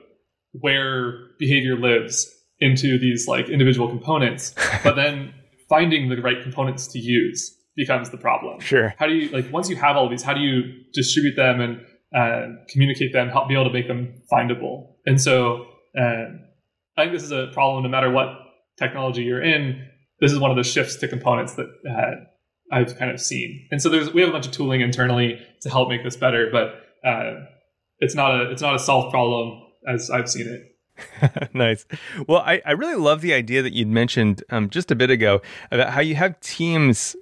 where 0.52 1.18
behavior 1.38 1.76
lives 1.76 2.30
into 2.60 2.98
these 2.98 3.26
like 3.26 3.48
individual 3.48 3.88
components, 3.88 4.54
but 4.84 4.94
then 4.96 5.34
finding 5.68 6.08
the 6.08 6.20
right 6.20 6.42
components 6.42 6.86
to 6.88 6.98
use 6.98 7.56
becomes 7.76 8.10
the 8.10 8.16
problem. 8.16 8.60
Sure. 8.60 8.94
How 8.98 9.06
do 9.06 9.14
you 9.14 9.28
like 9.30 9.52
once 9.52 9.68
you 9.68 9.76
have 9.76 9.96
all 9.96 10.08
these? 10.08 10.22
How 10.22 10.34
do 10.34 10.40
you 10.40 10.62
distribute 10.92 11.36
them 11.36 11.60
and 11.60 11.80
uh, 12.14 12.54
communicate 12.68 13.12
them? 13.12 13.28
Help 13.28 13.48
be 13.48 13.54
able 13.54 13.64
to 13.64 13.72
make 13.72 13.88
them 13.88 14.22
findable. 14.32 14.94
And 15.06 15.20
so 15.20 15.66
uh, 15.98 16.26
I 16.96 17.02
think 17.02 17.12
this 17.12 17.24
is 17.24 17.32
a 17.32 17.48
problem 17.52 17.82
no 17.82 17.88
matter 17.88 18.10
what 18.10 18.28
technology 18.78 19.22
you're 19.22 19.42
in. 19.42 19.88
This 20.20 20.32
is 20.32 20.38
one 20.38 20.50
of 20.50 20.56
the 20.56 20.62
shifts 20.62 20.96
to 20.96 21.08
components 21.08 21.54
that 21.54 21.66
uh, 21.88 22.74
I've 22.74 22.96
kind 22.96 23.10
of 23.10 23.20
seen. 23.20 23.66
And 23.70 23.82
so 23.82 23.88
there's 23.88 24.12
we 24.12 24.20
have 24.20 24.30
a 24.30 24.32
bunch 24.32 24.46
of 24.46 24.52
tooling 24.52 24.80
internally 24.80 25.40
to 25.62 25.70
help 25.70 25.88
make 25.88 26.04
this 26.04 26.16
better, 26.16 26.48
but 26.50 26.80
uh, 27.06 27.46
it's 28.04 28.14
not 28.14 28.40
a 28.40 28.50
it's 28.50 28.62
not 28.62 28.74
a 28.74 28.78
solved 28.78 29.10
problem 29.10 29.62
as 29.86 30.10
I've 30.10 30.30
seen 30.30 30.48
it. 30.48 30.70
nice. 31.54 31.86
Well, 32.28 32.40
I, 32.40 32.62
I 32.64 32.72
really 32.72 32.94
love 32.94 33.20
the 33.20 33.34
idea 33.34 33.62
that 33.62 33.72
you'd 33.72 33.88
mentioned 33.88 34.44
um, 34.50 34.70
just 34.70 34.92
a 34.92 34.94
bit 34.94 35.10
ago 35.10 35.42
about 35.72 35.90
how 35.90 36.00
you 36.00 36.14
have 36.14 36.38
teams 36.40 37.16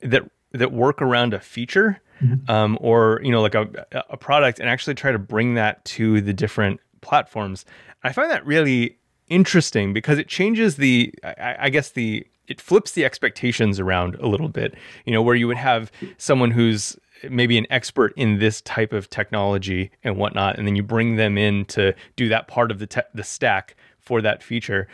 that 0.00 0.22
that 0.52 0.72
work 0.72 1.00
around 1.02 1.34
a 1.34 1.40
feature 1.40 2.00
mm-hmm. 2.22 2.50
um, 2.50 2.78
or 2.80 3.20
you 3.22 3.30
know 3.30 3.40
like 3.40 3.54
a, 3.54 3.68
a 4.10 4.16
product 4.16 4.58
and 4.58 4.68
actually 4.68 4.94
try 4.94 5.12
to 5.12 5.18
bring 5.18 5.54
that 5.54 5.84
to 5.84 6.20
the 6.20 6.32
different 6.32 6.80
platforms 7.00 7.64
i 8.02 8.12
find 8.12 8.30
that 8.30 8.44
really 8.46 8.96
interesting 9.28 9.92
because 9.92 10.18
it 10.18 10.28
changes 10.28 10.76
the 10.76 11.12
I, 11.22 11.56
I, 11.60 11.70
guess 11.70 11.90
the 11.90 12.26
it 12.46 12.60
flips 12.60 12.92
the 12.92 13.04
expectations 13.04 13.78
around 13.78 14.14
a 14.16 14.26
little 14.26 14.48
bit 14.48 14.74
you 15.04 15.12
know 15.12 15.22
where 15.22 15.34
you 15.34 15.46
would 15.46 15.58
have 15.58 15.92
someone 16.16 16.50
who's 16.50 16.96
maybe 17.28 17.58
an 17.58 17.66
expert 17.70 18.12
in 18.16 18.38
this 18.38 18.60
type 18.62 18.92
of 18.92 19.10
technology 19.10 19.90
and 20.04 20.16
whatnot 20.16 20.58
and 20.58 20.66
then 20.66 20.76
you 20.76 20.82
bring 20.82 21.16
them 21.16 21.36
in 21.36 21.64
to 21.66 21.94
do 22.16 22.28
that 22.28 22.48
part 22.48 22.70
of 22.70 22.78
the 22.78 22.86
te- 22.86 23.00
the 23.14 23.24
stack 23.24 23.76
for 23.98 24.22
that 24.22 24.42
feature. 24.42 24.88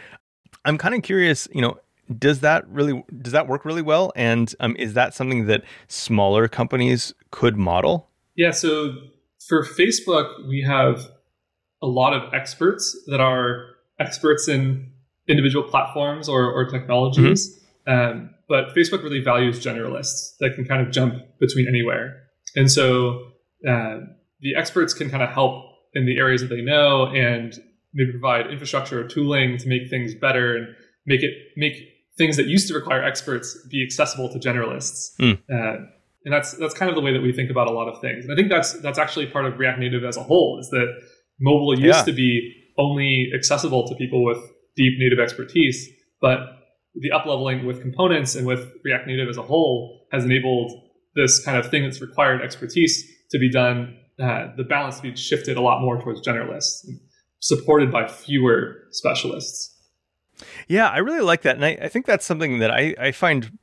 I'm 0.65 0.79
kind 0.79 0.95
of 0.95 1.03
curious 1.03 1.49
you 1.53 1.61
know 1.61 1.79
does 2.19 2.41
that 2.41 2.69
really 2.69 3.03
does 3.23 3.33
that 3.33 3.49
work 3.49 3.65
really 3.65 3.83
well? 3.83 4.13
And 4.15 4.55
um, 4.61 4.77
is 4.77 4.95
that 4.95 5.15
something 5.15 5.47
that 5.47 5.63
smaller 5.89 6.49
companies 6.49 7.15
could 7.31 7.57
model? 7.57 8.09
Yeah 8.37 8.51
so 8.51 8.95
for 9.49 9.63
facebook 9.63 10.49
we 10.49 10.63
have 10.63 11.07
a 11.83 11.87
lot 11.87 12.15
of 12.15 12.33
experts 12.33 12.97
that 13.09 13.21
are 13.21 13.67
experts 14.01 14.49
in 14.49 14.91
individual 15.29 15.69
platforms 15.69 16.29
or, 16.29 16.51
or 16.51 16.69
technologies. 16.69 17.61
Mm-hmm. 17.87 18.19
um, 18.19 18.34
but 18.49 18.75
facebook 18.75 19.03
really 19.03 19.21
values 19.21 19.65
generalists 19.65 20.37
that 20.41 20.55
can 20.55 20.65
kind 20.65 20.87
of 20.87 20.93
jump 20.93 21.15
between 21.41 21.67
anywhere 21.69 22.23
and 22.57 22.71
so 22.71 23.33
uh, 23.69 23.99
the 24.41 24.55
experts 24.57 24.93
can 24.93 25.11
kind 25.11 25.23
of 25.23 25.31
help 25.31 25.65
in 25.95 26.07
the 26.07 26.19
areas 26.19 26.41
that 26.43 26.49
they 26.49 26.61
know 26.61 27.07
and 27.07 27.59
maybe 27.95 28.11
provide 28.11 28.49
infrastructure 28.49 29.01
or 29.01 29.09
tooling 29.09 29.57
to 29.57 29.69
make 29.69 29.89
things 29.89 30.15
better 30.15 30.57
and 30.57 30.69
make 31.07 31.23
it 31.23 31.33
make 31.57 31.75
things 32.19 32.37
that 32.37 32.47
used 32.47 32.69
to 32.69 32.75
require 32.75 33.03
experts 33.03 33.57
be 33.71 33.83
accessible 33.85 34.29
to 34.29 34.39
generalists. 34.39 35.17
Mm. 35.21 35.39
Uh, 35.51 35.87
and 36.25 36.33
that's 36.33 36.53
that's 36.55 36.75
kind 36.75 36.89
of 36.89 36.95
the 36.95 37.01
way 37.01 37.13
that 37.13 37.23
we 37.23 37.33
think 37.33 37.51
about 37.51 37.69
a 37.69 37.71
lot 37.71 37.89
of 37.89 38.01
things. 38.01 38.25
And 38.25 38.33
I 38.33 38.37
think 38.37 38.49
that's 38.51 38.73
that's 38.81 38.99
actually 38.99 39.27
part 39.27 39.47
of 39.47 39.59
React 39.59 39.79
Native 39.79 40.05
as 40.05 40.17
a 40.17 40.23
whole 40.23 40.59
is 40.61 40.69
that 40.71 40.87
mobile 41.41 41.79
used 41.79 41.99
yeah. 41.99 42.03
to 42.03 42.13
be 42.13 42.53
only 42.79 43.31
accessible 43.35 43.87
to 43.87 43.95
people 43.95 44.25
with 44.25 44.39
deep 44.77 44.99
native 44.99 45.21
expertise, 45.21 45.89
but 46.21 46.39
the 46.95 47.11
upleveling 47.11 47.67
with 47.67 47.81
components 47.81 48.35
and 48.35 48.47
with 48.47 48.73
React 48.85 49.07
Native 49.09 49.29
as 49.29 49.37
a 49.37 49.43
whole 49.43 50.07
has 50.13 50.25
enabled 50.25 50.73
this 51.17 51.45
kind 51.45 51.59
of 51.59 51.71
thing 51.71 51.83
that's 51.83 52.01
required 52.01 52.43
expertise 52.43 53.05
to 53.31 53.39
be 53.39 53.51
done. 53.51 53.97
Uh, 54.21 54.49
the 54.57 54.65
balance 54.65 54.97
to 54.97 55.03
be 55.03 55.17
shifted 55.17 55.57
a 55.57 55.61
lot 55.61 55.81
more 55.81 56.01
towards 56.01 56.27
generalists, 56.27 56.87
supported 57.41 57.91
by 57.91 58.07
fewer 58.07 58.85
specialists. 58.91 59.77
Yeah, 60.69 60.89
I 60.89 60.99
really 60.99 61.21
like 61.21 61.43
that. 61.43 61.57
And 61.57 61.65
I, 61.65 61.79
I 61.83 61.89
think 61.89 62.07
that's 62.07 62.25
something 62.25 62.59
that 62.59 62.71
I, 62.71 62.95
I 62.99 63.13
find 63.13 63.59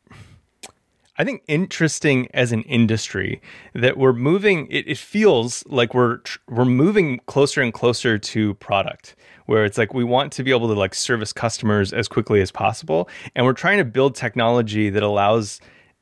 I 1.22 1.24
think 1.24 1.44
interesting 1.48 2.28
as 2.34 2.52
an 2.52 2.64
industry 2.64 3.44
that 3.76 3.96
we're 3.96 4.12
moving. 4.12 4.66
It, 4.72 4.88
it, 4.88 4.98
feels 4.98 5.64
like 5.68 5.94
we're 5.94 6.18
we're 6.48 6.66
moving 6.66 7.20
closer 7.28 7.62
and 7.62 7.72
closer 7.72 8.18
to 8.18 8.56
product, 8.56 9.16
where 9.46 9.64
it's 9.64 9.78
like 9.78 9.94
we 9.94 10.04
want 10.04 10.34
to 10.34 10.44
be 10.44 10.50
able 10.50 10.68
to 10.70 10.74
like 10.74 10.96
service 10.96 11.32
customers 11.32 11.94
as 11.94 12.08
quickly 12.08 12.42
as 12.42 12.52
possible, 12.52 13.08
and 13.36 13.46
we're 13.46 13.54
trying 13.54 13.78
to 13.78 13.86
build 13.86 14.16
technology 14.16 14.90
that 14.90 15.04
allows 15.04 15.62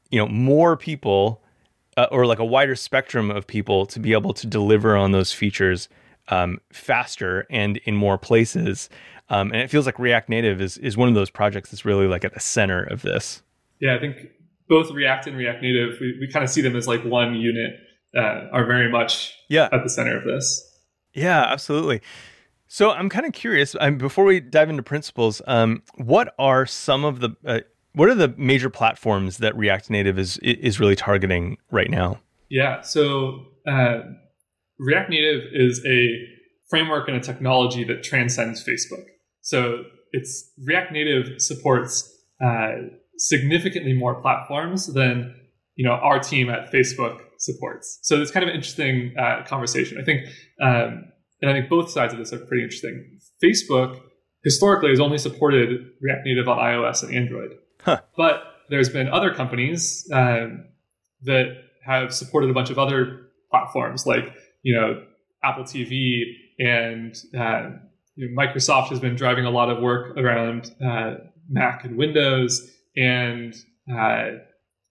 you 0.09 0.17
know 0.17 0.25
more 0.25 0.77
people 0.77 1.43
uh, 1.97 2.07
or 2.11 2.25
like 2.25 2.39
a 2.39 2.45
wider 2.45 2.77
spectrum 2.77 3.29
of 3.29 3.45
people 3.45 3.85
to 3.87 3.99
be 3.99 4.13
able 4.13 4.33
to 4.33 4.47
deliver 4.47 4.95
on 4.95 5.11
those 5.11 5.33
features 5.33 5.89
um, 6.29 6.61
faster 6.71 7.45
and 7.49 7.75
in 7.83 7.93
more 7.93 8.17
places. 8.17 8.89
Um, 9.27 9.51
and 9.51 9.61
it 9.61 9.69
feels 9.69 9.85
like 9.85 9.99
React 9.99 10.29
Native 10.29 10.61
is 10.61 10.77
is 10.77 10.95
one 10.95 11.09
of 11.09 11.15
those 11.15 11.29
projects 11.29 11.71
that's 11.71 11.83
really 11.83 12.07
like 12.07 12.23
at 12.23 12.33
the 12.33 12.39
center 12.39 12.83
of 12.83 13.01
this. 13.01 13.43
Yeah, 13.81 13.95
I 13.95 13.99
think 13.99 14.29
both 14.69 14.91
React 14.91 15.27
and 15.27 15.37
React 15.37 15.61
Native, 15.63 15.97
we, 15.99 16.17
we 16.21 16.31
kind 16.31 16.43
of 16.43 16.49
see 16.49 16.61
them 16.61 16.75
as 16.75 16.87
like 16.87 17.03
one 17.03 17.35
unit, 17.35 17.73
uh, 18.15 18.47
are 18.53 18.65
very 18.65 18.89
much 18.89 19.33
yeah. 19.49 19.67
at 19.71 19.83
the 19.83 19.89
center 19.89 20.17
of 20.17 20.23
this. 20.23 20.65
Yeah, 21.13 21.41
absolutely. 21.41 22.01
So 22.67 22.91
I'm 22.91 23.09
kind 23.09 23.25
of 23.25 23.33
curious. 23.33 23.75
Um, 23.79 23.97
before 23.97 24.25
we 24.25 24.39
dive 24.39 24.69
into 24.69 24.83
principles, 24.83 25.41
um, 25.47 25.81
what 25.95 26.33
are 26.37 26.65
some 26.67 27.03
of 27.03 27.19
the 27.19 27.31
uh, 27.43 27.59
what 27.93 28.09
are 28.09 28.15
the 28.15 28.33
major 28.37 28.69
platforms 28.69 29.39
that 29.39 29.57
React 29.57 29.89
Native 29.89 30.19
is 30.19 30.37
is 30.37 30.79
really 30.79 30.95
targeting 30.95 31.57
right 31.71 31.89
now? 31.89 32.19
Yeah, 32.49 32.81
so 32.81 33.45
uh, 33.67 34.01
React 34.77 35.09
Native 35.09 35.41
is 35.51 35.83
a 35.85 36.09
framework 36.69 37.07
and 37.07 37.17
a 37.17 37.19
technology 37.19 37.83
that 37.85 38.03
transcends 38.03 38.63
Facebook. 38.63 39.03
So 39.41 39.83
it's 40.11 40.51
React 40.63 40.91
Native 40.91 41.41
supports 41.41 42.07
uh, 42.43 42.71
significantly 43.19 43.93
more 43.93 44.21
platforms 44.21 44.87
than 44.93 45.35
you 45.75 45.85
know 45.85 45.93
our 45.93 46.19
team 46.19 46.49
at 46.49 46.71
Facebook 46.71 47.19
supports. 47.37 47.99
So 48.03 48.21
it's 48.21 48.31
kind 48.31 48.43
of 48.43 48.49
an 48.49 48.55
interesting 48.55 49.13
uh, 49.17 49.43
conversation. 49.45 49.97
I 49.99 50.03
think, 50.03 50.25
um, 50.61 51.05
and 51.41 51.49
I 51.49 51.53
think 51.53 51.69
both 51.69 51.89
sides 51.89 52.13
of 52.13 52.19
this 52.19 52.33
are 52.33 52.39
pretty 52.39 52.63
interesting. 52.63 53.19
Facebook 53.43 54.01
historically 54.43 54.89
has 54.89 54.99
only 54.99 55.17
supported 55.17 55.69
React 56.01 56.25
Native 56.25 56.47
on 56.47 56.57
iOS 56.57 57.03
and 57.03 57.15
Android, 57.15 57.51
huh. 57.81 58.01
but 58.17 58.43
there's 58.69 58.89
been 58.89 59.09
other 59.09 59.33
companies 59.33 60.07
um, 60.13 60.65
that 61.23 61.47
have 61.85 62.13
supported 62.13 62.49
a 62.49 62.53
bunch 62.53 62.69
of 62.69 62.79
other 62.79 63.27
platforms, 63.51 64.05
like 64.05 64.33
you 64.63 64.75
know 64.75 65.03
Apple 65.43 65.63
TV 65.63 66.23
and 66.59 67.15
uh, 67.37 67.69
you 68.15 68.29
know, 68.29 68.41
Microsoft 68.41 68.89
has 68.89 68.99
been 68.99 69.15
driving 69.15 69.45
a 69.45 69.49
lot 69.49 69.69
of 69.69 69.81
work 69.81 70.17
around 70.17 70.75
uh, 70.85 71.15
Mac 71.49 71.85
and 71.85 71.97
Windows, 71.97 72.69
and 72.95 73.55
uh, 73.93 74.31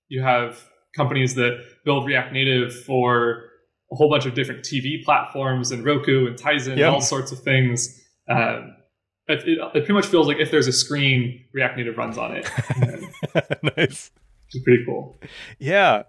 you 0.09 0.23
have 0.23 0.63
companies 0.97 1.35
that 1.35 1.63
build 1.85 2.07
React 2.07 2.33
Native 2.33 2.75
for 2.85 3.45
a 3.91 3.97
whole 3.97 4.11
bunch 4.11 4.27
of 4.27 4.35
different 4.35 4.63
TV 4.63 5.03
platforms 5.05 5.71
and 5.71 5.85
Roku 5.85 6.27
and 6.27 6.37
Tizen 6.37 6.77
yep. 6.77 6.87
and 6.87 6.87
all 6.87 7.01
sorts 7.01 7.33
of 7.33 7.41
things. 7.41 8.03
Um, 8.29 8.75
it, 9.27 9.47
it, 9.47 9.59
it, 9.59 9.71
pretty 9.73 9.93
much 9.93 10.07
feels 10.07 10.27
like 10.27 10.39
if 10.39 10.51
there's 10.51 10.67
a 10.67 10.73
screen, 10.73 11.45
React 11.53 11.77
Native 11.79 11.99
runs 11.99 12.19
on 12.19 12.37
it. 12.37 12.51
nice. 13.77 14.11
It's 14.47 14.65
pretty 14.65 14.85
cool. 14.87 15.19
Yeah. 15.59 16.05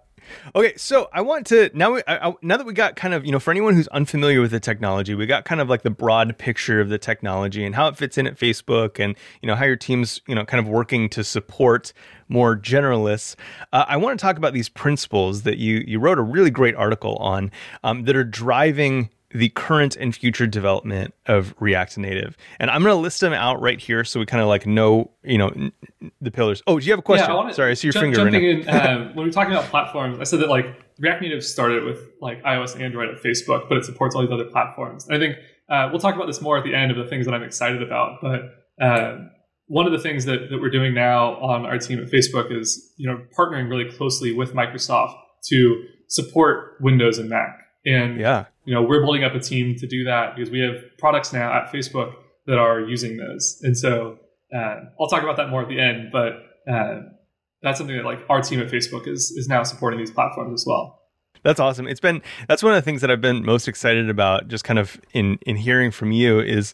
Okay, 0.54 0.74
so 0.76 1.08
I 1.12 1.20
want 1.20 1.46
to 1.48 1.70
now. 1.74 1.94
We, 1.94 2.02
I, 2.06 2.34
now 2.42 2.56
that 2.56 2.66
we 2.66 2.72
got 2.72 2.96
kind 2.96 3.14
of 3.14 3.24
you 3.24 3.32
know, 3.32 3.38
for 3.38 3.50
anyone 3.50 3.74
who's 3.74 3.88
unfamiliar 3.88 4.40
with 4.40 4.50
the 4.50 4.60
technology, 4.60 5.14
we 5.14 5.26
got 5.26 5.44
kind 5.44 5.60
of 5.60 5.68
like 5.68 5.82
the 5.82 5.90
broad 5.90 6.36
picture 6.38 6.80
of 6.80 6.88
the 6.88 6.98
technology 6.98 7.64
and 7.64 7.74
how 7.74 7.88
it 7.88 7.96
fits 7.96 8.18
in 8.18 8.26
at 8.26 8.36
Facebook, 8.36 8.98
and 8.98 9.16
you 9.42 9.46
know 9.46 9.54
how 9.54 9.64
your 9.64 9.76
team's 9.76 10.20
you 10.26 10.34
know 10.34 10.44
kind 10.44 10.64
of 10.64 10.68
working 10.68 11.08
to 11.10 11.24
support 11.24 11.92
more 12.28 12.56
generalists. 12.56 13.36
Uh, 13.72 13.84
I 13.88 13.96
want 13.96 14.18
to 14.18 14.22
talk 14.22 14.36
about 14.36 14.52
these 14.52 14.68
principles 14.68 15.42
that 15.42 15.58
you 15.58 15.82
you 15.86 15.98
wrote 15.98 16.18
a 16.18 16.22
really 16.22 16.50
great 16.50 16.74
article 16.74 17.16
on 17.16 17.50
um, 17.82 18.04
that 18.04 18.16
are 18.16 18.24
driving 18.24 19.10
the 19.32 19.48
current 19.50 19.96
and 19.96 20.14
future 20.14 20.46
development 20.46 21.14
of 21.26 21.54
React 21.60 21.98
Native. 21.98 22.36
And 22.58 22.70
I'm 22.70 22.82
going 22.82 22.94
to 22.94 23.00
list 23.00 23.20
them 23.20 23.32
out 23.32 23.60
right 23.60 23.78
here 23.78 24.02
so 24.02 24.18
we 24.18 24.26
kind 24.26 24.42
of 24.42 24.48
like 24.48 24.66
know, 24.66 25.10
you 25.22 25.38
know, 25.38 25.48
n- 25.48 25.72
the 26.20 26.30
pillars. 26.30 26.62
Oh, 26.66 26.80
do 26.80 26.86
you 26.86 26.92
have 26.92 26.98
a 26.98 27.02
question? 27.02 27.28
Yeah, 27.28 27.34
I 27.34 27.36
wanna, 27.36 27.54
Sorry, 27.54 27.70
I 27.70 27.74
see 27.74 27.86
your 27.86 27.92
finger 27.92 28.16
jumping 28.16 28.34
right 28.34 28.42
in. 28.42 28.68
Uh, 28.68 29.12
when 29.14 29.26
we're 29.26 29.32
talking 29.32 29.52
about 29.52 29.66
platforms, 29.66 30.18
I 30.18 30.24
said 30.24 30.40
that 30.40 30.48
like 30.48 30.66
React 30.98 31.22
Native 31.22 31.44
started 31.44 31.84
with 31.84 32.00
like 32.20 32.42
iOS 32.42 32.74
and 32.74 32.82
Android 32.82 33.08
at 33.08 33.22
Facebook, 33.22 33.68
but 33.68 33.78
it 33.78 33.84
supports 33.84 34.16
all 34.16 34.22
these 34.22 34.32
other 34.32 34.44
platforms. 34.44 35.06
And 35.06 35.14
I 35.14 35.18
think 35.18 35.36
uh, 35.68 35.88
we'll 35.90 36.00
talk 36.00 36.16
about 36.16 36.26
this 36.26 36.40
more 36.40 36.58
at 36.58 36.64
the 36.64 36.74
end 36.74 36.90
of 36.90 36.96
the 36.96 37.06
things 37.06 37.24
that 37.26 37.32
I'm 37.32 37.44
excited 37.44 37.82
about. 37.82 38.18
But 38.20 38.84
uh, 38.84 39.18
one 39.66 39.86
of 39.86 39.92
the 39.92 40.00
things 40.00 40.24
that, 40.24 40.50
that 40.50 40.60
we're 40.60 40.70
doing 40.70 40.92
now 40.92 41.36
on 41.36 41.64
our 41.66 41.78
team 41.78 42.00
at 42.00 42.10
Facebook 42.10 42.50
is, 42.50 42.92
you 42.96 43.06
know, 43.08 43.22
partnering 43.38 43.70
really 43.70 43.88
closely 43.88 44.32
with 44.32 44.54
Microsoft 44.54 45.14
to 45.44 45.84
support 46.08 46.78
Windows 46.80 47.18
and 47.18 47.28
Mac. 47.28 47.56
And 47.86 48.18
yeah 48.18 48.46
you 48.70 48.76
know, 48.76 48.82
we're 48.82 49.00
building 49.00 49.24
up 49.24 49.34
a 49.34 49.40
team 49.40 49.74
to 49.74 49.86
do 49.88 50.04
that 50.04 50.36
because 50.36 50.48
we 50.48 50.60
have 50.60 50.76
products 50.96 51.32
now 51.32 51.52
at 51.52 51.72
Facebook 51.72 52.12
that 52.46 52.56
are 52.56 52.78
using 52.78 53.16
those. 53.16 53.58
And 53.64 53.76
so 53.76 54.16
uh, 54.54 54.76
I'll 55.00 55.08
talk 55.08 55.24
about 55.24 55.36
that 55.38 55.48
more 55.48 55.62
at 55.62 55.68
the 55.68 55.80
end, 55.80 56.10
but 56.12 56.34
uh, 56.72 57.00
that's 57.62 57.78
something 57.78 57.96
that 57.96 58.04
like 58.04 58.20
our 58.28 58.40
team 58.40 58.60
at 58.60 58.68
Facebook 58.68 59.08
is 59.08 59.32
is 59.32 59.48
now 59.48 59.64
supporting 59.64 59.98
these 59.98 60.12
platforms 60.12 60.60
as 60.60 60.64
well. 60.64 61.00
That's 61.42 61.58
awesome. 61.58 61.88
It's 61.88 61.98
been 61.98 62.22
that's 62.46 62.62
one 62.62 62.72
of 62.72 62.76
the 62.76 62.82
things 62.82 63.00
that 63.00 63.10
I've 63.10 63.20
been 63.20 63.44
most 63.44 63.66
excited 63.66 64.08
about 64.08 64.46
just 64.46 64.62
kind 64.62 64.78
of 64.78 65.00
in 65.14 65.40
in 65.44 65.56
hearing 65.56 65.90
from 65.90 66.12
you 66.12 66.38
is 66.38 66.72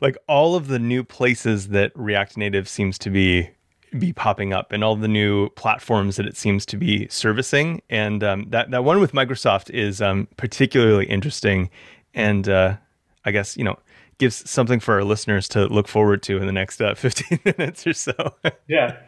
like 0.00 0.16
all 0.26 0.54
of 0.54 0.68
the 0.68 0.78
new 0.78 1.04
places 1.04 1.68
that 1.68 1.92
React 1.94 2.38
Native 2.38 2.66
seems 2.66 2.96
to 2.96 3.10
be 3.10 3.50
be 3.98 4.12
popping 4.12 4.52
up 4.52 4.72
and 4.72 4.84
all 4.84 4.96
the 4.96 5.08
new 5.08 5.48
platforms 5.50 6.16
that 6.16 6.26
it 6.26 6.36
seems 6.36 6.64
to 6.66 6.76
be 6.76 7.08
servicing. 7.08 7.82
And 7.90 8.22
um, 8.22 8.46
that 8.50 8.70
that 8.70 8.84
one 8.84 9.00
with 9.00 9.12
Microsoft 9.12 9.70
is 9.70 10.00
um, 10.00 10.28
particularly 10.36 11.06
interesting, 11.06 11.70
and 12.14 12.48
uh, 12.48 12.76
I 13.24 13.30
guess 13.30 13.56
you 13.56 13.64
know 13.64 13.78
gives 14.18 14.48
something 14.48 14.80
for 14.80 14.94
our 14.94 15.04
listeners 15.04 15.48
to 15.48 15.66
look 15.66 15.88
forward 15.88 16.22
to 16.22 16.36
in 16.36 16.46
the 16.46 16.52
next 16.52 16.80
uh, 16.80 16.94
15 16.96 17.40
minutes 17.44 17.86
or 17.86 17.92
so. 17.92 18.34
yeah. 18.68 18.96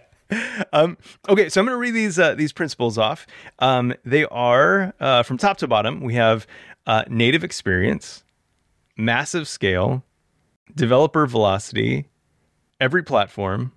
Um, 0.73 0.97
okay, 1.29 1.51
so 1.51 1.61
I'm 1.61 1.67
going 1.67 1.77
to 1.77 1.79
read 1.79 1.91
these 1.91 2.19
uh, 2.19 2.35
these 2.35 2.55
principles 2.55 2.97
off. 2.97 3.27
Um, 3.59 3.93
they 4.03 4.25
are 4.25 4.95
uh, 4.99 5.23
from 5.25 5.37
top 5.37 5.59
to 5.59 5.69
bottom. 5.69 6.01
We 6.01 6.15
have 6.15 6.47
uh, 6.87 7.05
native 7.11 7.45
experience, 7.45 8.25
massive 8.97 9.47
scale, 9.47 10.03
developer 10.75 11.27
velocity, 11.27 12.07
every 12.81 13.03
platform, 13.03 13.73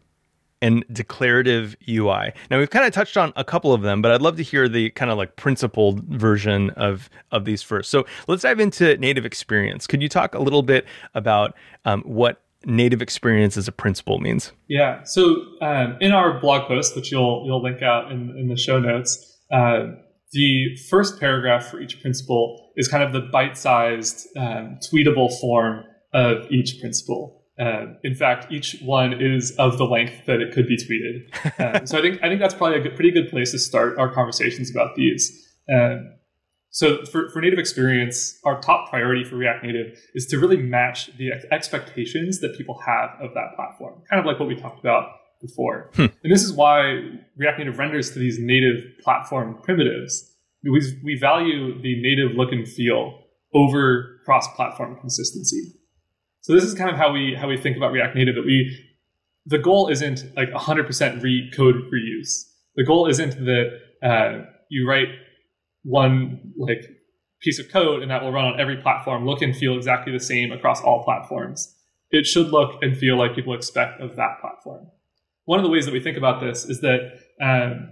and 0.65 0.83
declarative 0.91 1.75
UI. 1.87 2.33
Now 2.49 2.57
we've 2.57 2.71
kind 2.71 2.87
of 2.87 2.91
touched 2.91 3.17
on 3.17 3.31
a 3.35 3.43
couple 3.43 3.71
of 3.71 3.83
them, 3.83 4.01
but 4.01 4.11
I'd 4.11 4.21
love 4.21 4.35
to 4.37 4.43
hear 4.43 4.67
the 4.67 4.89
kind 4.91 5.11
of 5.11 5.17
like 5.17 5.35
principled 5.35 6.03
version 6.05 6.71
of 6.71 7.07
of 7.31 7.45
these 7.45 7.61
first. 7.61 7.91
So 7.91 8.07
let's 8.27 8.41
dive 8.41 8.59
into 8.59 8.97
native 8.97 9.25
experience. 9.25 9.85
Could 9.85 10.01
you 10.01 10.09
talk 10.09 10.33
a 10.33 10.39
little 10.39 10.63
bit 10.63 10.85
about 11.13 11.53
um, 11.85 12.01
what 12.01 12.41
native 12.65 12.99
experience 12.99 13.57
as 13.57 13.67
a 13.67 13.71
principle 13.71 14.17
means? 14.17 14.53
Yeah. 14.67 15.03
So 15.03 15.35
um, 15.61 15.97
in 16.01 16.11
our 16.11 16.39
blog 16.39 16.67
post, 16.67 16.95
which 16.95 17.11
you'll 17.11 17.43
you'll 17.45 17.61
link 17.61 17.83
out 17.83 18.11
in, 18.11 18.35
in 18.35 18.47
the 18.47 18.57
show 18.57 18.79
notes, 18.79 19.39
uh, 19.51 19.85
the 20.31 20.75
first 20.89 21.19
paragraph 21.19 21.67
for 21.67 21.79
each 21.79 22.01
principle 22.01 22.71
is 22.75 22.87
kind 22.87 23.03
of 23.03 23.13
the 23.13 23.21
bite-sized, 23.21 24.27
um, 24.35 24.79
tweetable 24.91 25.39
form 25.39 25.83
of 26.11 26.49
each 26.49 26.81
principle. 26.81 27.44
Uh, 27.57 27.93
in 28.03 28.15
fact, 28.15 28.51
each 28.51 28.77
one 28.81 29.13
is 29.13 29.51
of 29.57 29.77
the 29.77 29.85
length 29.85 30.25
that 30.27 30.41
it 30.41 30.53
could 30.53 30.67
be 30.67 30.77
tweeted. 30.77 31.59
Uh, 31.59 31.85
so 31.85 31.97
I 31.97 32.01
think 32.01 32.21
I 32.21 32.27
think 32.27 32.41
that's 32.41 32.53
probably 32.53 32.79
a 32.79 32.81
good, 32.81 32.95
pretty 32.95 33.11
good 33.11 33.29
place 33.29 33.51
to 33.51 33.59
start 33.59 33.97
our 33.97 34.13
conversations 34.13 34.69
about 34.69 34.95
these. 34.95 35.53
Uh, 35.73 35.97
so 36.75 37.05
for, 37.05 37.29
for 37.29 37.41
native 37.41 37.57
experience, 37.57 38.37
our 38.43 38.59
top 38.59 38.89
priority 38.89 39.23
for 39.23 39.37
React 39.37 39.63
Native 39.63 39.97
is 40.13 40.25
to 40.25 40.37
really 40.37 40.57
match 40.57 41.09
the 41.17 41.31
expectations 41.49 42.41
that 42.41 42.57
people 42.57 42.77
have 42.85 43.11
of 43.21 43.33
that 43.33 43.55
platform, 43.55 44.01
kind 44.09 44.19
of 44.19 44.25
like 44.25 44.39
what 44.39 44.49
we 44.49 44.57
talked 44.57 44.81
about 44.81 45.07
before. 45.41 45.91
Hmm. 45.95 46.07
And 46.21 46.33
this 46.33 46.43
is 46.43 46.51
why 46.51 46.99
React 47.37 47.59
Native 47.59 47.79
renders 47.79 48.11
to 48.11 48.19
these 48.19 48.39
native 48.39 48.83
platform 49.01 49.57
primitives. 49.63 50.29
We, 50.63 50.81
we 51.01 51.17
value 51.17 51.81
the 51.81 52.01
native 52.01 52.35
look 52.35 52.51
and 52.51 52.67
feel 52.67 53.19
over 53.53 54.19
cross-platform 54.25 54.99
consistency. 54.99 55.75
So 56.45 56.53
this 56.53 56.63
is 56.63 56.75
kind 56.75 56.91
of 56.91 56.95
how 56.95 57.11
we 57.11 57.33
how 57.33 57.47
we 57.47 57.57
think 57.57 57.75
about 57.75 57.91
React 57.91 58.15
Native. 58.17 58.35
That 58.35 58.45
we 58.45 58.79
the 59.47 59.57
goal 59.57 59.89
isn't 59.89 60.25
like 60.37 60.51
100% 60.51 61.23
re 61.23 61.51
code 61.55 61.75
reuse. 61.91 62.43
The 62.75 62.83
goal 62.83 63.07
isn't 63.07 63.43
that 63.45 63.79
uh, 64.03 64.45
you 64.69 64.87
write 64.87 65.07
one 65.81 66.53
like 66.55 66.85
piece 67.41 67.57
of 67.57 67.71
code 67.71 68.03
and 68.03 68.11
that 68.11 68.21
will 68.21 68.31
run 68.31 68.45
on 68.45 68.59
every 68.59 68.77
platform, 68.77 69.25
look 69.25 69.41
and 69.41 69.57
feel 69.57 69.75
exactly 69.75 70.13
the 70.13 70.19
same 70.19 70.51
across 70.51 70.83
all 70.83 71.03
platforms. 71.03 71.75
It 72.11 72.27
should 72.27 72.49
look 72.49 72.77
and 72.83 72.95
feel 72.95 73.17
like 73.17 73.33
people 73.33 73.55
expect 73.55 73.99
of 73.99 74.15
that 74.15 74.39
platform. 74.39 74.85
One 75.45 75.57
of 75.57 75.63
the 75.63 75.71
ways 75.71 75.85
that 75.85 75.93
we 75.93 75.99
think 75.99 76.15
about 76.15 76.41
this 76.41 76.63
is 76.65 76.79
that 76.81 77.21
um, 77.41 77.91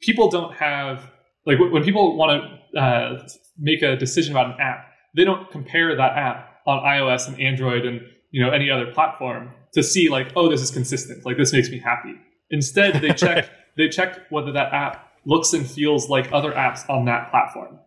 people 0.00 0.28
don't 0.28 0.54
have 0.54 1.08
like 1.46 1.60
when 1.60 1.84
people 1.84 2.16
want 2.16 2.42
to 2.74 2.80
uh, 2.80 3.28
make 3.56 3.82
a 3.82 3.94
decision 3.94 4.32
about 4.32 4.46
an 4.46 4.60
app, 4.60 4.88
they 5.14 5.22
don't 5.22 5.48
compare 5.52 5.94
that 5.94 6.16
app 6.16 6.55
on 6.66 6.82
iOS 6.82 7.28
and 7.28 7.40
Android 7.40 7.84
and 7.84 8.00
you 8.30 8.42
know 8.42 8.50
any 8.50 8.70
other 8.70 8.86
platform 8.92 9.52
to 9.74 9.82
see 9.82 10.08
like 10.08 10.32
oh 10.36 10.48
this 10.48 10.60
is 10.60 10.70
consistent 10.70 11.24
like 11.24 11.36
this 11.36 11.52
makes 11.52 11.70
me 11.70 11.78
happy. 11.78 12.14
Instead, 12.50 13.00
they 13.00 13.12
check 13.14 13.50
they 13.76 13.88
check 13.88 14.20
whether 14.30 14.52
that 14.52 14.72
app 14.72 15.10
looks 15.24 15.52
and 15.52 15.68
feels 15.68 16.08
like 16.08 16.32
other 16.32 16.52
apps 16.52 16.88
on 16.88 17.04
that 17.06 17.30
platform. 17.30 17.78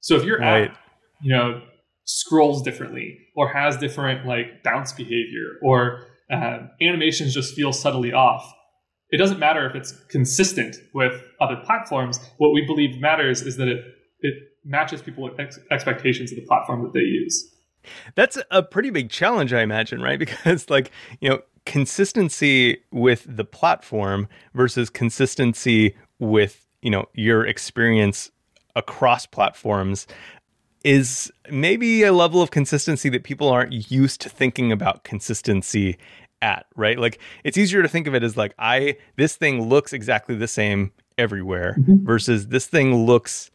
So 0.00 0.16
if 0.16 0.24
your 0.24 0.38
right. 0.38 0.70
app 0.70 0.78
you 1.22 1.34
know 1.34 1.62
scrolls 2.04 2.62
differently 2.62 3.18
or 3.34 3.48
has 3.48 3.76
different 3.78 4.26
like 4.26 4.62
bounce 4.62 4.92
behavior 4.92 5.58
or 5.62 6.06
uh, 6.30 6.58
animations 6.82 7.32
just 7.32 7.54
feel 7.54 7.72
subtly 7.72 8.12
off 8.12 8.52
it 9.14 9.18
doesn't 9.18 9.38
matter 9.38 9.64
if 9.64 9.76
it's 9.76 9.92
consistent 10.08 10.74
with 10.92 11.22
other 11.40 11.54
platforms. 11.64 12.18
What 12.38 12.52
we 12.52 12.66
believe 12.66 13.00
matters 13.00 13.42
is 13.42 13.56
that 13.58 13.68
it 13.68 13.84
it 14.20 14.34
matches 14.64 15.02
people's 15.02 15.30
ex- 15.38 15.60
expectations 15.70 16.32
of 16.32 16.36
the 16.36 16.46
platform 16.46 16.82
that 16.82 16.92
they 16.92 17.06
use. 17.06 17.53
That's 18.14 18.38
a 18.50 18.62
pretty 18.62 18.90
big 18.90 19.10
challenge, 19.10 19.52
I 19.52 19.62
imagine, 19.62 20.00
right? 20.00 20.18
Because, 20.24 20.70
like, 20.70 20.90
you 21.20 21.28
know, 21.28 21.40
consistency 21.66 22.78
with 22.90 23.26
the 23.28 23.44
platform 23.44 24.28
versus 24.54 24.90
consistency 24.90 25.96
with, 26.18 26.66
you 26.82 26.90
know, 26.90 27.06
your 27.14 27.46
experience 27.46 28.30
across 28.76 29.26
platforms 29.26 30.06
is 30.84 31.32
maybe 31.50 32.02
a 32.02 32.12
level 32.12 32.42
of 32.42 32.50
consistency 32.50 33.08
that 33.08 33.24
people 33.24 33.48
aren't 33.48 33.90
used 33.90 34.20
to 34.20 34.28
thinking 34.28 34.70
about 34.72 35.04
consistency 35.04 35.96
at, 36.42 36.66
right? 36.76 36.98
Like, 36.98 37.18
it's 37.42 37.56
easier 37.56 37.82
to 37.82 37.88
think 37.88 38.06
of 38.06 38.14
it 38.14 38.22
as 38.22 38.36
like, 38.36 38.54
I, 38.58 38.96
this 39.16 39.36
thing 39.36 39.68
looks 39.68 39.92
exactly 39.92 40.34
the 40.34 40.48
same 40.48 40.92
everywhere 41.16 41.76
mm-hmm. 41.78 42.04
versus 42.04 42.48
this 42.48 42.66
thing 42.66 43.06
looks 43.06 43.50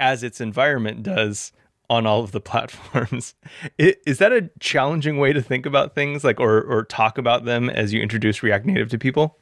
as 0.00 0.22
its 0.22 0.40
environment 0.40 1.02
does 1.02 1.52
on 1.90 2.06
all 2.06 2.22
of 2.22 2.32
the 2.32 2.40
platforms. 2.52 3.34
Is 3.78 4.18
that 4.18 4.32
a 4.32 4.50
challenging 4.60 5.18
way 5.18 5.32
to 5.32 5.42
think 5.42 5.66
about 5.66 5.94
things, 5.94 6.24
like 6.24 6.40
or 6.40 6.62
or 6.62 6.84
talk 6.84 7.18
about 7.18 7.44
them 7.44 7.70
as 7.70 7.92
you 7.92 8.00
introduce 8.00 8.42
React 8.42 8.66
Native 8.66 8.88
to 8.90 8.98
people? 8.98 9.38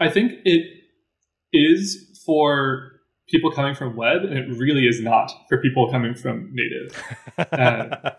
I 0.00 0.08
think 0.08 0.32
it 0.44 0.64
is 1.52 2.22
for 2.24 2.92
people 3.28 3.50
coming 3.50 3.74
from 3.74 3.96
web, 3.96 4.22
and 4.22 4.38
it 4.38 4.48
really 4.58 4.86
is 4.86 5.00
not 5.00 5.32
for 5.48 5.58
people 5.58 5.90
coming 5.90 6.14
from 6.14 6.52
native. 6.52 7.02
uh, 7.52 8.12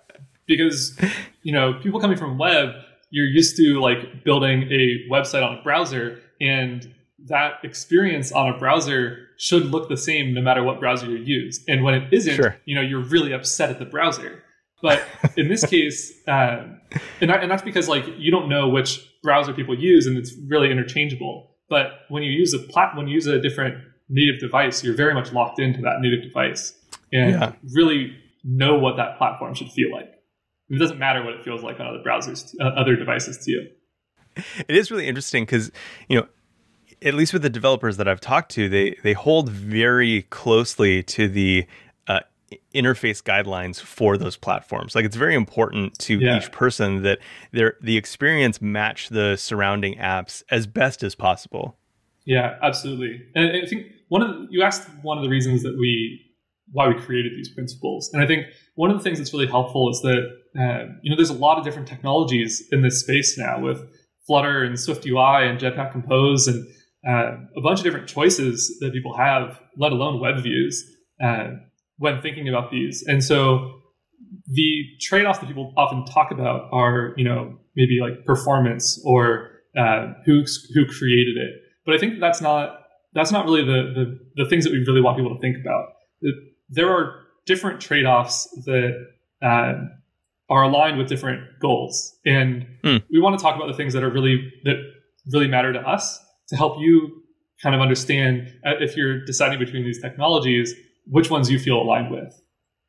because 0.45 0.97
you 1.43 1.53
know, 1.53 1.79
people 1.81 1.99
coming 1.99 2.17
from 2.17 2.37
web, 2.37 2.69
you're 3.09 3.27
used 3.27 3.55
to 3.57 3.79
like 3.79 4.23
building 4.23 4.63
a 4.71 5.09
website 5.11 5.45
on 5.45 5.57
a 5.57 5.61
browser, 5.61 6.19
and 6.41 6.93
that 7.27 7.53
experience 7.63 8.31
on 8.31 8.49
a 8.49 8.57
browser 8.57 9.27
should 9.37 9.65
look 9.65 9.89
the 9.89 9.97
same 9.97 10.33
no 10.33 10.41
matter 10.41 10.63
what 10.63 10.79
browser 10.79 11.05
you 11.05 11.17
use. 11.17 11.63
And 11.67 11.83
when 11.83 11.93
it 11.93 12.13
isn't, 12.13 12.35
sure. 12.35 12.57
you 12.65 12.75
know, 12.75 12.81
you're 12.81 13.03
really 13.03 13.33
upset 13.33 13.69
at 13.69 13.79
the 13.79 13.85
browser. 13.85 14.43
But 14.81 15.03
in 15.37 15.47
this 15.49 15.65
case, 15.69 16.13
uh, 16.27 16.65
and, 17.21 17.29
that, 17.29 17.41
and 17.41 17.51
that's 17.51 17.63
because 17.63 17.87
like 17.87 18.05
you 18.17 18.31
don't 18.31 18.49
know 18.49 18.69
which 18.69 19.05
browser 19.21 19.53
people 19.53 19.77
use, 19.77 20.07
and 20.07 20.17
it's 20.17 20.33
really 20.47 20.71
interchangeable. 20.71 21.55
But 21.69 22.01
when 22.09 22.23
you 22.23 22.31
use 22.31 22.53
a 22.53 22.59
plat, 22.59 22.95
when 22.95 23.07
you 23.07 23.13
use 23.13 23.27
a 23.27 23.39
different 23.39 23.83
native 24.09 24.39
device, 24.39 24.83
you're 24.83 24.95
very 24.95 25.13
much 25.13 25.31
locked 25.31 25.59
into 25.59 25.81
that 25.81 25.97
native 25.99 26.23
device, 26.23 26.73
and 27.11 27.31
yeah. 27.31 27.51
really 27.73 28.15
know 28.43 28.77
what 28.77 28.97
that 28.97 29.17
platform 29.17 29.53
should 29.53 29.71
feel 29.71 29.91
like. 29.91 30.09
It 30.69 30.79
doesn't 30.79 30.99
matter 30.99 31.23
what 31.23 31.33
it 31.33 31.43
feels 31.43 31.63
like 31.63 31.79
on 31.79 31.87
other 31.87 32.03
browsers, 32.05 32.53
uh, 32.59 32.65
other 32.79 32.95
devices 32.95 33.37
to 33.45 33.51
you. 33.51 33.67
It 34.67 34.75
is 34.75 34.91
really 34.91 35.07
interesting 35.07 35.43
because 35.43 35.71
you 36.07 36.17
know 36.17 36.27
at 37.01 37.13
least 37.13 37.33
with 37.33 37.41
the 37.41 37.49
developers 37.49 37.97
that 37.97 38.07
I've 38.07 38.19
talked 38.19 38.51
to, 38.53 38.69
they 38.69 38.97
they 39.03 39.13
hold 39.13 39.49
very 39.49 40.23
closely 40.23 41.03
to 41.03 41.27
the 41.27 41.65
uh, 42.07 42.21
interface 42.73 43.21
guidelines 43.21 43.79
for 43.79 44.17
those 44.17 44.35
platforms. 44.35 44.95
Like 44.95 45.05
it's 45.05 45.15
very 45.15 45.35
important 45.35 45.97
to 45.99 46.19
yeah. 46.19 46.37
each 46.37 46.51
person 46.51 47.03
that 47.03 47.19
their 47.51 47.75
the 47.81 47.97
experience 47.97 48.61
match 48.61 49.09
the 49.09 49.37
surrounding 49.37 49.95
apps 49.95 50.43
as 50.49 50.67
best 50.67 51.03
as 51.03 51.15
possible. 51.15 51.77
Yeah, 52.25 52.57
absolutely. 52.61 53.21
And 53.35 53.63
I 53.63 53.65
think 53.65 53.87
one 54.09 54.21
of 54.21 54.29
the, 54.29 54.47
you 54.49 54.61
asked 54.61 54.87
one 55.01 55.17
of 55.17 55.23
the 55.23 55.29
reasons 55.29 55.63
that 55.63 55.77
we 55.77 56.25
why 56.71 56.87
we 56.87 56.93
created 56.93 57.31
these 57.35 57.49
principles, 57.49 58.09
and 58.13 58.21
I 58.21 58.27
think 58.27 58.45
one 58.75 58.91
of 58.91 58.97
the 58.97 59.03
things 59.03 59.17
that's 59.17 59.33
really 59.33 59.47
helpful 59.47 59.89
is 59.89 60.01
that 60.01 60.23
uh, 60.59 60.93
you 61.01 61.09
know 61.09 61.15
there's 61.15 61.29
a 61.29 61.33
lot 61.33 61.57
of 61.57 61.63
different 61.63 61.87
technologies 61.87 62.67
in 62.71 62.81
this 62.81 62.99
space 62.99 63.37
now 63.37 63.59
with 63.59 63.81
Flutter 64.27 64.63
and 64.63 64.79
Swift 64.79 65.05
UI 65.07 65.47
and 65.47 65.59
Jetpack 65.59 65.91
Compose 65.91 66.47
and 66.47 66.67
uh, 67.07 67.37
a 67.55 67.61
bunch 67.61 67.79
of 67.79 67.85
different 67.85 68.07
choices 68.07 68.77
that 68.81 68.91
people 68.91 69.15
have, 69.15 69.59
let 69.77 69.91
alone 69.91 70.19
web 70.19 70.41
views, 70.43 70.83
uh, 71.23 71.51
when 71.97 72.21
thinking 72.21 72.47
about 72.49 72.71
these. 72.71 73.03
And 73.07 73.23
so 73.23 73.79
the 74.47 74.83
trade-offs 75.01 75.39
that 75.39 75.47
people 75.47 75.73
often 75.77 76.05
talk 76.05 76.31
about 76.31 76.69
are, 76.71 77.13
you 77.17 77.23
know, 77.23 77.57
maybe 77.75 77.99
like 78.01 78.25
performance 78.25 79.01
or 79.05 79.51
uh, 79.77 80.13
who 80.25 80.43
who 80.73 80.85
created 80.85 81.37
it. 81.37 81.61
But 81.85 81.95
I 81.95 81.97
think 81.99 82.19
that's 82.19 82.41
not 82.41 82.81
that's 83.13 83.31
not 83.31 83.45
really 83.45 83.63
the, 83.63 83.93
the 83.95 84.43
the 84.43 84.49
things 84.49 84.63
that 84.65 84.71
we 84.71 84.79
really 84.79 85.01
want 85.01 85.17
people 85.17 85.33
to 85.33 85.41
think 85.41 85.57
about. 85.61 85.85
There 86.69 86.89
are 86.89 87.21
different 87.45 87.81
trade-offs 87.81 88.47
that 88.65 88.91
uh, 89.41 89.73
are 90.49 90.63
aligned 90.63 90.97
with 90.97 91.07
different 91.07 91.41
goals, 91.61 92.15
and 92.25 92.67
mm. 92.83 93.03
we 93.11 93.19
want 93.19 93.37
to 93.37 93.41
talk 93.41 93.55
about 93.55 93.67
the 93.67 93.73
things 93.73 93.93
that 93.93 94.03
are 94.03 94.11
really 94.11 94.51
that 94.65 94.75
really 95.31 95.47
matter 95.47 95.71
to 95.73 95.79
us 95.79 96.19
to 96.49 96.55
help 96.55 96.79
you 96.79 97.23
kind 97.61 97.75
of 97.75 97.81
understand 97.81 98.53
uh, 98.65 98.73
if 98.79 98.95
you're 98.95 99.23
deciding 99.25 99.59
between 99.59 99.83
these 99.83 100.01
technologies, 100.01 100.73
which 101.05 101.29
ones 101.29 101.49
you 101.49 101.59
feel 101.59 101.81
aligned 101.81 102.11
with. 102.11 102.41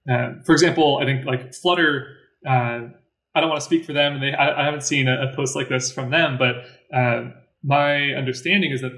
Um, 0.09 0.43
for 0.45 0.53
example, 0.53 0.99
I 1.01 1.05
think 1.05 1.25
like 1.25 1.55
Flutter, 1.55 2.17
uh, 2.47 2.89
I 3.35 3.41
don't 3.41 3.49
want 3.49 3.61
to 3.61 3.65
speak 3.65 3.85
for 3.85 3.93
them, 3.93 4.15
and 4.15 4.23
they, 4.23 4.33
I, 4.33 4.63
I 4.63 4.65
haven't 4.65 4.83
seen 4.83 5.09
a, 5.09 5.31
a, 5.31 5.37
post 5.37 5.55
like 5.55 5.69
this 5.69 5.93
from 5.93 6.11
them, 6.11 6.39
but 6.39 6.65
uh, 6.95 7.31
my 7.63 8.13
understanding 8.15 8.73
is 8.73 8.81
that 8.81 8.93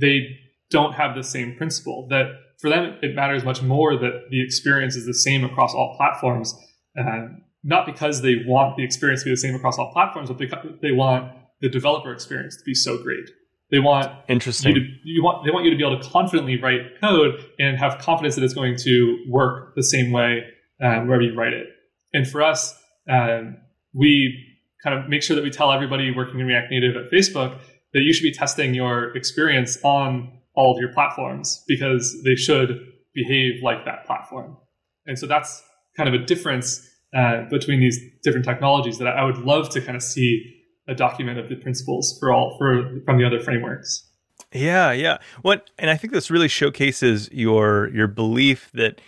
they 0.00 0.38
don't 0.70 0.94
have 0.94 1.14
the 1.14 1.22
same 1.22 1.56
principle. 1.56 2.06
That 2.08 2.26
for 2.60 2.70
them, 2.70 2.96
it 3.02 3.14
matters 3.14 3.44
much 3.44 3.62
more 3.62 3.96
that 3.96 4.26
the 4.30 4.42
experience 4.42 4.96
is 4.96 5.06
the 5.06 5.14
same 5.14 5.44
across 5.44 5.74
all 5.74 5.96
platforms, 5.96 6.54
uh, 6.98 7.26
not 7.62 7.86
because 7.86 8.22
they 8.22 8.36
want 8.46 8.76
the 8.76 8.84
experience 8.84 9.22
to 9.22 9.26
be 9.26 9.30
the 9.32 9.36
same 9.36 9.54
across 9.54 9.78
all 9.78 9.92
platforms, 9.92 10.28
but 10.28 10.38
because 10.38 10.66
they 10.80 10.92
want 10.92 11.32
the 11.60 11.68
developer 11.68 12.12
experience 12.12 12.56
to 12.56 12.62
be 12.64 12.74
so 12.74 13.02
great. 13.02 13.28
They 13.74 13.80
want 13.80 14.12
interesting. 14.28 14.76
You, 14.76 14.80
to, 14.82 14.88
you 15.02 15.24
want 15.24 15.44
they 15.44 15.50
want 15.50 15.64
you 15.64 15.72
to 15.72 15.76
be 15.76 15.84
able 15.84 16.00
to 16.00 16.08
confidently 16.08 16.62
write 16.62 17.00
code 17.00 17.44
and 17.58 17.76
have 17.76 17.98
confidence 17.98 18.36
that 18.36 18.44
it's 18.44 18.54
going 18.54 18.76
to 18.84 19.24
work 19.28 19.74
the 19.74 19.82
same 19.82 20.12
way 20.12 20.44
um, 20.80 21.08
wherever 21.08 21.22
you 21.22 21.34
write 21.34 21.54
it. 21.54 21.66
And 22.12 22.24
for 22.24 22.40
us, 22.40 22.72
um, 23.10 23.56
we 23.92 24.38
kind 24.84 24.96
of 24.96 25.08
make 25.08 25.24
sure 25.24 25.34
that 25.34 25.42
we 25.42 25.50
tell 25.50 25.72
everybody 25.72 26.14
working 26.14 26.38
in 26.38 26.46
React 26.46 26.70
Native 26.70 26.94
at 26.94 27.10
Facebook 27.10 27.58
that 27.94 28.02
you 28.02 28.12
should 28.12 28.22
be 28.22 28.32
testing 28.32 28.74
your 28.74 29.16
experience 29.16 29.76
on 29.82 30.38
all 30.54 30.72
of 30.72 30.80
your 30.80 30.92
platforms 30.92 31.64
because 31.66 32.22
they 32.24 32.36
should 32.36 32.78
behave 33.12 33.60
like 33.60 33.84
that 33.86 34.06
platform. 34.06 34.56
And 35.04 35.18
so 35.18 35.26
that's 35.26 35.64
kind 35.96 36.08
of 36.08 36.14
a 36.14 36.24
difference 36.24 36.88
uh, 37.12 37.48
between 37.50 37.80
these 37.80 37.98
different 38.22 38.46
technologies 38.46 38.98
that 38.98 39.08
I 39.08 39.24
would 39.24 39.38
love 39.38 39.68
to 39.70 39.80
kind 39.80 39.96
of 39.96 40.02
see 40.04 40.63
a 40.86 40.94
document 40.94 41.38
of 41.38 41.48
the 41.48 41.56
principles 41.56 42.16
for 42.18 42.32
all 42.32 42.56
for 42.58 43.00
from 43.04 43.18
the 43.18 43.24
other 43.24 43.40
frameworks. 43.40 44.08
Yeah, 44.52 44.92
yeah. 44.92 45.18
What 45.42 45.70
and 45.78 45.90
I 45.90 45.96
think 45.96 46.12
this 46.12 46.30
really 46.30 46.48
showcases 46.48 47.30
your 47.32 47.88
your 47.90 48.06
belief 48.06 48.70
that 48.74 49.00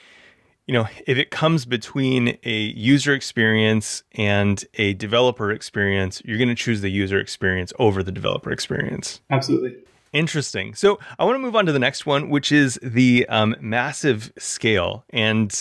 you 0.67 0.73
know, 0.73 0.89
if 1.07 1.17
it 1.17 1.31
comes 1.31 1.65
between 1.65 2.39
a 2.43 2.51
user 2.51 3.15
experience 3.15 4.03
and 4.13 4.65
a 4.75 4.95
developer 4.95 5.53
experience, 5.53 6.21
you're 6.25 6.39
going 6.39 6.49
to 6.49 6.57
choose 6.57 6.81
the 6.81 6.91
user 6.91 7.21
experience 7.21 7.73
over 7.79 8.03
the 8.03 8.11
developer 8.11 8.51
experience. 8.51 9.21
Absolutely. 9.31 9.77
Interesting. 10.13 10.75
So 10.75 10.99
I 11.19 11.25
want 11.25 11.37
to 11.37 11.39
move 11.39 11.55
on 11.55 11.67
to 11.67 11.73
the 11.73 11.79
next 11.79 12.05
one, 12.05 12.31
which 12.31 12.51
is 12.51 12.81
the 12.83 13.27
um, 13.29 13.55
massive 13.61 14.33
scale. 14.39 15.05
And 15.11 15.55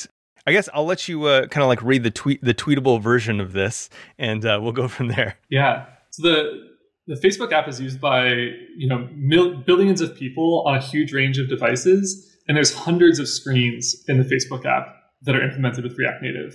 I 0.48 0.52
guess 0.52 0.70
I'll 0.74 0.86
let 0.86 1.08
you 1.08 1.26
uh, 1.26 1.48
kind 1.48 1.64
of 1.64 1.68
like 1.68 1.84
read 1.84 2.04
the 2.04 2.12
tweet, 2.12 2.44
the 2.44 2.54
tweetable 2.54 3.02
version 3.02 3.40
of 3.40 3.54
this, 3.54 3.90
and 4.18 4.44
uh, 4.44 4.60
we'll 4.62 4.72
go 4.72 4.88
from 4.88 5.10
there. 5.10 5.38
Yeah. 5.50 5.86
So 6.16 6.30
the 6.30 6.76
the 7.08 7.16
Facebook 7.16 7.52
app 7.52 7.68
is 7.68 7.80
used 7.80 8.00
by 8.00 8.30
you 8.78 8.88
know 8.88 9.10
mil- 9.16 9.58
billions 9.58 10.02
of 10.02 10.16
people 10.16 10.64
on 10.66 10.76
a 10.76 10.82
huge 10.82 11.14
range 11.14 11.38
of 11.38 11.50
devices, 11.50 12.38
and 12.48 12.56
there's 12.56 12.74
hundreds 12.74 13.20
of 13.20 13.28
screens 13.28 13.96
in 14.08 14.18
the 14.18 14.24
Facebook 14.24 14.66
app 14.66 14.88
that 15.24 15.36
are 15.36 15.44
implemented 15.44 15.84
with 15.84 15.98
React 15.98 16.22
Native. 16.22 16.54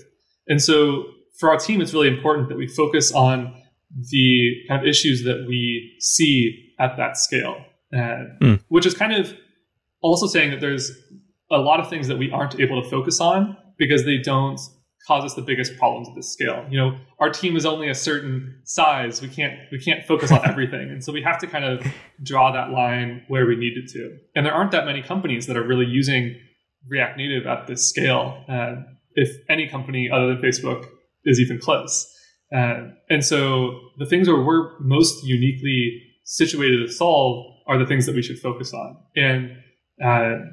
And 0.49 0.63
so 0.63 1.05
for 1.39 1.51
our 1.51 1.59
team, 1.59 1.81
it's 1.81 1.93
really 1.93 2.09
important 2.09 2.49
that 2.49 2.57
we 2.57 2.67
focus 2.67 3.13
on 3.13 3.55
the 4.11 4.55
kind 4.69 4.81
of 4.81 4.89
issues 4.89 5.25
that 5.25 5.45
we 5.47 5.95
see 6.01 6.73
at 6.79 6.97
that 6.97 7.17
scale, 7.17 7.57
uh, 7.93 8.25
mm. 8.41 8.61
which 8.69 8.87
is 8.87 8.95
kind 8.95 9.13
of 9.13 9.35
also 10.01 10.27
saying 10.27 10.53
that 10.53 10.61
there's 10.61 10.91
a 11.51 11.59
lot 11.59 11.81
of 11.81 11.91
things 11.91 12.09
that 12.09 12.17
we 12.17 12.31
aren't 12.31 12.59
able 12.59 12.83
to 12.83 12.89
focus 12.89 13.21
on 13.21 13.57
because 13.77 14.05
they 14.05 14.17
don't 14.17 14.61
cause 15.07 15.25
us 15.25 15.35
the 15.35 15.43
biggest 15.43 15.77
problems 15.79 16.09
at 16.09 16.15
this 16.15 16.33
scale. 16.33 16.67
You 16.71 16.79
know, 16.79 16.99
our 17.19 17.31
team 17.31 17.57
is 17.57 17.65
only 17.65 17.89
a 17.89 17.95
certain 17.95 18.61
size. 18.65 19.23
We 19.23 19.29
can't 19.29 19.59
we 19.73 19.79
can't 19.79 20.07
focus 20.07 20.31
on 20.31 20.45
everything, 20.49 20.91
and 20.91 21.03
so 21.03 21.13
we 21.13 21.23
have 21.23 21.39
to 21.41 21.47
kind 21.47 21.65
of 21.65 21.87
draw 22.23 22.53
that 22.53 22.71
line 22.71 23.25
where 23.29 23.47
we 23.47 23.57
need 23.57 23.77
it 23.77 23.91
to. 23.93 24.19
And 24.35 24.45
there 24.45 24.55
aren't 24.55 24.73
that 24.73 24.87
many 24.87 25.03
companies 25.03 25.47
that 25.47 25.57
are 25.57 25.67
really 25.67 25.87
using 25.87 26.37
React 26.89 27.17
Native 27.19 27.47
at 27.47 27.67
this 27.67 27.89
scale. 27.89 28.45
Uh, 28.49 28.77
if 29.15 29.37
any 29.49 29.69
company 29.69 30.09
other 30.13 30.29
than 30.29 30.39
Facebook 30.39 30.87
is 31.25 31.41
even 31.41 31.59
close. 31.59 32.07
Uh, 32.55 32.89
and 33.09 33.25
so 33.25 33.79
the 33.99 34.07
things 34.07 34.29
where 34.29 34.41
we're 34.41 34.79
most 34.81 35.25
uniquely 35.25 36.03
situated 36.25 36.87
to 36.87 36.93
solve 36.93 37.47
are 37.67 37.79
the 37.79 37.87
things 37.87 38.07
that 38.07 38.15
we 38.15 38.23
should 38.23 38.39
focus 38.39 38.73
on. 38.73 38.97
And 39.17 39.57
uh, 40.05 40.47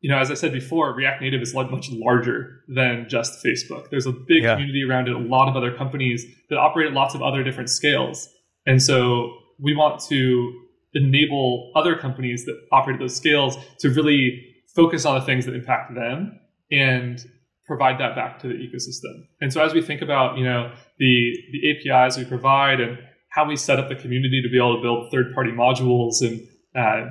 you 0.00 0.10
know, 0.10 0.18
as 0.18 0.30
I 0.30 0.34
said 0.34 0.52
before, 0.52 0.94
React 0.94 1.22
Native 1.22 1.42
is 1.42 1.54
like 1.54 1.70
much 1.70 1.90
larger 1.90 2.62
than 2.68 3.06
just 3.08 3.44
Facebook. 3.44 3.90
There's 3.90 4.06
a 4.06 4.12
big 4.12 4.42
yeah. 4.42 4.54
community 4.54 4.82
around 4.88 5.08
it, 5.08 5.14
a 5.14 5.18
lot 5.18 5.48
of 5.48 5.56
other 5.56 5.76
companies 5.76 6.24
that 6.48 6.56
operate 6.56 6.88
at 6.88 6.92
lots 6.94 7.14
of 7.14 7.22
other 7.22 7.42
different 7.42 7.68
scales. 7.68 8.28
And 8.66 8.82
so 8.82 9.30
we 9.58 9.76
want 9.76 10.00
to 10.08 10.52
enable 10.94 11.70
other 11.76 11.96
companies 11.96 12.46
that 12.46 12.58
operate 12.72 12.94
at 12.94 13.00
those 13.00 13.14
scales 13.14 13.58
to 13.80 13.90
really 13.90 14.42
focus 14.74 15.04
on 15.04 15.18
the 15.18 15.24
things 15.24 15.44
that 15.44 15.54
impact 15.54 15.94
them 15.94 16.40
and 16.72 17.24
provide 17.66 18.00
that 18.00 18.16
back 18.16 18.38
to 18.40 18.48
the 18.48 18.54
ecosystem. 18.54 19.26
And 19.40 19.52
so 19.52 19.62
as 19.62 19.74
we 19.74 19.82
think 19.82 20.02
about, 20.02 20.38
you 20.38 20.44
know, 20.44 20.72
the 20.98 21.32
the 21.52 21.92
APIs 21.92 22.16
we 22.16 22.24
provide 22.24 22.80
and 22.80 22.98
how 23.28 23.46
we 23.46 23.54
set 23.54 23.78
up 23.78 23.88
the 23.88 23.94
community 23.94 24.42
to 24.42 24.48
be 24.48 24.56
able 24.56 24.76
to 24.76 24.82
build 24.82 25.10
third-party 25.12 25.52
modules 25.52 26.20
and 26.20 26.40
uh, 26.74 27.08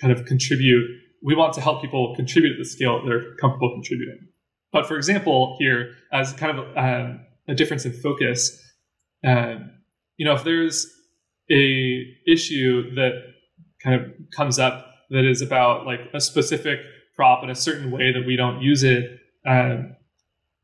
kind 0.00 0.12
of 0.12 0.24
contribute 0.26 0.86
we 1.22 1.34
want 1.34 1.52
to 1.54 1.60
help 1.60 1.82
people 1.82 2.14
contribute 2.16 2.52
at 2.52 2.58
the 2.58 2.64
scale 2.64 3.04
they're 3.04 3.34
comfortable 3.36 3.72
contributing. 3.72 4.28
But 4.72 4.86
for 4.86 4.96
example, 4.96 5.56
here 5.58 5.94
as 6.12 6.32
kind 6.32 6.58
of 6.58 6.76
um, 6.76 7.20
a 7.48 7.54
difference 7.54 7.84
in 7.84 7.92
focus, 7.92 8.58
um, 9.24 9.70
you 10.16 10.24
know, 10.24 10.34
if 10.34 10.44
there's 10.44 10.86
a 11.50 12.04
issue 12.26 12.94
that 12.94 13.12
kind 13.82 14.00
of 14.00 14.12
comes 14.34 14.58
up 14.58 14.86
that 15.10 15.24
is 15.24 15.42
about 15.42 15.86
like 15.86 16.00
a 16.14 16.20
specific 16.20 16.78
prop 17.16 17.42
in 17.42 17.50
a 17.50 17.54
certain 17.54 17.90
way 17.90 18.12
that 18.12 18.24
we 18.26 18.36
don't 18.36 18.62
use 18.62 18.82
it, 18.82 19.18
um, 19.46 19.96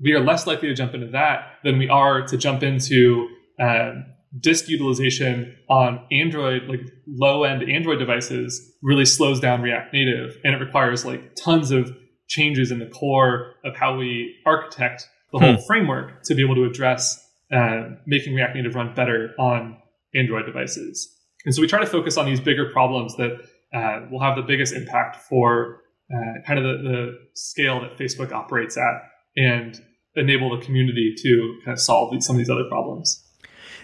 we 0.01 0.12
are 0.12 0.21
less 0.21 0.47
likely 0.47 0.69
to 0.69 0.75
jump 0.75 0.95
into 0.95 1.09
that 1.09 1.55
than 1.64 1.79
we 1.79 1.88
are 1.88 2.27
to 2.27 2.37
jump 2.37 2.62
into 2.62 3.29
um, 3.59 4.05
disk 4.40 4.68
utilization 4.68 5.57
on 5.68 6.05
Android, 6.11 6.64
like 6.69 6.81
low 7.06 7.44
end 7.44 7.69
Android 7.71 7.98
devices, 7.98 8.73
really 8.83 9.04
slows 9.04 9.40
down 9.40 9.63
React 9.63 9.92
Native. 9.92 10.37
And 10.44 10.54
it 10.54 10.58
requires 10.58 11.04
like 11.04 11.35
tons 11.37 11.71
of 11.71 11.96
changes 12.29 12.71
in 12.71 12.79
the 12.79 12.87
core 12.87 13.54
of 13.65 13.77
how 13.77 13.96
we 13.96 14.37
architect 14.44 15.08
the 15.33 15.38
whole 15.38 15.54
hmm. 15.54 15.67
framework 15.67 16.23
to 16.25 16.35
be 16.35 16.42
able 16.42 16.54
to 16.54 16.65
address 16.65 17.25
uh, 17.52 17.90
making 18.06 18.35
React 18.35 18.56
Native 18.56 18.75
run 18.75 18.94
better 18.94 19.35
on 19.38 19.77
Android 20.15 20.46
devices. 20.46 21.13
And 21.44 21.54
so 21.54 21.60
we 21.60 21.69
try 21.69 21.81
to 21.81 21.87
focus 21.87 22.17
on 22.17 22.27
these 22.27 22.40
bigger 22.40 22.71
problems 22.73 23.17
that 23.17 23.38
uh, 23.73 24.06
will 24.10 24.21
have 24.21 24.37
the 24.37 24.42
biggest 24.42 24.75
impact 24.75 25.17
for 25.29 25.83
uh, 26.13 26.40
kind 26.46 26.58
of 26.58 26.65
the, 26.65 26.88
the 26.88 27.19
scale 27.35 27.81
that 27.81 27.96
Facebook 27.98 28.33
operates 28.33 28.77
at 28.77 29.02
and 29.37 29.81
enable 30.17 30.56
the 30.56 30.65
community 30.65 31.15
to 31.17 31.58
kind 31.65 31.75
of 31.75 31.81
solve 31.81 32.13
these, 32.13 32.27
some 32.27 32.37
of 32.37 32.38
these 32.38 32.50
other 32.50 32.65
problems. 32.69 33.23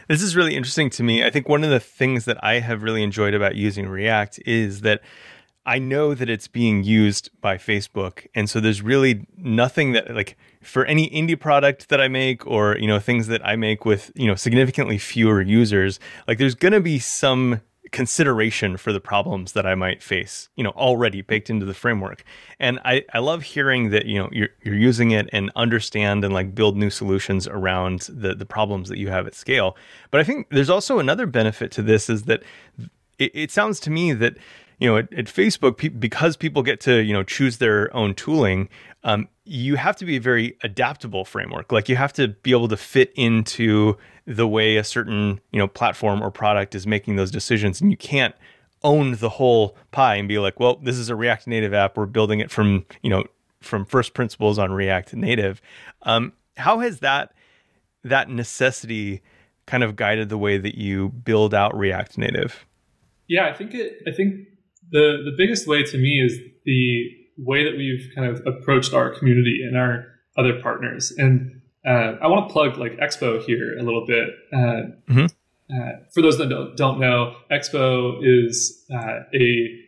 This 0.08 0.22
is 0.22 0.36
really 0.36 0.56
interesting 0.56 0.90
to 0.90 1.02
me. 1.02 1.24
I 1.24 1.30
think 1.30 1.48
one 1.48 1.64
of 1.64 1.70
the 1.70 1.80
things 1.80 2.24
that 2.24 2.42
I 2.42 2.60
have 2.60 2.82
really 2.82 3.02
enjoyed 3.02 3.34
about 3.34 3.54
using 3.54 3.88
React 3.88 4.40
is 4.46 4.80
that 4.80 5.00
I 5.64 5.78
know 5.78 6.12
that 6.14 6.28
it's 6.28 6.48
being 6.48 6.82
used 6.82 7.30
by 7.40 7.56
Facebook. 7.56 8.26
And 8.34 8.50
so 8.50 8.58
there's 8.58 8.82
really 8.82 9.26
nothing 9.36 9.92
that 9.92 10.12
like 10.12 10.36
for 10.60 10.84
any 10.86 11.08
indie 11.10 11.38
product 11.38 11.88
that 11.88 12.00
I 12.00 12.08
make 12.08 12.46
or, 12.46 12.76
you 12.78 12.88
know, 12.88 12.98
things 12.98 13.28
that 13.28 13.46
I 13.46 13.54
make 13.54 13.84
with, 13.84 14.10
you 14.16 14.26
know, 14.26 14.34
significantly 14.34 14.98
fewer 14.98 15.40
users, 15.40 16.00
like 16.26 16.38
there's 16.38 16.56
going 16.56 16.72
to 16.72 16.80
be 16.80 16.98
some 16.98 17.60
consideration 17.92 18.76
for 18.78 18.92
the 18.92 19.00
problems 19.00 19.52
that 19.52 19.66
I 19.66 19.74
might 19.74 20.02
face, 20.02 20.48
you 20.56 20.64
know, 20.64 20.70
already 20.70 21.20
baked 21.20 21.50
into 21.50 21.66
the 21.66 21.74
framework. 21.74 22.24
And 22.58 22.80
I, 22.84 23.04
I 23.12 23.18
love 23.18 23.42
hearing 23.42 23.90
that, 23.90 24.06
you 24.06 24.18
know, 24.18 24.30
you're, 24.32 24.48
you're 24.62 24.74
using 24.74 25.10
it 25.10 25.28
and 25.32 25.52
understand 25.54 26.24
and 26.24 26.32
like 26.32 26.54
build 26.54 26.76
new 26.76 26.90
solutions 26.90 27.46
around 27.46 28.08
the, 28.08 28.34
the 28.34 28.46
problems 28.46 28.88
that 28.88 28.98
you 28.98 29.10
have 29.10 29.26
at 29.26 29.34
scale. 29.34 29.76
But 30.10 30.20
I 30.20 30.24
think 30.24 30.48
there's 30.50 30.70
also 30.70 30.98
another 30.98 31.26
benefit 31.26 31.70
to 31.72 31.82
this 31.82 32.08
is 32.08 32.22
that 32.24 32.42
it, 33.18 33.30
it 33.34 33.50
sounds 33.50 33.78
to 33.80 33.90
me 33.90 34.12
that 34.14 34.38
you 34.82 34.88
know, 34.88 34.96
at, 34.96 35.12
at 35.12 35.26
Facebook, 35.26 35.76
pe- 35.76 35.88
because 35.90 36.36
people 36.36 36.64
get 36.64 36.80
to 36.80 37.04
you 37.04 37.12
know 37.12 37.22
choose 37.22 37.58
their 37.58 37.94
own 37.94 38.14
tooling, 38.14 38.68
um, 39.04 39.28
you 39.44 39.76
have 39.76 39.94
to 39.94 40.04
be 40.04 40.16
a 40.16 40.20
very 40.20 40.56
adaptable 40.64 41.24
framework. 41.24 41.70
Like 41.70 41.88
you 41.88 41.94
have 41.94 42.12
to 42.14 42.28
be 42.28 42.50
able 42.50 42.66
to 42.66 42.76
fit 42.76 43.12
into 43.14 43.96
the 44.26 44.48
way 44.48 44.76
a 44.76 44.82
certain 44.82 45.40
you 45.52 45.60
know 45.60 45.68
platform 45.68 46.20
or 46.20 46.32
product 46.32 46.74
is 46.74 46.84
making 46.84 47.14
those 47.14 47.30
decisions, 47.30 47.80
and 47.80 47.92
you 47.92 47.96
can't 47.96 48.34
own 48.82 49.14
the 49.14 49.28
whole 49.28 49.76
pie 49.92 50.16
and 50.16 50.26
be 50.26 50.40
like, 50.40 50.58
well, 50.58 50.80
this 50.82 50.98
is 50.98 51.08
a 51.08 51.14
React 51.14 51.46
Native 51.46 51.72
app. 51.72 51.96
We're 51.96 52.06
building 52.06 52.40
it 52.40 52.50
from 52.50 52.84
you 53.02 53.10
know 53.10 53.22
from 53.60 53.84
first 53.84 54.14
principles 54.14 54.58
on 54.58 54.72
React 54.72 55.14
Native. 55.14 55.62
Um, 56.02 56.32
how 56.56 56.80
has 56.80 56.98
that 56.98 57.32
that 58.02 58.28
necessity 58.28 59.22
kind 59.64 59.84
of 59.84 59.94
guided 59.94 60.28
the 60.28 60.38
way 60.38 60.58
that 60.58 60.74
you 60.74 61.10
build 61.10 61.54
out 61.54 61.72
React 61.78 62.18
Native? 62.18 62.66
Yeah, 63.28 63.46
I 63.46 63.52
think 63.52 63.74
it. 63.74 64.02
I 64.08 64.10
think 64.10 64.48
the 64.92 65.22
the 65.24 65.34
biggest 65.36 65.66
way 65.66 65.82
to 65.82 65.98
me 65.98 66.20
is 66.20 66.38
the 66.64 67.10
way 67.38 67.64
that 67.64 67.76
we've 67.76 68.10
kind 68.14 68.28
of 68.28 68.46
approached 68.46 68.92
our 68.94 69.10
community 69.10 69.60
and 69.66 69.76
our 69.76 70.06
other 70.36 70.60
partners. 70.60 71.12
And 71.16 71.62
uh, 71.84 72.16
I 72.22 72.28
want 72.28 72.48
to 72.48 72.52
plug 72.52 72.76
like 72.76 72.92
Expo 72.98 73.42
here 73.42 73.76
a 73.78 73.82
little 73.82 74.06
bit. 74.06 74.28
Uh, 74.52 74.56
mm-hmm. 75.10 75.24
uh, 75.24 75.92
for 76.14 76.22
those 76.22 76.38
that 76.38 76.48
don't, 76.48 76.76
don't 76.76 77.00
know, 77.00 77.34
Expo 77.50 78.18
is 78.22 78.84
uh, 78.92 79.20
a 79.34 79.78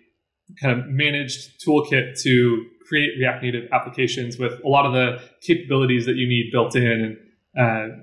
kind 0.61 0.79
of 0.79 0.87
managed 0.89 1.65
toolkit 1.65 2.21
to 2.23 2.67
create 2.89 3.11
React 3.19 3.43
Native 3.43 3.69
applications 3.73 4.39
with 4.39 4.61
a 4.65 4.69
lot 4.69 4.87
of 4.87 4.93
the 4.93 5.23
capabilities 5.41 6.07
that 6.07 6.17
you 6.17 6.29
need 6.29 6.51
built 6.53 6.75
in, 6.77 7.17
and 7.55 7.95
uh, 7.95 7.97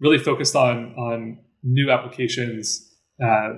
really 0.00 0.18
focused 0.18 0.54
on 0.54 0.94
on 0.94 1.38
new 1.62 1.90
applications. 1.90 2.88
Uh, 3.22 3.50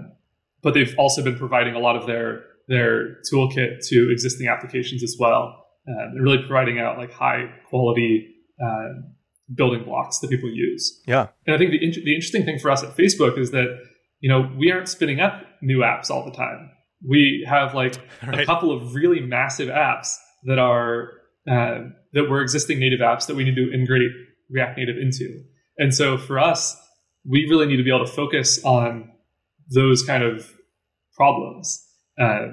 but 0.62 0.74
they've 0.74 0.94
also 0.98 1.22
been 1.22 1.36
providing 1.36 1.74
a 1.74 1.78
lot 1.78 1.94
of 1.94 2.06
their 2.06 2.44
their 2.68 3.16
toolkit 3.30 3.86
to 3.88 4.10
existing 4.10 4.48
applications 4.48 5.02
as 5.02 5.16
well. 5.18 5.64
Uh, 5.86 6.04
and 6.04 6.22
really 6.22 6.38
providing 6.38 6.78
out 6.78 6.96
like 6.96 7.12
high 7.12 7.44
quality 7.68 8.26
uh, 8.62 8.88
building 9.54 9.84
blocks 9.84 10.18
that 10.20 10.30
people 10.30 10.50
use. 10.50 11.02
Yeah. 11.06 11.28
And 11.46 11.54
I 11.54 11.58
think 11.58 11.72
the, 11.72 11.84
in- 11.84 11.90
the 11.90 12.14
interesting 12.14 12.44
thing 12.44 12.58
for 12.58 12.70
us 12.70 12.82
at 12.82 12.96
Facebook 12.96 13.38
is 13.38 13.50
that, 13.50 13.66
you 14.20 14.30
know, 14.30 14.50
we 14.58 14.72
aren't 14.72 14.88
spinning 14.88 15.20
up 15.20 15.42
new 15.60 15.80
apps 15.80 16.08
all 16.10 16.24
the 16.24 16.30
time. 16.30 16.70
We 17.06 17.46
have 17.46 17.74
like 17.74 17.96
right. 18.26 18.40
a 18.40 18.46
couple 18.46 18.72
of 18.72 18.94
really 18.94 19.20
massive 19.20 19.68
apps 19.68 20.14
that 20.44 20.58
are, 20.58 21.10
uh, 21.46 21.80
that 22.14 22.30
were 22.30 22.40
existing 22.40 22.78
native 22.78 23.00
apps 23.00 23.26
that 23.26 23.36
we 23.36 23.44
need 23.44 23.56
to 23.56 23.70
integrate 23.70 24.10
React 24.50 24.78
Native 24.78 24.96
into. 24.96 25.42
And 25.76 25.92
so 25.92 26.16
for 26.16 26.38
us, 26.38 26.80
we 27.28 27.46
really 27.50 27.66
need 27.66 27.76
to 27.76 27.82
be 27.82 27.90
able 27.90 28.06
to 28.06 28.12
focus 28.12 28.64
on 28.64 29.10
those 29.68 30.02
kind 30.02 30.22
of 30.22 30.50
problems 31.14 31.83
uh, 32.20 32.46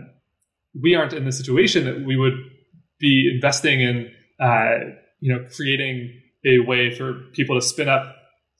we 0.80 0.96
aren't 0.96 1.14
in 1.14 1.26
the 1.26 1.32
situation 1.32 1.86
that 1.86 2.06
we 2.06 2.16
would 2.16 2.34
be 3.00 3.32
investing 3.34 3.82
in, 3.82 4.12
uh, 4.40 4.92
you 5.20 5.34
know, 5.34 5.46
creating 5.56 6.22
a 6.46 6.60
way 6.60 6.96
for 6.96 7.14
people 7.34 7.60
to 7.60 7.62
spin 7.62 7.90
up 7.90 8.16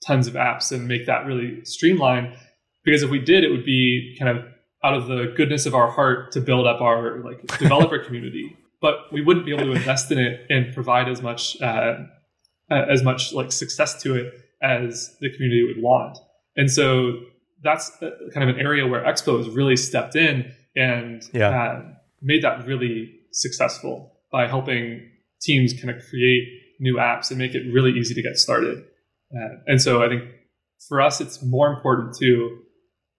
tons 0.06 0.26
of 0.26 0.34
apps 0.34 0.72
and 0.72 0.86
make 0.86 1.06
that 1.06 1.26
really 1.26 1.64
streamlined. 1.64 2.36
Because 2.84 3.02
if 3.02 3.10
we 3.10 3.18
did, 3.18 3.44
it 3.44 3.50
would 3.50 3.64
be 3.64 4.16
kind 4.18 4.36
of 4.36 4.44
out 4.84 4.94
of 4.94 5.06
the 5.06 5.32
goodness 5.36 5.66
of 5.66 5.74
our 5.74 5.90
heart 5.90 6.32
to 6.32 6.40
build 6.40 6.66
up 6.66 6.80
our 6.80 7.22
like 7.24 7.46
developer 7.58 7.98
community. 7.98 8.56
But 8.80 9.12
we 9.12 9.22
wouldn't 9.22 9.46
be 9.46 9.54
able 9.54 9.64
to 9.66 9.72
invest 9.72 10.10
in 10.10 10.18
it 10.18 10.40
and 10.50 10.74
provide 10.74 11.08
as 11.08 11.22
much 11.22 11.60
uh, 11.62 11.98
as 12.68 13.02
much 13.02 13.32
like 13.32 13.52
success 13.52 14.00
to 14.02 14.14
it 14.14 14.34
as 14.60 15.16
the 15.20 15.30
community 15.32 15.64
would 15.66 15.82
want. 15.82 16.18
And 16.56 16.70
so 16.70 17.20
that's 17.62 17.90
uh, 18.02 18.10
kind 18.34 18.48
of 18.48 18.56
an 18.56 18.60
area 18.60 18.86
where 18.86 19.04
Expo 19.04 19.38
has 19.38 19.48
really 19.48 19.76
stepped 19.76 20.16
in 20.16 20.52
and 20.76 21.22
yeah. 21.32 21.48
uh, 21.48 21.82
made 22.20 22.42
that 22.42 22.66
really 22.66 23.12
successful 23.32 24.12
by 24.30 24.46
helping 24.46 25.08
teams 25.42 25.72
kind 25.72 25.90
of 25.90 26.02
create 26.08 26.48
new 26.80 26.96
apps 26.96 27.30
and 27.30 27.38
make 27.38 27.54
it 27.54 27.62
really 27.72 27.92
easy 27.92 28.14
to 28.14 28.22
get 28.22 28.36
started. 28.36 28.84
Uh, 29.34 29.56
and 29.66 29.80
so 29.80 30.02
I 30.02 30.08
think 30.08 30.24
for 30.88 31.00
us, 31.00 31.20
it's 31.20 31.42
more 31.42 31.72
important 31.72 32.16
to 32.18 32.58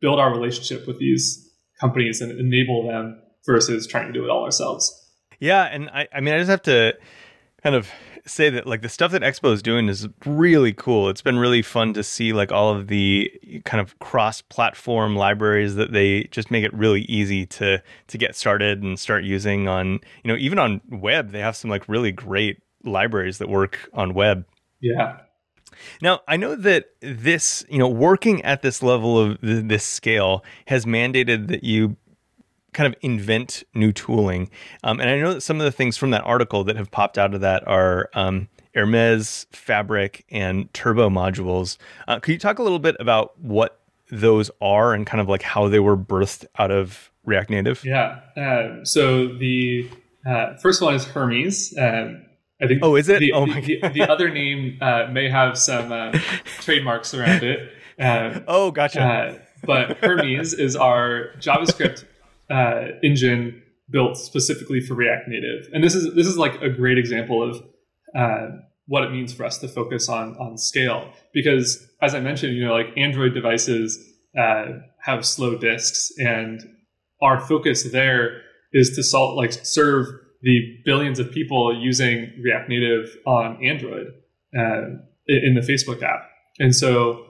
build 0.02 0.20
our 0.20 0.32
relationship 0.32 0.86
with 0.88 1.00
these 1.00 1.50
companies 1.80 2.22
and 2.22 2.32
enable 2.40 2.88
them 2.88 3.22
versus 3.46 3.88
trying 3.88 4.08
to 4.08 4.14
do 4.14 4.24
it 4.24 4.30
all 4.30 4.44
ourselves. 4.44 4.92
Yeah, 5.40 5.64
and 5.64 5.90
I, 5.90 6.08
I 6.14 6.22
mean, 6.22 6.34
I 6.34 6.38
just 6.38 6.50
have 6.50 6.62
to 6.64 6.94
kind 7.64 7.76
of 7.76 7.90
say 8.26 8.50
that 8.50 8.68
like 8.68 8.82
the 8.82 8.90
stuff 8.90 9.12
that 9.12 9.22
Expo 9.22 9.52
is 9.54 9.62
doing 9.62 9.88
is 9.90 10.08
really 10.26 10.74
cool. 10.74 11.10
It's 11.10 11.22
been 11.22 11.38
really 11.38 11.62
fun 11.62 11.94
to 11.94 12.04
see 12.04 12.34
like 12.34 12.52
all 12.52 12.74
of 12.74 12.88
the 12.88 13.32
kind 13.66 13.82
of 13.82 13.98
cross-platform 14.00 15.16
libraries 15.16 15.76
that 15.76 15.92
they 15.92 16.26
just 16.26 16.52
make 16.52 16.64
it 16.64 16.74
really 16.74 17.02
easy 17.04 17.46
to 17.48 17.82
to 18.08 18.18
get 18.18 18.36
started 18.36 18.84
and 18.84 19.00
start 19.00 19.24
using 19.24 19.68
on, 19.68 20.00
you 20.24 20.28
know, 20.28 20.36
even 20.36 20.60
on 20.60 20.82
web, 20.90 21.32
they 21.32 21.40
have 21.40 21.56
some 21.56 21.70
like 21.70 21.88
really 21.88 22.12
great 22.12 22.62
libraries 22.84 23.38
that 23.38 23.50
work 23.50 23.90
on 23.94 24.14
web. 24.14 24.46
Yeah. 24.82 25.20
Now, 26.02 26.22
I 26.28 26.38
know 26.38 26.56
that 26.56 26.86
this, 27.02 27.66
you 27.70 27.80
know, 27.80 27.88
working 27.88 28.44
at 28.44 28.62
this 28.62 28.84
level 28.84 29.18
of 29.20 29.38
this 29.42 29.84
scale 29.84 30.44
has 30.68 30.86
mandated 30.86 31.48
that 31.48 31.64
you 31.64 31.98
kind 32.74 32.88
of 32.88 33.00
invent 33.02 33.64
new 33.74 33.92
tooling. 33.92 34.50
Um, 34.84 35.00
and 35.00 35.10
I 35.10 35.20
know 35.20 35.34
that 35.36 35.42
some 35.42 35.60
of 35.60 35.64
the 35.64 35.72
things 35.72 35.98
from 35.98 36.12
that 36.12 36.22
article 36.22 36.64
that 36.66 36.76
have 36.76 36.92
popped 36.92 37.18
out 37.18 37.34
of 37.34 37.42
that 37.42 37.68
are 37.68 38.10
um, 38.14 38.50
Hermes, 38.76 39.46
Fabric, 39.52 40.26
and 40.30 40.74
Turbo 40.74 41.10
modules. 41.10 41.78
Uh, 42.08 42.20
could 42.20 42.32
you 42.32 42.40
talk 42.40 42.60
a 42.60 42.64
little 42.64 42.80
bit 42.80 42.96
about 43.00 43.40
what 43.40 43.80
those 44.12 44.52
are 44.62 44.94
and 44.94 45.06
kind 45.06 45.22
of 45.22 45.30
like 45.30 45.42
how 45.42 45.68
they 45.68 45.80
were 45.80 45.98
birthed 45.98 46.46
out 46.58 46.72
of 46.72 47.12
React 47.24 47.50
Native? 47.52 47.86
Yeah. 47.86 48.20
Uh, 48.36 48.84
so 48.84 49.28
the 49.28 49.90
uh, 50.26 50.58
first 50.58 50.82
one 50.82 50.96
is 50.96 51.06
Hermes. 51.06 51.76
Um, 51.78 52.26
I 52.62 52.68
think. 52.68 52.80
Oh, 52.84 52.96
is 52.96 53.10
it? 53.10 53.20
The, 53.20 53.34
oh 53.34 53.46
my 53.46 53.60
the, 53.62 53.80
the, 53.82 53.90
the 53.90 54.10
other 54.10 54.30
name 54.30 54.78
uh, 54.82 55.08
may 55.12 55.30
have 55.30 55.58
some 55.58 55.92
uh, 55.92 56.12
trademarks 56.62 57.14
around 57.14 57.44
it. 57.44 57.72
Oh, 58.48 58.72
gotcha. 58.72 59.02
Uh, 59.02 59.38
but 59.66 59.98
Hermes 59.98 60.54
is 60.54 60.76
our 60.76 61.30
JavaScript 61.40 62.06
uh, 62.50 62.86
engine 63.04 63.62
built 63.90 64.18
specifically 64.18 64.80
for 64.80 64.96
React 64.96 65.28
Native. 65.28 65.68
And 65.74 65.84
this 65.84 65.96
is 65.96 66.14
this 66.16 66.28
is 66.28 66.38
like 66.38 66.62
a 66.62 66.70
great 66.70 66.98
example 66.98 67.48
of 67.48 67.64
uh, 68.16 68.58
what 68.88 69.04
it 69.04 69.12
means 69.12 69.34
for 69.34 69.46
us 69.46 69.58
to 69.60 69.68
focus 69.68 70.10
on 70.10 70.36
on 70.38 70.58
scale. 70.58 71.12
Because 71.34 71.86
as 72.02 72.16
I 72.16 72.20
mentioned, 72.20 72.56
you 72.56 72.66
know, 72.66 72.74
like 72.74 72.98
Android 72.98 73.34
devices 73.34 74.00
uh, 74.38 74.66
have 75.02 75.26
slow 75.26 75.58
disks, 75.58 76.12
and 76.18 76.62
our 77.22 77.40
focus 77.40 77.90
there 77.92 78.42
is 78.74 78.96
to 78.96 79.04
solve 79.04 79.36
like 79.38 79.54
serve 79.54 80.08
the 80.42 80.78
billions 80.84 81.20
of 81.20 81.32
people 81.32 81.80
using 81.80 82.34
React 82.44 82.70
Native 82.70 83.18
on 83.26 83.64
Android 83.64 84.08
uh, 84.58 84.82
in 85.28 85.56
the 85.56 85.62
Facebook 85.62 86.04
app. 86.04 86.30
And 86.60 86.76
so 86.76 87.28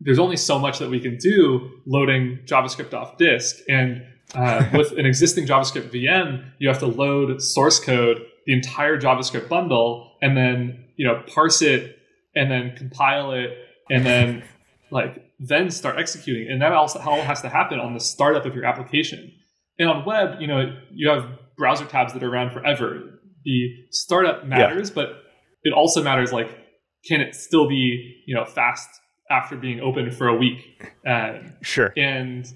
there's 0.00 0.18
only 0.18 0.36
so 0.36 0.58
much 0.58 0.78
that 0.78 0.88
we 0.88 1.00
can 1.00 1.16
do 1.16 1.70
loading 1.86 2.38
JavaScript 2.44 2.94
off 2.94 3.18
disk. 3.18 3.56
And 3.68 4.02
uh, 4.34 4.68
with 4.72 4.92
an 4.92 5.06
existing 5.06 5.46
JavaScript 5.46 5.90
VM, 5.90 6.44
you 6.58 6.68
have 6.68 6.78
to 6.78 6.86
load 6.86 7.42
source 7.42 7.78
code, 7.78 8.24
the 8.46 8.52
entire 8.52 8.98
JavaScript 8.98 9.48
bundle, 9.48 10.12
and 10.22 10.36
then 10.36 10.84
you 10.96 11.06
know 11.06 11.22
parse 11.26 11.62
it, 11.62 11.98
and 12.34 12.50
then 12.50 12.74
compile 12.76 13.32
it, 13.32 13.50
and 13.90 14.04
then 14.04 14.42
like 14.90 15.24
then 15.38 15.70
start 15.70 15.98
executing. 15.98 16.50
And 16.50 16.62
that 16.62 16.72
also 16.72 16.98
all 17.00 17.22
has 17.22 17.42
to 17.42 17.48
happen 17.48 17.78
on 17.78 17.94
the 17.94 18.00
startup 18.00 18.46
of 18.46 18.54
your 18.54 18.64
application. 18.64 19.32
And 19.78 19.88
on 19.88 20.04
web, 20.04 20.40
you 20.40 20.46
know, 20.46 20.76
you 20.90 21.08
have 21.08 21.26
browser 21.56 21.84
tabs 21.84 22.12
that 22.12 22.22
are 22.22 22.28
around 22.28 22.52
forever. 22.52 23.20
The 23.44 23.68
startup 23.90 24.46
matters, 24.46 24.90
yeah. 24.90 24.94
but 24.94 25.22
it 25.62 25.72
also 25.72 26.02
matters 26.02 26.32
like 26.32 26.58
can 27.06 27.20
it 27.20 27.34
still 27.34 27.68
be 27.68 28.22
you 28.26 28.34
know 28.34 28.44
fast 28.44 28.88
after 29.30 29.56
being 29.56 29.80
open 29.80 30.10
for 30.10 30.28
a 30.28 30.36
week? 30.36 30.60
Uh, 31.06 31.38
sure. 31.62 31.92
And 31.96 32.46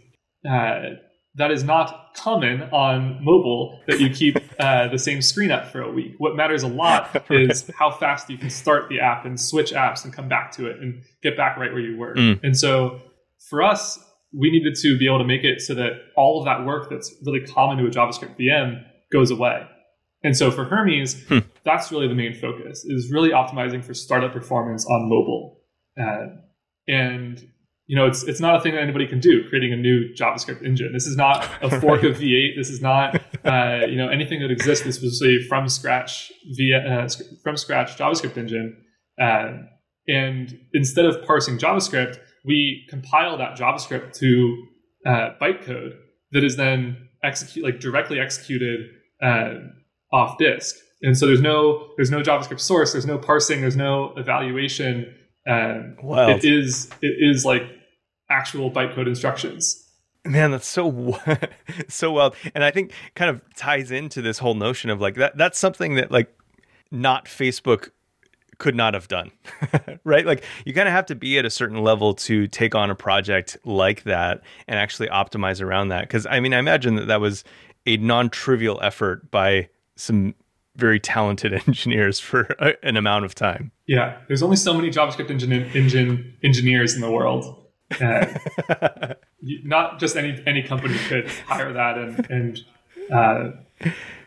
uh, 0.49 0.97
that 1.37 1.51
is 1.51 1.65
not 1.65 2.15
common 2.15 2.63
on 2.73 3.23
mobile 3.23 3.81
that 3.87 4.01
you 4.01 4.11
keep 4.11 4.37
uh, 4.59 4.89
the 4.89 4.99
same 4.99 5.21
screen 5.21 5.51
up 5.51 5.71
for 5.71 5.83
a 5.83 5.91
week. 5.91 6.15
What 6.19 6.35
matters 6.35 6.63
a 6.63 6.69
lot 6.69 7.25
is 7.31 7.71
how 7.79 7.91
fast 7.91 8.29
you 8.31 8.39
can 8.39 8.51
start 8.51 8.89
the 8.89 9.01
app 9.01 9.25
and 9.25 9.39
switch 9.39 9.73
apps 9.73 10.05
and 10.05 10.13
come 10.13 10.29
back 10.29 10.53
to 10.53 10.67
it 10.67 10.81
and 10.81 11.03
get 11.23 11.37
back 11.37 11.57
right 11.57 11.73
where 11.73 11.83
you 11.83 11.97
were. 11.99 12.15
Mm. 12.15 12.41
And 12.43 12.57
so 12.57 13.01
for 13.49 13.63
us, 13.63 13.99
we 14.33 14.51
needed 14.51 14.75
to 14.77 14.99
be 14.99 15.07
able 15.07 15.19
to 15.19 15.25
make 15.25 15.45
it 15.45 15.61
so 15.61 15.75
that 15.75 15.93
all 16.17 16.41
of 16.41 16.47
that 16.47 16.67
work 16.67 16.91
that's 16.91 17.15
really 17.25 17.41
common 17.41 17.79
to 17.79 17.87
a 17.87 17.91
JavaScript 17.91 18.39
VM 18.39 18.83
goes 19.13 19.31
away. 19.31 19.67
And 20.23 20.37
so 20.37 20.51
for 20.51 20.65
Hermes, 20.65 21.23
hmm. 21.29 21.39
that's 21.65 21.93
really 21.93 22.09
the 22.09 22.15
main 22.15 22.35
focus 22.35 22.85
is 22.85 23.13
really 23.13 23.31
optimizing 23.31 23.85
for 23.85 23.95
startup 23.95 24.33
performance 24.33 24.85
on 24.87 25.09
mobile. 25.09 25.61
Uh, 26.01 26.27
and 26.89 27.47
you 27.87 27.97
know, 27.97 28.07
it's 28.07 28.25
it's 28.25 28.41
not 28.41 28.57
a 28.57 28.61
thing 28.61 28.75
that 28.75 28.83
anybody 28.83 29.07
can 29.07 29.21
do. 29.21 29.49
Creating 29.49 29.73
a 29.73 29.77
new 29.77 30.13
JavaScript 30.19 30.65
engine. 30.65 30.93
This 30.93 31.07
is 31.07 31.17
not 31.17 31.49
a 31.63 31.81
fork 31.81 32.03
of 32.03 32.17
V8. 32.17 32.57
This 32.57 32.69
is 32.69 32.81
not 32.81 33.17
uh, 33.45 33.87
you 33.87 33.97
know 33.97 34.09
anything 34.09 34.41
that 34.41 34.51
exists. 34.51 34.85
This 34.85 35.01
was 35.01 35.23
a 35.23 35.47
from 35.49 35.69
scratch 35.69 36.33
via 36.57 36.79
uh, 36.79 37.09
from 37.43 37.57
scratch 37.57 37.97
JavaScript 37.97 38.37
engine. 38.37 38.77
Uh, 39.21 39.59
and 40.09 40.59
instead 40.73 41.05
of 41.05 41.25
parsing 41.25 41.59
JavaScript, 41.59 42.19
we 42.45 42.87
compile 42.89 43.39
that 43.39 43.57
JavaScript 43.57 44.13
to 44.19 44.67
uh, 45.05 45.31
bytecode 45.41 45.97
that 46.33 46.45
is 46.45 46.57
then 46.57 47.09
execute 47.23 47.65
like 47.65 47.81
directly 47.81 48.19
executed 48.21 48.81
uh, 49.23 49.55
off 50.13 50.39
disk. 50.39 50.77
And 51.03 51.17
so 51.17 51.27
there's 51.27 51.41
no 51.41 51.91
there's 51.97 52.11
no 52.11 52.21
JavaScript 52.21 52.61
source. 52.61 52.93
There's 52.93 53.07
no 53.07 53.19
parsing. 53.19 53.61
There's 53.61 53.77
no 53.77 54.13
evaluation. 54.17 55.15
Um, 55.49 55.97
wow. 56.03 56.31
It 56.31 56.45
is 56.45 56.91
it 57.03 57.15
is 57.19 57.45
like 57.45 57.63
actual 58.29 58.71
bytecode 58.71 59.07
instructions. 59.07 59.83
Man, 60.25 60.51
that's 60.51 60.67
so 60.67 61.19
so 61.89 62.13
well, 62.13 62.35
and 62.55 62.65
I 62.65 62.71
think 62.71 62.93
kind 63.15 63.31
of 63.31 63.43
ties 63.55 63.91
into 63.91 64.23
this 64.23 64.39
whole 64.39 64.55
notion 64.55 64.91
of 64.91 65.01
like 65.01 65.15
that. 65.17 65.37
That's 65.37 65.59
something 65.59 65.95
that 65.95 66.11
like 66.11 66.35
not 66.91 67.27
Facebook 67.27 67.91
could 68.59 68.75
not 68.75 68.95
have 68.95 69.07
done, 69.09 69.31
right? 70.05 70.27
Like 70.27 70.45
you 70.65 70.73
kind 70.73 70.89
of 70.89 70.93
have 70.93 71.07
to 71.07 71.15
be 71.15 71.39
at 71.39 71.45
a 71.45 71.51
certain 71.51 71.83
level 71.83 72.15
to 72.15 72.47
take 72.49 72.75
on 72.75 72.91
a 72.91 72.95
project 72.95 73.57
like 73.65 74.05
that 74.05 74.43
and 74.67 74.79
actually 74.79 75.09
optimize 75.09 75.61
around 75.63 75.89
that. 75.89 76.03
Because 76.03 76.27
I 76.27 76.41
mean, 76.41 76.55
I 76.55 76.59
imagine 76.59 76.97
that 76.97 77.07
that 77.07 77.21
was 77.21 77.45
a 77.87 77.97
non-trivial 77.99 78.81
effort 78.83 79.31
by 79.31 79.69
some 79.97 80.35
very 80.77 81.01
talented 81.01 81.53
engineers 81.67 82.21
for 82.21 82.43
a, 82.59 82.75
an 82.83 82.97
amount 82.97 83.25
of 83.25 83.35
time. 83.35 83.73
Yeah, 83.87 84.19
there's 84.29 84.43
only 84.43 84.57
so 84.57 84.75
many 84.75 84.91
JavaScript 84.91 85.31
engine, 85.31 85.53
engine 85.53 86.35
engineers 86.43 86.95
in 86.95 87.01
the 87.01 87.11
world. 87.11 87.63
Uh, 88.01 88.27
not 89.65 89.99
just 89.99 90.17
any 90.17 90.43
any 90.47 90.63
company 90.63 90.97
could 91.09 91.29
hire 91.47 91.73
that 91.73 91.99
and 91.99 92.31
and 92.31 92.59
uh, 93.13 93.51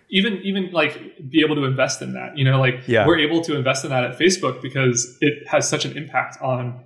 even 0.09 0.41
even 0.43 0.71
like 0.71 1.17
be 1.29 1.41
able 1.43 1.55
to 1.55 1.65
invest 1.65 2.01
in 2.01 2.13
that. 2.13 2.37
You 2.37 2.45
know, 2.45 2.59
like 2.59 2.87
yeah. 2.87 3.05
we're 3.05 3.19
able 3.19 3.41
to 3.41 3.55
invest 3.55 3.83
in 3.83 3.91
that 3.91 4.03
at 4.03 4.17
Facebook 4.17 4.61
because 4.61 5.17
it 5.21 5.47
has 5.47 5.67
such 5.67 5.85
an 5.85 5.97
impact 5.97 6.41
on 6.41 6.83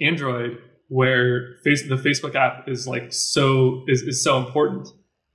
Android, 0.00 0.58
where 0.88 1.56
face, 1.64 1.88
the 1.88 1.96
Facebook 1.96 2.34
app 2.34 2.68
is 2.68 2.86
like 2.86 3.12
so 3.12 3.84
is, 3.88 4.02
is 4.02 4.22
so 4.22 4.38
important. 4.38 4.88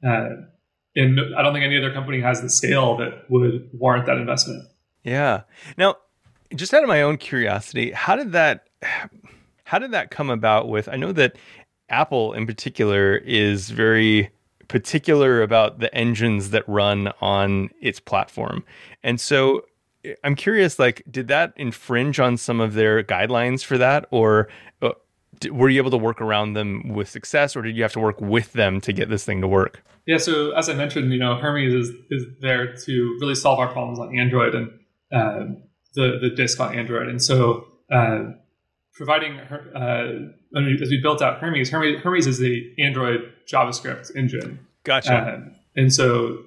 Uh, 0.05 0.29
and 0.95 1.19
I 1.37 1.41
don't 1.41 1.53
think 1.53 1.65
any 1.65 1.77
other 1.77 1.91
company 1.91 2.21
has 2.21 2.41
the 2.41 2.49
scale 2.49 2.95
that 2.97 3.29
would 3.29 3.69
warrant 3.73 4.05
that 4.05 4.17
investment. 4.17 4.63
Yeah. 5.03 5.41
Now, 5.77 5.97
just 6.55 6.73
out 6.73 6.83
of 6.83 6.87
my 6.87 7.01
own 7.01 7.17
curiosity, 7.17 7.91
how 7.91 8.15
did 8.15 8.31
that 8.31 8.67
how 9.65 9.79
did 9.79 9.91
that 9.91 10.09
come 10.09 10.29
about 10.29 10.69
with 10.69 10.87
I 10.87 10.95
know 10.95 11.11
that 11.11 11.35
Apple 11.89 12.33
in 12.33 12.47
particular 12.47 13.17
is 13.17 13.69
very 13.69 14.31
particular 14.67 15.41
about 15.41 15.79
the 15.79 15.93
engines 15.93 16.49
that 16.51 16.67
run 16.67 17.11
on 17.21 17.69
its 17.81 17.99
platform. 17.99 18.63
And 19.03 19.21
so 19.21 19.65
I'm 20.23 20.35
curious 20.35 20.79
like 20.79 21.03
did 21.09 21.27
that 21.27 21.53
infringe 21.55 22.19
on 22.19 22.37
some 22.37 22.59
of 22.59 22.73
their 22.73 23.03
guidelines 23.03 23.63
for 23.63 23.77
that 23.77 24.07
or 24.11 24.47
uh, 24.81 24.91
were 25.51 25.69
you 25.69 25.81
able 25.81 25.91
to 25.91 25.97
work 25.97 26.21
around 26.21 26.53
them 26.53 26.89
with 26.89 27.09
success 27.09 27.55
or 27.55 27.61
did 27.61 27.75
you 27.75 27.83
have 27.83 27.93
to 27.93 27.99
work 27.99 28.21
with 28.21 28.53
them 28.53 28.81
to 28.81 28.93
get 28.93 29.09
this 29.09 29.25
thing 29.25 29.41
to 29.41 29.47
work? 29.47 29.83
Yeah, 30.07 30.17
so 30.17 30.51
as 30.51 30.69
I 30.69 30.75
mentioned, 30.75 31.11
you 31.11 31.17
know, 31.17 31.35
Hermes 31.35 31.73
is, 31.73 31.89
is 32.11 32.25
there 32.39 32.75
to 32.75 33.17
really 33.19 33.33
solve 33.33 33.59
our 33.59 33.67
problems 33.67 33.97
on 33.97 34.17
Android 34.17 34.53
and 34.53 34.67
uh, 35.11 35.45
the 35.95 36.19
the 36.21 36.29
disk 36.29 36.59
on 36.59 36.75
Android. 36.75 37.07
And 37.07 37.21
so 37.21 37.65
uh, 37.91 38.25
providing 38.95 39.39
uh, 39.39 40.29
as 40.55 40.89
we 40.89 40.99
built 41.01 41.21
out 41.21 41.39
Hermes, 41.39 41.69
Hermes, 41.69 42.01
Hermes 42.01 42.27
is 42.27 42.39
the 42.39 42.73
Android 42.79 43.19
JavaScript 43.51 44.15
engine. 44.15 44.59
Gotcha. 44.83 45.33
Um, 45.35 45.55
and 45.75 45.93
so 45.93 46.39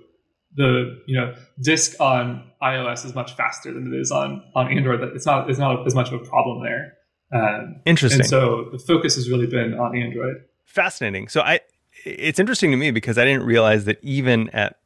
the 0.56 1.00
you 1.06 1.16
know 1.16 1.34
disk 1.62 2.00
on 2.00 2.50
iOS 2.62 3.04
is 3.04 3.14
much 3.14 3.34
faster 3.34 3.72
than 3.72 3.92
it 3.92 3.96
is 3.96 4.10
on 4.10 4.42
on 4.54 4.72
Android. 4.72 5.00
It's 5.14 5.26
not 5.26 5.48
it's 5.50 5.58
not 5.58 5.86
as 5.86 5.94
much 5.94 6.08
of 6.10 6.20
a 6.20 6.24
problem 6.24 6.62
there. 6.64 6.94
Um, 7.32 7.80
interesting. 7.84 8.20
And 8.20 8.28
so 8.28 8.68
the 8.72 8.78
focus 8.78 9.14
has 9.16 9.28
really 9.30 9.46
been 9.46 9.74
on 9.74 9.96
Android. 9.96 10.36
Fascinating. 10.64 11.28
So 11.28 11.42
I, 11.42 11.60
it's 12.04 12.38
interesting 12.38 12.70
to 12.70 12.76
me 12.76 12.90
because 12.90 13.18
I 13.18 13.24
didn't 13.24 13.44
realize 13.44 13.84
that 13.84 13.98
even 14.02 14.48
at 14.50 14.77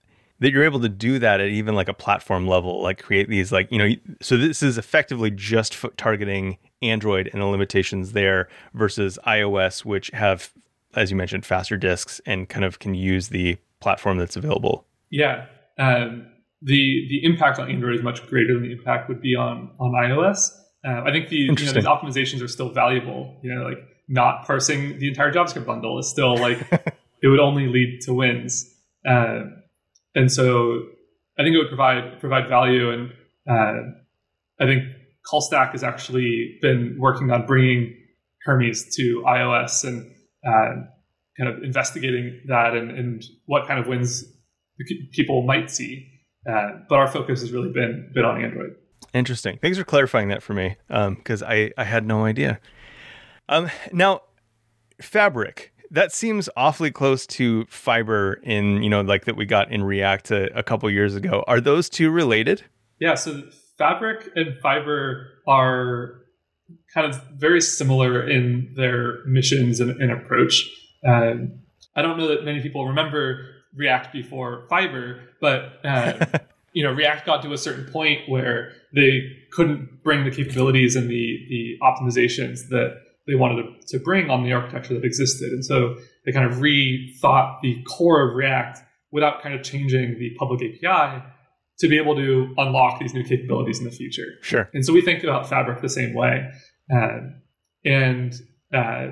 that 0.42 0.50
you're 0.50 0.64
able 0.64 0.80
to 0.80 0.88
do 0.88 1.20
that 1.20 1.40
at 1.40 1.48
even 1.48 1.76
like 1.76 1.88
a 1.88 1.94
platform 1.94 2.48
level, 2.48 2.82
like 2.82 3.00
create 3.00 3.28
these 3.28 3.52
like 3.52 3.70
you 3.70 3.78
know. 3.78 3.88
So 4.20 4.36
this 4.36 4.62
is 4.62 4.76
effectively 4.76 5.30
just 5.30 5.76
targeting 5.96 6.58
Android 6.82 7.30
and 7.32 7.40
the 7.40 7.46
limitations 7.46 8.12
there 8.12 8.48
versus 8.74 9.20
iOS, 9.24 9.84
which 9.84 10.10
have, 10.12 10.52
as 10.94 11.12
you 11.12 11.16
mentioned, 11.16 11.46
faster 11.46 11.76
disks 11.76 12.20
and 12.26 12.48
kind 12.48 12.64
of 12.64 12.80
can 12.80 12.94
use 12.94 13.28
the 13.28 13.56
platform 13.80 14.18
that's 14.18 14.34
available. 14.34 14.84
Yeah. 15.10 15.46
Um, 15.78 16.26
the 16.60 17.06
the 17.08 17.20
impact 17.22 17.60
on 17.60 17.70
Android 17.70 17.94
is 17.94 18.02
much 18.02 18.26
greater 18.26 18.54
than 18.54 18.64
the 18.64 18.72
impact 18.72 19.08
would 19.08 19.22
be 19.22 19.36
on 19.36 19.70
on 19.78 19.92
iOS. 19.92 20.50
Uh, 20.84 21.02
I 21.06 21.12
think 21.12 21.28
the 21.28 21.36
you 21.36 21.48
know, 21.52 21.54
these 21.54 21.84
optimizations 21.84 22.42
are 22.42 22.48
still 22.48 22.70
valuable. 22.70 23.38
You 23.44 23.54
know, 23.54 23.62
like 23.62 23.78
not 24.08 24.44
parsing 24.44 24.98
the 24.98 25.06
entire 25.06 25.32
JavaScript 25.32 25.66
bundle 25.66 26.00
is 26.00 26.10
still 26.10 26.36
like 26.36 26.58
it 27.22 27.28
would 27.28 27.38
only 27.38 27.68
lead 27.68 28.00
to 28.02 28.12
wins. 28.12 28.68
Uh, 29.08 29.42
and 30.14 30.30
so 30.30 30.82
I 31.38 31.42
think 31.42 31.54
it 31.54 31.58
would 31.58 31.68
provide 31.68 32.20
provide 32.20 32.48
value, 32.48 32.90
and 32.90 33.10
uh, 33.48 33.90
I 34.60 34.66
think 34.66 34.84
CallStack 35.30 35.72
has 35.72 35.82
actually 35.82 36.58
been 36.60 36.96
working 36.98 37.30
on 37.30 37.46
bringing 37.46 37.96
Hermes 38.44 38.94
to 38.96 39.22
iOS 39.26 39.84
and 39.84 40.10
uh, 40.46 40.84
kind 41.38 41.48
of 41.48 41.62
investigating 41.62 42.40
that 42.48 42.74
and, 42.74 42.90
and, 42.90 43.24
what 43.46 43.66
kind 43.66 43.78
of 43.78 43.86
wins 43.86 44.24
people 45.12 45.42
might 45.42 45.70
see. 45.70 46.08
Uh, 46.48 46.70
but 46.88 46.98
our 46.98 47.06
focus 47.06 47.40
has 47.40 47.52
really 47.52 47.70
been 47.72 48.10
been 48.14 48.24
on 48.24 48.42
Android. 48.42 48.74
Interesting. 49.14 49.58
Thanks 49.60 49.78
for 49.78 49.84
clarifying 49.84 50.28
that 50.28 50.42
for 50.42 50.54
me 50.54 50.76
because 50.88 51.42
um, 51.42 51.48
I, 51.48 51.70
I 51.76 51.84
had 51.84 52.06
no 52.06 52.24
idea. 52.24 52.60
Um, 53.48 53.70
now, 53.92 54.22
Fabric 55.00 55.71
that 55.92 56.10
seems 56.10 56.48
awfully 56.56 56.90
close 56.90 57.26
to 57.26 57.66
Fiber 57.66 58.40
in 58.42 58.82
you 58.82 58.90
know 58.90 59.02
like 59.02 59.26
that 59.26 59.36
we 59.36 59.44
got 59.44 59.70
in 59.70 59.84
React 59.84 60.30
a, 60.32 60.58
a 60.58 60.62
couple 60.62 60.90
years 60.90 61.14
ago. 61.14 61.44
Are 61.46 61.60
those 61.60 61.88
two 61.88 62.10
related? 62.10 62.64
Yeah. 62.98 63.14
So 63.14 63.42
Fabric 63.78 64.30
and 64.34 64.58
Fiber 64.58 65.28
are 65.46 66.22
kind 66.92 67.06
of 67.06 67.22
very 67.34 67.60
similar 67.60 68.26
in 68.26 68.72
their 68.76 69.24
missions 69.26 69.80
and, 69.80 69.90
and 70.00 70.10
approach. 70.10 70.64
Um, 71.06 71.60
I 71.94 72.02
don't 72.02 72.16
know 72.16 72.28
that 72.28 72.44
many 72.44 72.60
people 72.60 72.86
remember 72.86 73.46
React 73.74 74.12
before 74.12 74.66
Fiber, 74.70 75.20
but 75.40 75.80
uh, 75.84 76.24
you 76.72 76.82
know 76.82 76.92
React 76.92 77.26
got 77.26 77.42
to 77.42 77.52
a 77.52 77.58
certain 77.58 77.90
point 77.92 78.28
where 78.28 78.72
they 78.94 79.22
couldn't 79.52 80.02
bring 80.02 80.24
the 80.24 80.30
capabilities 80.30 80.96
and 80.96 81.10
the 81.10 81.46
the 81.48 81.76
optimizations 81.82 82.68
that 82.70 82.98
they 83.26 83.34
wanted 83.34 83.62
to, 83.62 83.98
to 83.98 84.04
bring 84.04 84.30
on 84.30 84.42
the 84.42 84.52
architecture 84.52 84.94
that 84.94 85.04
existed, 85.04 85.52
and 85.52 85.64
so 85.64 85.96
they 86.24 86.32
kind 86.32 86.50
of 86.50 86.58
rethought 86.58 87.60
the 87.62 87.82
core 87.84 88.28
of 88.28 88.36
React 88.36 88.80
without 89.10 89.42
kind 89.42 89.54
of 89.54 89.62
changing 89.62 90.18
the 90.18 90.30
public 90.38 90.60
API 90.62 91.22
to 91.78 91.88
be 91.88 91.98
able 91.98 92.14
to 92.16 92.54
unlock 92.58 93.00
these 93.00 93.12
new 93.14 93.24
capabilities 93.24 93.78
in 93.78 93.84
the 93.84 93.90
future. 93.90 94.26
Sure. 94.40 94.68
And 94.72 94.84
so 94.84 94.92
we 94.92 95.00
think 95.02 95.22
about 95.22 95.48
Fabric 95.48 95.80
the 95.82 95.88
same 95.88 96.14
way. 96.14 96.48
Uh, 96.92 97.18
and 97.84 98.34
uh, 98.72 99.08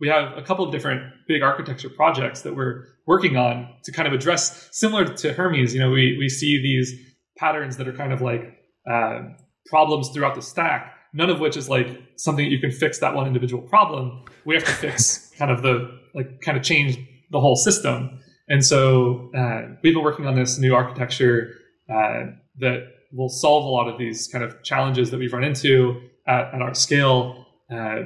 we 0.00 0.08
have 0.08 0.36
a 0.36 0.42
couple 0.42 0.64
of 0.64 0.72
different 0.72 1.02
big 1.26 1.42
architecture 1.42 1.88
projects 1.88 2.42
that 2.42 2.54
we're 2.54 2.84
working 3.06 3.36
on 3.36 3.68
to 3.84 3.92
kind 3.92 4.06
of 4.06 4.14
address, 4.14 4.68
similar 4.72 5.04
to 5.04 5.32
Hermes, 5.32 5.74
you 5.74 5.80
know, 5.80 5.90
we, 5.90 6.16
we 6.18 6.28
see 6.28 6.60
these 6.62 6.92
patterns 7.38 7.76
that 7.76 7.88
are 7.88 7.92
kind 7.92 8.12
of 8.12 8.20
like 8.20 8.42
uh, 8.90 9.20
problems 9.66 10.10
throughout 10.10 10.34
the 10.34 10.42
stack, 10.42 10.94
none 11.12 11.30
of 11.30 11.40
which 11.40 11.56
is 11.56 11.68
like 11.68 11.88
something 12.16 12.44
that 12.44 12.50
you 12.50 12.60
can 12.60 12.70
fix 12.70 12.98
that 13.00 13.14
one 13.14 13.26
individual 13.26 13.62
problem. 13.62 14.24
We 14.44 14.54
have 14.54 14.64
to 14.64 14.72
fix 14.72 15.30
kind 15.38 15.50
of 15.50 15.62
the, 15.62 15.98
like, 16.14 16.40
kind 16.40 16.56
of 16.56 16.64
change 16.64 16.98
the 17.30 17.40
whole 17.40 17.56
system. 17.56 18.20
And 18.48 18.64
so 18.64 19.30
uh, 19.36 19.62
we've 19.82 19.94
been 19.94 20.02
working 20.02 20.26
on 20.26 20.34
this 20.34 20.58
new 20.58 20.74
architecture 20.74 21.54
uh, 21.88 22.24
that 22.58 22.88
will 23.12 23.28
solve 23.28 23.64
a 23.64 23.68
lot 23.68 23.88
of 23.88 23.98
these 23.98 24.28
kind 24.28 24.44
of 24.44 24.62
challenges 24.62 25.10
that 25.10 25.18
we've 25.18 25.32
run 25.32 25.44
into 25.44 26.00
at, 26.26 26.54
at 26.54 26.62
our 26.62 26.74
scale, 26.74 27.46
uh, 27.70 28.02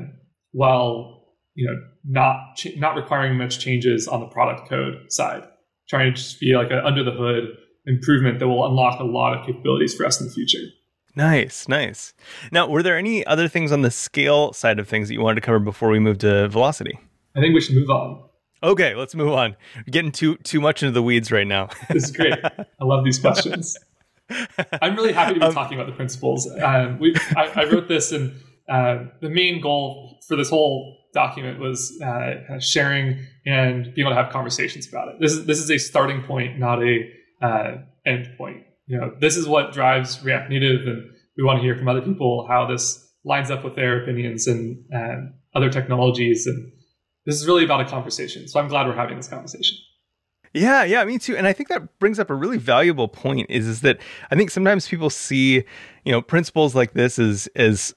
while 0.52 1.24
you 1.54 1.66
know 1.66 1.80
not 2.04 2.57
ch- 2.57 2.76
not 2.76 2.96
requiring 2.96 3.36
much 3.36 3.59
changes 3.59 4.09
on 4.09 4.20
the 4.20 4.26
product 4.26 4.68
code 4.68 5.12
side. 5.12 5.44
Trying 5.88 6.12
to 6.12 6.16
just 6.20 6.40
be 6.40 6.54
like 6.57 6.70
an 6.70 6.78
under 6.78 7.04
the 7.04 7.12
hood 7.12 7.57
improvement 7.86 8.40
that 8.40 8.48
will 8.48 8.66
unlock 8.66 8.98
a 9.00 9.04
lot 9.04 9.38
of 9.38 9.46
capabilities 9.46 9.94
for 9.94 10.04
us 10.04 10.20
in 10.20 10.26
the 10.26 10.32
future. 10.32 10.66
Nice, 11.16 11.66
nice. 11.66 12.12
Now, 12.52 12.68
were 12.68 12.82
there 12.82 12.98
any 12.98 13.26
other 13.26 13.48
things 13.48 13.72
on 13.72 13.80
the 13.80 13.90
scale 13.90 14.52
side 14.52 14.78
of 14.78 14.86
things 14.86 15.08
that 15.08 15.14
you 15.14 15.22
wanted 15.22 15.36
to 15.36 15.40
cover 15.40 15.58
before 15.58 15.88
we 15.88 15.98
move 15.98 16.18
to 16.18 16.46
velocity? 16.48 17.00
I 17.34 17.40
think 17.40 17.54
we 17.54 17.60
should 17.62 17.74
move 17.74 17.88
on. 17.88 18.22
Okay, 18.62 18.94
let's 18.94 19.14
move 19.14 19.32
on. 19.32 19.56
We're 19.76 19.90
getting 19.90 20.12
too 20.12 20.36
too 20.36 20.60
much 20.60 20.82
into 20.82 20.92
the 20.92 21.02
weeds 21.02 21.32
right 21.32 21.46
now. 21.46 21.68
this 21.90 22.04
is 22.04 22.10
great. 22.12 22.34
I 22.34 22.84
love 22.84 23.04
these 23.04 23.18
questions. 23.18 23.76
I'm 24.82 24.96
really 24.96 25.12
happy 25.12 25.34
to 25.34 25.40
be 25.40 25.46
um, 25.46 25.54
talking 25.54 25.78
about 25.78 25.88
the 25.88 25.96
principles. 25.96 26.50
Um, 26.60 26.98
we, 26.98 27.14
I, 27.36 27.52
I, 27.54 27.64
wrote 27.64 27.86
this, 27.86 28.12
and 28.12 28.34
uh, 28.68 29.04
the 29.20 29.30
main 29.30 29.60
goal 29.60 30.18
for 30.26 30.36
this 30.36 30.50
whole 30.50 30.96
document 31.14 31.60
was 31.60 31.98
uh, 32.02 32.58
sharing 32.58 33.24
and 33.46 33.94
being 33.94 34.06
able 34.06 34.10
to 34.10 34.22
have 34.22 34.32
conversations 34.32 34.88
about 34.88 35.08
it. 35.08 35.20
This 35.20 35.32
is 35.32 35.46
this 35.46 35.60
is 35.60 35.70
a 35.70 35.78
starting 35.78 36.22
point, 36.22 36.58
not 36.58 36.82
a 36.82 37.08
uh, 37.40 37.76
end 38.04 38.30
point. 38.36 38.65
You 38.87 38.99
know, 38.99 39.12
this 39.20 39.37
is 39.37 39.47
what 39.47 39.72
drives 39.72 40.22
React 40.24 40.51
Native, 40.51 40.87
and 40.87 41.11
we 41.37 41.45
want 41.45 41.59
to 41.59 41.62
hear 41.62 41.76
from 41.76 41.89
other 41.89 42.03
people 42.03 42.47
how 42.49 42.66
this 42.66 43.03
lines 43.24 43.51
up 43.51 43.64
with 43.64 43.74
their 43.74 44.03
opinions 44.03 44.47
and, 44.47 44.84
and 44.91 45.34
other 45.55 45.68
technologies. 45.68 46.47
And 46.47 46.72
this 47.26 47.34
is 47.34 47.47
really 47.47 47.64
about 47.64 47.80
a 47.80 47.84
conversation. 47.84 48.47
So 48.47 48.61
I'm 48.61 48.68
glad 48.68 48.87
we're 48.87 48.95
having 48.95 49.16
this 49.16 49.28
conversation. 49.28 49.76
Yeah, 50.55 50.84
yeah, 50.84 51.05
me 51.05 51.18
too. 51.18 51.37
And 51.37 51.47
I 51.47 51.53
think 51.53 51.68
that 51.68 51.99
brings 51.99 52.18
up 52.18 52.30
a 52.30 52.34
really 52.34 52.57
valuable 52.57 53.09
point 53.09 53.51
is, 53.51 53.66
is 53.66 53.80
that 53.82 53.99
I 54.30 54.37
think 54.37 54.51
sometimes 54.51 54.89
people 54.89 55.11
see, 55.11 55.64
you 56.05 56.12
know, 56.12 56.22
principles 56.22 56.74
like 56.74 56.95
this 56.95 57.18
as 57.18 57.47
as 57.57 57.95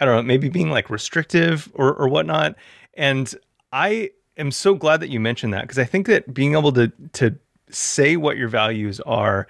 I 0.00 0.04
don't 0.04 0.16
know, 0.16 0.22
maybe 0.22 0.48
being 0.48 0.70
like 0.70 0.90
restrictive 0.90 1.70
or, 1.74 1.94
or 1.94 2.08
whatnot. 2.08 2.56
And 2.94 3.32
I 3.72 4.10
am 4.36 4.50
so 4.50 4.74
glad 4.74 5.00
that 5.00 5.10
you 5.10 5.20
mentioned 5.20 5.54
that 5.54 5.62
because 5.62 5.78
I 5.78 5.84
think 5.84 6.06
that 6.06 6.34
being 6.34 6.54
able 6.54 6.72
to 6.72 6.90
to 7.12 7.36
say 7.70 8.16
what 8.16 8.36
your 8.36 8.48
values 8.48 9.00
are 9.00 9.46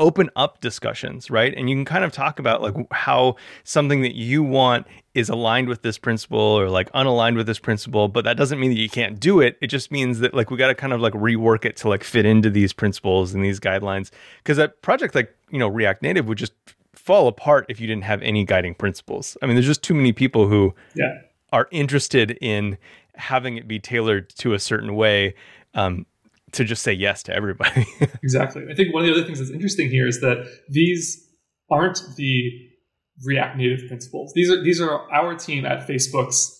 open 0.00 0.30
up 0.34 0.60
discussions, 0.60 1.30
right? 1.30 1.54
And 1.56 1.70
you 1.70 1.76
can 1.76 1.84
kind 1.84 2.04
of 2.04 2.10
talk 2.10 2.40
about 2.40 2.62
like 2.62 2.74
how 2.90 3.36
something 3.62 4.00
that 4.00 4.16
you 4.16 4.42
want 4.42 4.86
is 5.14 5.28
aligned 5.28 5.68
with 5.68 5.82
this 5.82 5.98
principle 5.98 6.40
or 6.40 6.70
like 6.70 6.90
unaligned 6.92 7.36
with 7.36 7.46
this 7.46 7.58
principle, 7.58 8.08
but 8.08 8.24
that 8.24 8.36
doesn't 8.36 8.58
mean 8.58 8.70
that 8.70 8.80
you 8.80 8.88
can't 8.88 9.20
do 9.20 9.40
it. 9.40 9.58
It 9.60 9.66
just 9.66 9.92
means 9.92 10.20
that 10.20 10.32
like 10.34 10.50
we 10.50 10.56
got 10.56 10.68
to 10.68 10.74
kind 10.74 10.92
of 10.92 11.00
like 11.00 11.12
rework 11.12 11.64
it 11.64 11.76
to 11.78 11.88
like 11.88 12.02
fit 12.02 12.24
into 12.24 12.48
these 12.48 12.72
principles 12.72 13.34
and 13.34 13.44
these 13.44 13.60
guidelines. 13.60 14.10
Because 14.38 14.58
a 14.58 14.68
project 14.68 15.14
like, 15.14 15.36
you 15.50 15.58
know, 15.58 15.68
React 15.68 16.02
Native 16.02 16.26
would 16.26 16.38
just 16.38 16.54
fall 16.94 17.28
apart 17.28 17.66
if 17.68 17.78
you 17.78 17.86
didn't 17.86 18.04
have 18.04 18.22
any 18.22 18.44
guiding 18.44 18.74
principles. 18.74 19.36
I 19.42 19.46
mean, 19.46 19.54
there's 19.54 19.66
just 19.66 19.82
too 19.82 19.94
many 19.94 20.12
people 20.12 20.48
who 20.48 20.74
yeah. 20.94 21.20
are 21.52 21.68
interested 21.70 22.38
in 22.40 22.78
having 23.16 23.58
it 23.58 23.68
be 23.68 23.78
tailored 23.78 24.30
to 24.36 24.54
a 24.54 24.58
certain 24.58 24.94
way. 24.94 25.34
Um, 25.74 26.06
to 26.52 26.64
just 26.64 26.82
say 26.82 26.92
yes 26.92 27.22
to 27.24 27.34
everybody. 27.34 27.86
exactly. 28.22 28.64
I 28.70 28.74
think 28.74 28.92
one 28.92 29.02
of 29.02 29.08
the 29.08 29.14
other 29.14 29.24
things 29.24 29.38
that's 29.38 29.50
interesting 29.50 29.90
here 29.90 30.06
is 30.06 30.20
that 30.20 30.46
these 30.68 31.26
aren't 31.70 32.00
the 32.16 32.68
React 33.24 33.56
Native 33.58 33.88
principles. 33.88 34.32
These 34.34 34.50
are 34.50 34.62
these 34.62 34.80
are 34.80 35.10
our 35.12 35.34
team 35.34 35.66
at 35.66 35.86
Facebook's 35.86 36.56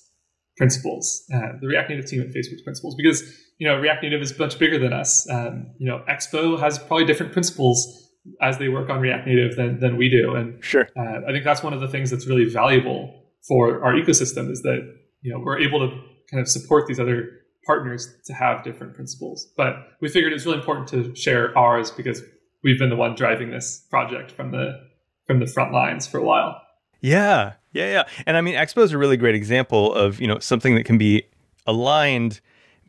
principles, 0.57 1.25
uh, 1.35 1.53
the 1.61 1.67
React 1.67 1.91
Native 1.91 2.07
team 2.07 2.21
at 2.21 2.29
Facebook's 2.29 2.63
principles, 2.63 2.95
because 2.95 3.23
you 3.59 3.67
know 3.67 3.77
React 3.77 4.03
Native 4.03 4.23
is 4.23 4.39
much 4.39 4.59
bigger 4.59 4.79
than 4.79 4.93
us. 4.93 5.29
Um, 5.31 5.73
you 5.79 5.87
know, 5.87 6.03
Expo 6.09 6.61
has 6.61 6.79
probably 6.79 7.07
different 7.07 7.33
principles 7.33 8.09
as 8.43 8.59
they 8.59 8.69
work 8.69 8.91
on 8.91 9.01
React 9.01 9.27
Native 9.27 9.57
than 9.57 9.81
than 9.81 9.97
we 9.97 10.11
do, 10.11 10.35
and 10.35 10.63
sure, 10.63 10.89
uh, 10.97 11.21
I 11.27 11.33
think 11.33 11.45
that's 11.45 11.63
one 11.63 11.73
of 11.73 11.81
the 11.81 11.89
things 11.89 12.11
that's 12.11 12.27
really 12.27 12.45
valuable 12.45 13.25
for 13.49 13.83
our 13.83 13.95
ecosystem 13.95 14.51
is 14.51 14.63
that 14.63 14.81
you 15.23 15.33
know 15.33 15.41
we're 15.41 15.59
able 15.59 15.79
to 15.89 15.97
kind 16.31 16.41
of 16.41 16.49
support 16.49 16.87
these 16.87 17.01
other 17.01 17.40
partners 17.67 18.09
to 18.27 18.33
have 18.33 18.65
different 18.65 18.95
principles. 18.95 19.47
But 19.57 19.75
we 20.01 20.09
figured 20.09 20.33
it 20.33 20.37
was 20.37 20.47
really 20.47 20.59
important 20.59 20.89
to 20.89 21.15
share 21.15 21.57
ours 21.57 21.91
because 21.91 22.23
we've 22.63 22.79
been 22.79 22.91
the 22.91 22.97
one 22.97 23.15
driving 23.15 23.51
this 23.51 23.87
project 23.91 24.31
from 24.31 24.51
the 24.53 24.81
from 25.27 25.41
the 25.41 25.47
front 25.47 25.73
lines 25.73 26.07
for 26.07 26.19
a 26.19 26.25
while. 26.25 26.61
Yeah, 27.01 27.55
yeah, 27.73 27.93
yeah. 27.93 28.05
And 28.27 28.37
I 28.37 28.41
mean, 28.41 28.55
Expo 28.55 28.83
is 28.83 28.93
a 28.93 28.99
really 28.99 29.17
great 29.17 29.35
example 29.35 29.95
of 29.95 30.21
you 30.21 30.27
know 30.27 30.39
something 30.39 30.75
that 30.75 30.85
can 30.85 30.99
be 30.99 31.25
aligned 31.67 32.41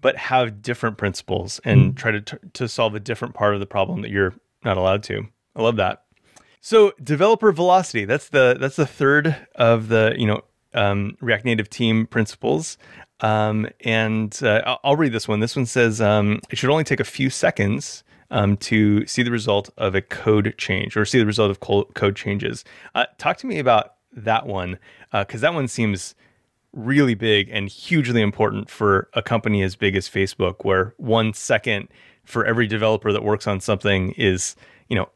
but 0.01 0.17
have 0.17 0.63
different 0.63 0.97
principles 0.97 1.61
and 1.63 1.93
mm. 1.93 1.97
try 1.97 2.11
to 2.11 2.39
to 2.53 2.67
solve 2.67 2.95
a 2.95 2.99
different 2.99 3.33
part 3.33 3.53
of 3.53 3.59
the 3.59 3.65
problem 3.65 4.01
that 4.01 4.11
you're 4.11 4.33
not 4.63 4.77
allowed 4.77 5.03
to. 5.03 5.27
I 5.55 5.61
love 5.61 5.75
that. 5.77 6.03
So 6.61 6.93
developer 7.03 7.51
velocity, 7.51 8.05
that's 8.05 8.29
the 8.29 8.55
that's 8.59 8.75
the 8.75 8.85
third 8.85 9.35
of 9.55 9.87
the, 9.87 10.13
you 10.15 10.27
know, 10.27 10.41
um, 10.73 11.17
React 11.19 11.45
Native 11.45 11.69
team 11.69 12.05
principles. 12.05 12.77
Um, 13.21 13.67
and 13.81 14.37
uh, 14.43 14.77
I'll 14.83 14.95
read 14.95 15.13
this 15.13 15.27
one. 15.27 15.39
This 15.39 15.55
one 15.55 15.65
says 15.65 16.01
um, 16.01 16.41
it 16.49 16.57
should 16.57 16.69
only 16.69 16.83
take 16.83 16.99
a 16.99 17.05
few 17.05 17.29
seconds 17.29 18.03
um, 18.31 18.57
to 18.57 19.05
see 19.05 19.23
the 19.23 19.31
result 19.31 19.69
of 19.77 19.93
a 19.93 20.01
code 20.01 20.55
change 20.57 20.97
or 20.97 21.05
see 21.05 21.19
the 21.19 21.25
result 21.25 21.51
of 21.51 21.59
code 21.59 22.15
changes. 22.15 22.63
Uh, 22.95 23.05
talk 23.17 23.37
to 23.37 23.47
me 23.47 23.59
about 23.59 23.95
that 24.13 24.47
one 24.47 24.79
because 25.11 25.43
uh, 25.43 25.47
that 25.47 25.53
one 25.53 25.67
seems 25.67 26.15
really 26.73 27.15
big 27.15 27.49
and 27.49 27.67
hugely 27.69 28.21
important 28.21 28.69
for 28.69 29.09
a 29.13 29.21
company 29.21 29.61
as 29.61 29.75
big 29.75 29.95
as 29.95 30.09
Facebook, 30.09 30.63
where 30.63 30.93
one 30.97 31.33
second 31.33 31.89
for 32.23 32.45
every 32.45 32.67
developer 32.67 33.11
that 33.11 33.23
works 33.23 33.47
on 33.47 33.59
something 33.59 34.11
is 34.13 34.55
you 34.87 34.95
know 34.95 35.09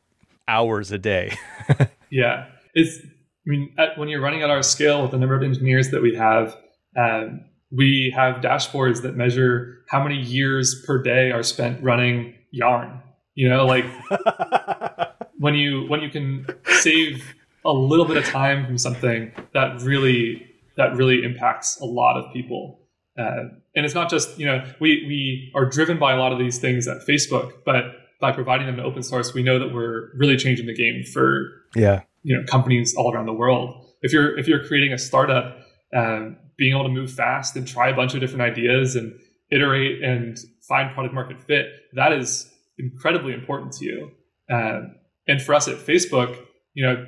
hours 0.48 0.92
a 0.92 0.98
day. 0.98 1.36
yeah, 2.12 2.48
it's. 2.74 3.00
I 3.04 3.52
mean, 3.52 3.74
at, 3.78 3.98
when 3.98 4.10
you're 4.10 4.22
running 4.22 4.42
at 4.42 4.50
our 4.50 4.64
scale 4.64 5.04
with 5.04 5.12
the 5.12 5.18
number 5.18 5.36
of 5.36 5.44
engineers 5.44 5.92
that 5.92 6.02
we 6.02 6.16
have. 6.16 6.58
Um, 6.98 7.42
we 7.72 8.14
have 8.16 8.38
dashboards 8.42 9.02
that 9.02 9.16
measure 9.16 9.84
how 9.90 10.04
many 10.04 10.20
years 10.20 10.84
per 10.86 11.02
day 11.02 11.32
are 11.32 11.44
spent 11.44 11.84
running 11.84 12.36
yarn. 12.52 13.02
You 13.36 13.50
know 13.50 13.66
like 13.66 13.86
when 15.38 15.56
you 15.56 15.86
when 15.88 16.02
you 16.02 16.10
can 16.10 16.48
save 16.80 17.34
a 17.66 17.72
little 17.74 18.06
bit 18.06 18.18
of 18.18 18.26
time 18.26 18.66
from 18.66 18.78
something 18.78 19.32
that 19.54 19.82
really 19.82 20.46
that 20.78 20.96
really 20.96 21.24
impacts 21.24 21.80
a 21.80 21.86
lot 21.86 22.18
of 22.18 22.32
people. 22.34 22.80
Uh, 23.18 23.50
and 23.76 23.86
it's 23.86 23.96
not 23.96 24.10
just 24.10 24.38
you 24.38 24.46
know 24.46 24.64
we 24.80 25.06
we 25.08 25.52
are 25.56 25.66
driven 25.66 25.98
by 25.98 26.14
a 26.14 26.18
lot 26.18 26.34
of 26.34 26.38
these 26.40 26.60
things 26.60 26.86
at 26.86 26.98
facebook 27.08 27.54
but 27.66 27.86
by 28.20 28.30
providing 28.30 28.68
them 28.68 28.76
to 28.76 28.84
open 28.84 29.02
source 29.02 29.34
we 29.34 29.42
know 29.42 29.58
that 29.58 29.74
we're 29.74 30.10
really 30.18 30.36
changing 30.36 30.66
the 30.66 30.74
game 30.74 31.02
for 31.14 31.50
yeah. 31.76 32.02
you 32.24 32.36
know 32.36 32.44
companies 32.46 32.96
all 32.96 33.14
around 33.14 33.26
the 33.26 33.34
world. 33.34 33.86
If 34.02 34.14
you're 34.14 34.38
if 34.38 34.48
you're 34.48 34.66
creating 34.66 34.94
a 34.94 34.98
startup 34.98 35.58
um, 35.96 36.38
being 36.58 36.74
able 36.74 36.84
to 36.84 36.90
move 36.90 37.12
fast 37.12 37.56
and 37.56 37.68
try 37.68 37.90
a 37.90 37.96
bunch 37.96 38.14
of 38.14 38.20
different 38.20 38.42
ideas 38.42 38.96
and 38.96 39.14
iterate 39.52 40.04
and 40.04 40.38
find 40.68 40.94
product 40.94 41.14
market 41.14 41.40
fit, 41.42 41.68
that 41.94 42.12
is 42.12 42.52
incredibly 42.78 43.34
important 43.34 43.72
to 43.74 43.86
you. 43.86 44.12
Um, 44.50 44.96
and 45.28 45.42
for 45.42 45.56
us 45.56 45.68
at 45.68 45.78
Facebook, 45.78 46.38
you 46.74 46.86
know, 46.86 47.08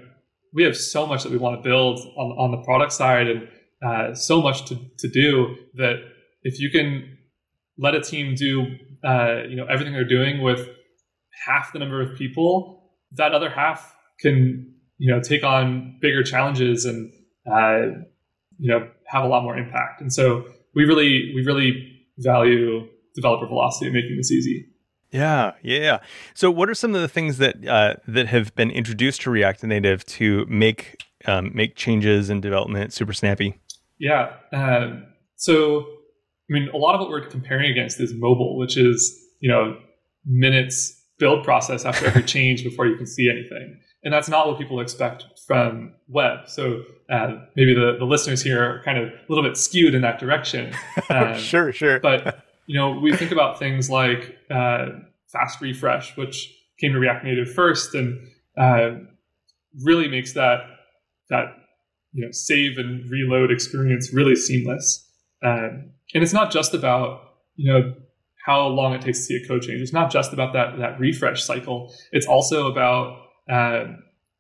we 0.54 0.64
have 0.64 0.78
so 0.78 1.06
much 1.06 1.24
that 1.24 1.32
we 1.32 1.38
want 1.38 1.62
to 1.62 1.68
build 1.68 2.00
on, 2.18 2.32
on 2.38 2.52
the 2.52 2.64
product 2.64 2.94
side 2.94 3.28
and 3.28 3.48
uh, 3.86 4.14
so 4.16 4.42
much 4.42 4.66
to, 4.66 4.76
to 4.98 5.08
do 5.08 5.56
that 5.76 5.98
if 6.44 6.60
you 6.60 6.70
can 6.70 7.18
let 7.78 7.94
a 7.94 8.02
team 8.02 8.36
do 8.36 8.66
uh, 9.04 9.44
you 9.48 9.56
know 9.56 9.66
everything 9.66 9.94
they're 9.94 10.04
doing 10.04 10.42
with 10.42 10.68
half 11.46 11.72
the 11.74 11.80
number 11.80 12.02
of 12.02 12.18
people, 12.18 12.92
that 13.12 13.34
other 13.34 13.50
half 13.50 13.96
can 14.20 14.74
you 14.98 15.14
know 15.14 15.22
take 15.22 15.44
on 15.44 15.98
bigger 16.02 16.24
challenges 16.24 16.86
and 16.86 17.12
uh, 17.52 18.00
you 18.60 18.70
know 18.70 18.88
have 19.06 19.24
a 19.24 19.28
lot 19.28 19.44
more 19.44 19.58
impact. 19.58 20.02
And 20.02 20.12
so 20.12 20.46
we 20.74 20.86
really 20.86 21.32
we 21.34 21.44
really 21.46 22.06
value 22.18 22.88
developer 23.16 23.48
velocity 23.48 23.88
and 23.88 23.96
making 23.96 24.18
this 24.18 24.32
easy. 24.32 24.68
Yeah, 25.12 25.54
yeah. 25.64 26.00
So, 26.34 26.52
what 26.52 26.70
are 26.70 26.76
some 26.76 26.94
of 26.94 27.02
the 27.02 27.08
things 27.08 27.38
that 27.38 27.66
uh, 27.66 27.96
that 28.08 28.28
have 28.28 28.54
been 28.56 28.70
introduced 28.70 29.22
to 29.22 29.32
React 29.32 29.64
Native 29.64 30.06
to 30.06 30.46
make 30.48 31.04
um, 31.26 31.52
make 31.54 31.76
changes 31.76 32.30
in 32.30 32.42
development 32.42 32.94
super 32.94 33.14
snappy? 33.14 33.60
Yeah. 34.00 34.34
Um, 34.52 35.06
so, 35.36 35.80
I 36.50 36.54
mean, 36.54 36.70
a 36.74 36.78
lot 36.78 36.94
of 36.94 37.02
what 37.02 37.10
we're 37.10 37.26
comparing 37.26 37.72
against 37.72 38.00
is 38.00 38.14
mobile, 38.14 38.58
which 38.58 38.78
is 38.78 39.18
you 39.40 39.50
know 39.50 39.78
minutes 40.26 40.94
build 41.20 41.44
process 41.44 41.86
after 41.86 42.06
every 42.08 42.24
change 42.36 42.64
before 42.64 42.86
you 42.86 42.98
can 42.98 43.08
see 43.08 43.30
anything 43.30 43.80
and 44.08 44.14
that's 44.14 44.30
not 44.30 44.48
what 44.48 44.58
people 44.58 44.80
expect 44.80 45.26
from 45.46 45.94
web. 46.08 46.48
So 46.48 46.82
uh, 47.10 47.40
maybe 47.58 47.74
the, 47.74 47.98
the 48.00 48.06
listeners 48.06 48.42
here 48.42 48.64
are 48.64 48.82
kind 48.84 48.98
of 48.98 49.10
a 49.10 49.26
little 49.28 49.44
bit 49.44 49.58
skewed 49.58 49.94
in 49.94 50.02
that 50.04 50.18
direction. 50.18 50.74
Um, 51.10 51.38
sure, 51.38 51.74
sure. 51.74 52.00
but 52.00 52.46
you 52.68 52.78
know, 52.78 52.98
we 53.00 53.14
think 53.16 53.32
about 53.32 53.60
things 53.60 53.90
like 53.90 54.38
uh, 54.50 54.88
fast 55.28 55.60
refresh, 55.60 56.16
which 56.16 56.54
came 56.80 56.94
to 56.94 57.00
React 57.00 57.26
Native 57.26 57.54
first, 57.54 57.94
and 57.96 58.18
uh, 58.58 58.92
really 59.84 60.08
makes 60.08 60.34
that 60.34 60.62
that 61.30 61.48
you 62.14 62.26
know 62.26 62.32
save 62.32 62.78
and 62.78 63.10
reload 63.12 63.52
experience 63.52 64.14
really 64.14 64.38
seamless. 64.38 65.06
Um, 65.44 65.92
and 66.14 66.24
it's 66.24 66.34
not 66.34 66.50
just 66.50 66.74
about 66.74 67.22
you 67.58 67.72
know 67.72 67.94
how 68.46 68.68
long 68.68 68.94
it 68.94 69.02
takes 69.02 69.20
to 69.20 69.24
see 69.26 69.42
a 69.44 69.48
code 69.48 69.64
change. 69.64 69.82
It's 69.82 69.94
not 69.94 70.12
just 70.12 70.32
about 70.32 70.54
that 70.54 70.78
that 70.78 70.98
refresh 70.98 71.44
cycle. 71.44 71.94
It's 72.14 72.26
also 72.26 72.72
about 72.72 73.27
uh, 73.50 73.86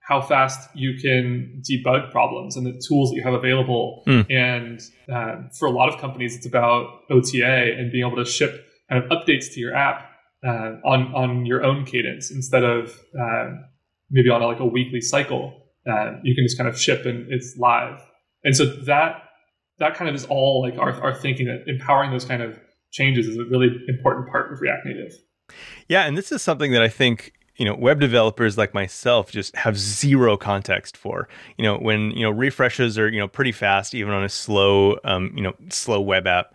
how 0.07 0.21
fast 0.21 0.69
you 0.73 0.97
can 1.01 1.61
debug 1.69 2.11
problems 2.11 2.55
and 2.55 2.65
the 2.65 2.81
tools 2.87 3.09
that 3.09 3.17
you 3.17 3.23
have 3.23 3.33
available. 3.33 4.03
Mm. 4.07 4.31
And 4.31 4.81
uh, 5.13 5.49
for 5.57 5.67
a 5.67 5.71
lot 5.71 5.93
of 5.93 5.99
companies, 5.99 6.35
it's 6.35 6.45
about 6.45 7.01
OTA 7.09 7.75
and 7.77 7.91
being 7.91 8.05
able 8.07 8.23
to 8.23 8.29
ship 8.29 8.65
kind 8.89 9.03
of 9.03 9.09
updates 9.09 9.53
to 9.53 9.59
your 9.59 9.75
app 9.75 10.09
uh, 10.45 10.77
on 10.85 11.13
on 11.13 11.45
your 11.45 11.63
own 11.63 11.83
cadence 11.83 12.31
instead 12.31 12.63
of 12.63 12.97
uh, 13.19 13.49
maybe 14.09 14.29
on 14.29 14.41
a, 14.41 14.47
like 14.47 14.59
a 14.59 14.65
weekly 14.65 15.01
cycle. 15.01 15.63
Uh, 15.89 16.13
you 16.23 16.35
can 16.35 16.45
just 16.45 16.57
kind 16.57 16.69
of 16.69 16.79
ship 16.79 17.05
and 17.05 17.31
it's 17.31 17.55
live. 17.57 17.99
And 18.43 18.55
so 18.55 18.65
that 18.85 19.23
that 19.79 19.95
kind 19.95 20.09
of 20.09 20.15
is 20.15 20.25
all 20.25 20.61
like 20.61 20.77
our, 20.79 20.93
our 21.01 21.13
thinking 21.13 21.47
that 21.47 21.63
empowering 21.67 22.11
those 22.11 22.25
kind 22.25 22.41
of 22.41 22.59
changes 22.91 23.27
is 23.27 23.37
a 23.37 23.43
really 23.43 23.69
important 23.87 24.29
part 24.29 24.51
of 24.51 24.61
React 24.61 24.85
Native. 24.85 25.13
Yeah, 25.87 26.05
and 26.05 26.17
this 26.17 26.31
is 26.31 26.41
something 26.41 26.71
that 26.71 26.81
I 26.81 26.89
think 26.89 27.33
you 27.57 27.65
know 27.65 27.75
web 27.75 27.99
developers 27.99 28.57
like 28.57 28.73
myself 28.73 29.31
just 29.31 29.55
have 29.55 29.77
zero 29.77 30.37
context 30.37 30.95
for. 30.95 31.27
You 31.57 31.63
know 31.63 31.77
when 31.77 32.11
you 32.11 32.23
know 32.23 32.31
refreshes 32.31 32.97
are 32.97 33.09
you 33.09 33.19
know 33.19 33.27
pretty 33.27 33.51
fast 33.51 33.93
even 33.93 34.13
on 34.13 34.23
a 34.23 34.29
slow 34.29 34.97
um, 35.03 35.31
you 35.35 35.43
know 35.43 35.53
slow 35.69 35.99
web 36.01 36.27
app. 36.27 36.53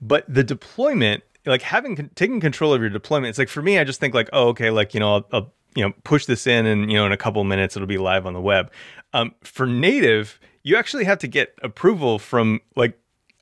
But 0.00 0.24
the 0.28 0.44
deployment 0.44 1.22
like 1.46 1.62
having 1.62 2.10
taking 2.14 2.40
control 2.40 2.74
of 2.74 2.80
your 2.80 2.90
deployment 2.90 3.30
it's 3.30 3.38
like 3.38 3.48
for 3.48 3.62
me 3.62 3.78
i 3.78 3.84
just 3.84 4.00
think 4.00 4.12
like 4.14 4.28
oh 4.32 4.48
okay 4.48 4.70
like 4.70 4.94
you 4.94 4.98
know 4.98 5.14
I'll, 5.14 5.26
I'll 5.32 5.52
you 5.76 5.84
know 5.84 5.94
push 6.02 6.26
this 6.26 6.44
in 6.46 6.66
and 6.66 6.90
you 6.90 6.98
know 6.98 7.06
in 7.06 7.12
a 7.12 7.16
couple 7.16 7.42
minutes 7.44 7.76
it'll 7.76 7.86
be 7.86 7.98
live 7.98 8.26
on 8.26 8.32
the 8.32 8.40
web. 8.40 8.72
Um, 9.12 9.32
for 9.42 9.66
native 9.66 10.40
you 10.64 10.76
actually 10.76 11.04
have 11.04 11.18
to 11.18 11.28
get 11.28 11.54
approval 11.62 12.18
from 12.18 12.60
like 12.74 12.98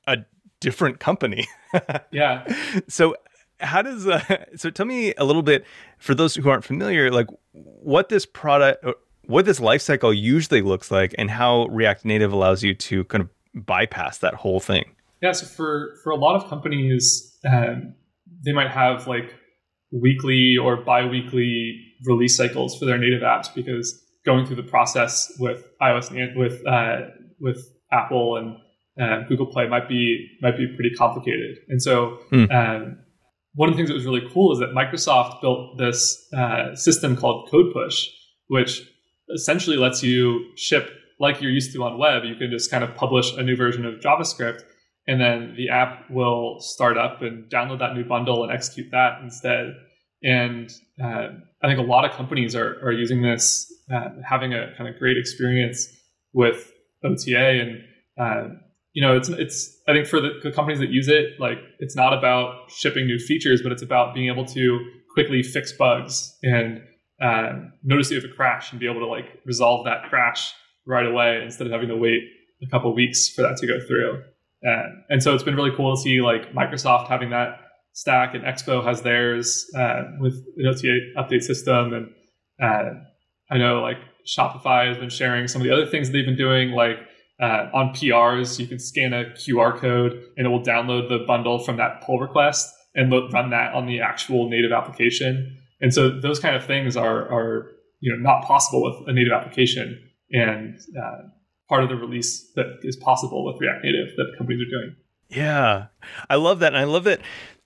a 0.07 0.19
different 0.59 0.99
company. 0.99 1.47
Yeah. 2.11 2.47
So 2.87 3.17
how 3.59 3.81
does 3.81 4.07
uh, 4.07 4.21
so 4.55 4.69
tell 4.69 4.85
me 4.85 5.13
a 5.17 5.25
little 5.25 5.43
bit 5.43 5.65
for 5.97 6.15
those 6.15 6.35
who 6.35 6.49
aren't 6.49 6.63
familiar 6.63 7.11
like 7.11 7.27
what 7.53 8.09
this 8.09 8.25
product 8.25 8.85
what 9.27 9.45
this 9.45 9.59
lifecycle 9.59 10.15
usually 10.15 10.61
looks 10.61 10.91
like 10.91 11.15
and 11.17 11.31
how 11.31 11.65
react 11.67 12.05
native 12.05 12.31
allows 12.31 12.63
you 12.63 12.73
to 12.73 13.03
kind 13.05 13.21
of 13.21 13.29
bypass 13.65 14.19
that 14.19 14.33
whole 14.33 14.59
thing 14.59 14.85
yeah 15.21 15.31
so 15.31 15.45
for 15.45 15.95
for 16.03 16.11
a 16.11 16.15
lot 16.15 16.35
of 16.35 16.49
companies 16.49 17.37
um, 17.45 17.93
they 18.43 18.51
might 18.51 18.69
have 18.69 19.07
like 19.07 19.33
weekly 19.91 20.57
or 20.57 20.77
bi-weekly 20.77 21.81
release 22.05 22.35
cycles 22.35 22.77
for 22.77 22.85
their 22.85 22.97
native 22.97 23.21
apps 23.21 23.53
because 23.53 24.01
going 24.25 24.45
through 24.45 24.55
the 24.57 24.63
process 24.63 25.31
with 25.39 25.69
ios 25.81 26.09
and 26.09 26.37
with 26.37 26.65
uh, 26.67 27.01
with 27.39 27.65
apple 27.91 28.35
and 28.35 28.57
uh, 29.01 29.25
google 29.29 29.45
play 29.45 29.67
might 29.67 29.87
be 29.87 30.27
might 30.41 30.57
be 30.57 30.67
pretty 30.75 30.93
complicated 30.97 31.57
and 31.69 31.81
so 31.81 32.17
mm. 32.31 32.51
um, 32.53 32.97
one 33.55 33.69
of 33.69 33.75
the 33.75 33.77
things 33.77 33.89
that 33.89 33.95
was 33.95 34.05
really 34.05 34.27
cool 34.33 34.51
is 34.51 34.59
that 34.59 34.71
Microsoft 34.71 35.41
built 35.41 35.77
this 35.77 36.27
uh, 36.33 36.75
system 36.75 37.15
called 37.15 37.49
Code 37.49 37.73
Push, 37.73 38.07
which 38.47 38.81
essentially 39.33 39.77
lets 39.77 40.03
you 40.03 40.51
ship 40.55 40.89
like 41.19 41.41
you're 41.41 41.51
used 41.51 41.73
to 41.73 41.83
on 41.83 41.97
web. 41.97 42.23
You 42.25 42.35
can 42.35 42.51
just 42.51 42.69
kind 42.69 42.83
of 42.83 42.93
publish 42.95 43.33
a 43.35 43.43
new 43.43 43.55
version 43.55 43.85
of 43.85 43.95
JavaScript, 44.01 44.61
and 45.07 45.21
then 45.21 45.53
the 45.55 45.69
app 45.69 46.09
will 46.09 46.59
start 46.59 46.97
up 46.97 47.21
and 47.21 47.49
download 47.49 47.79
that 47.79 47.95
new 47.95 48.03
bundle 48.03 48.43
and 48.43 48.51
execute 48.51 48.91
that 48.91 49.21
instead. 49.23 49.75
And 50.21 50.69
uh, 51.01 51.27
I 51.63 51.67
think 51.67 51.79
a 51.79 51.83
lot 51.83 52.03
of 52.03 52.11
companies 52.11 52.55
are, 52.55 52.79
are 52.83 52.91
using 52.91 53.21
this, 53.21 53.71
uh, 53.93 54.09
having 54.27 54.53
a 54.53 54.73
kind 54.77 54.89
of 54.89 54.99
great 54.99 55.17
experience 55.17 55.87
with 56.33 56.71
OTA 57.03 57.37
and 57.37 57.83
uh, 58.19 58.55
you 58.95 59.05
know, 59.05 59.15
it's 59.15 59.27
it's 59.29 59.77
I 59.87 59.93
think 59.93 60.07
for 60.07 60.21
the, 60.21 60.39
the, 60.41 60.51
companies 60.51 60.79
that 60.79 60.89
use 60.89 61.09
it, 61.09 61.37
like 61.37 61.59
it's 61.79 61.97
not 61.97 62.13
about 62.13 62.71
shipping 62.71 63.05
new 63.05 63.19
features, 63.19 63.61
but 63.61 63.73
it's 63.73 63.83
about 63.83 64.15
being 64.15 64.31
able 64.31 64.45
to 64.45 64.79
quickly 65.13 65.43
fix 65.43 65.73
bugs 65.73 66.35
and 66.41 66.81
uh, 67.21 67.53
notice 67.83 68.09
you 68.09 68.19
have 68.19 68.29
a 68.29 68.33
crash 68.33 68.71
and 68.71 68.79
be 68.79 68.89
able 68.89 69.01
to 69.01 69.07
like 69.07 69.25
resolve 69.45 69.85
that 69.85 70.09
crash 70.09 70.53
right 70.87 71.05
away 71.05 71.41
instead 71.43 71.67
of 71.67 71.73
having 71.73 71.89
to 71.89 71.95
wait 71.95 72.21
a 72.63 72.69
couple 72.69 72.93
weeks 72.95 73.29
for 73.29 73.41
that 73.41 73.57
to 73.57 73.67
go 73.67 73.79
through. 73.85 74.21
Uh, 74.65 74.83
and 75.09 75.21
so 75.21 75.33
it's 75.33 75.43
been 75.43 75.55
really 75.55 75.75
cool 75.75 75.95
to 75.95 76.01
see 76.01 76.21
like 76.21 76.53
Microsoft 76.53 77.07
having 77.07 77.29
that 77.29 77.59
stack 77.93 78.33
and 78.33 78.43
Expo 78.43 78.83
has 78.83 79.01
theirs 79.01 79.69
uh, 79.77 80.03
with 80.19 80.33
an 80.57 80.67
OTA 80.67 80.99
update 81.17 81.41
system. 81.41 81.93
And 81.93 82.09
uh, 82.61 82.99
I 83.51 83.57
know 83.57 83.81
like 83.81 83.97
Shopify 84.25 84.87
has 84.87 84.97
been 84.97 85.09
sharing 85.09 85.47
some 85.47 85.61
of 85.61 85.67
the 85.67 85.73
other 85.73 85.85
things 85.85 86.11
they've 86.11 86.25
been 86.25 86.37
doing, 86.37 86.71
like 86.71 86.97
uh, 87.41 87.69
on 87.73 87.93
PRs, 87.93 88.59
you 88.59 88.67
can 88.67 88.79
scan 88.79 89.13
a 89.13 89.25
QR 89.25 89.77
code 89.77 90.23
and 90.37 90.47
it 90.47 90.49
will 90.49 90.63
download 90.63 91.09
the 91.09 91.25
bundle 91.25 91.59
from 91.59 91.77
that 91.77 92.01
pull 92.05 92.19
request 92.19 92.73
and 92.95 93.11
run 93.33 93.49
that 93.49 93.73
on 93.73 93.85
the 93.85 93.99
actual 93.99 94.49
native 94.49 94.71
application. 94.71 95.57
And 95.81 95.93
so 95.93 96.09
those 96.09 96.39
kind 96.39 96.55
of 96.55 96.65
things 96.65 96.95
are, 96.95 97.29
are 97.29 97.71
you 97.99 98.15
know, 98.15 98.21
not 98.21 98.45
possible 98.45 98.83
with 98.83 99.09
a 99.09 99.13
native 99.13 99.33
application. 99.33 100.01
And 100.31 100.79
uh, 100.97 101.27
part 101.67 101.83
of 101.83 101.89
the 101.89 101.95
release 101.95 102.51
that 102.55 102.79
is 102.83 102.95
possible 102.95 103.45
with 103.45 103.57
React 103.59 103.83
Native 103.83 104.15
that 104.15 104.33
companies 104.37 104.61
are 104.61 104.79
doing. 104.79 104.95
Yeah, 105.29 105.87
I 106.29 106.35
love 106.35 106.59
that. 106.59 106.73
And 106.73 106.77
I 106.77 106.85
love 106.85 107.03
that 107.03 107.21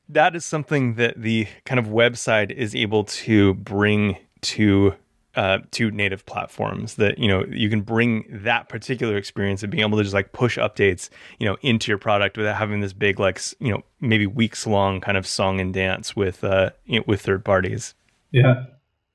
that 0.10 0.36
is 0.36 0.44
something 0.44 0.96
that 0.96 1.22
the 1.22 1.48
kind 1.66 1.80
of 1.80 1.86
website 1.86 2.52
is 2.52 2.74
able 2.74 3.04
to 3.04 3.54
bring 3.54 4.18
to 4.42 4.96
uh, 5.36 5.60
to 5.72 5.92
native 5.92 6.26
platforms 6.26 6.96
that 6.96 7.18
you 7.20 7.28
know 7.28 7.46
you 7.50 7.70
can 7.70 7.82
bring 7.82 8.26
that 8.30 8.70
particular 8.70 9.16
experience 9.18 9.64
of 9.64 9.70
being 9.70 9.82
able 9.82 9.98
to 9.98 10.04
just 10.04 10.14
like 10.14 10.32
push 10.32 10.58
updates 10.58 11.10
you 11.40 11.46
know 11.46 11.58
into 11.62 11.92
your 11.92 11.98
product 11.98 12.38
without 12.38 12.58
having 12.58 12.82
this 12.82 12.94
big 12.94 13.20
like 13.20 13.42
you 13.60 13.72
know 13.72 13.82
maybe 14.02 14.26
weeks 14.26 14.66
long 14.66 15.00
kind 15.02 15.18
of 15.18 15.28
song 15.28 15.60
and 15.60 15.74
dance 15.74 16.16
with 16.16 16.44
uh 16.44 16.70
you 16.86 17.00
know, 17.00 17.04
with 17.08 17.22
third 17.22 17.46
parties. 17.46 17.94
Yeah. 18.32 18.66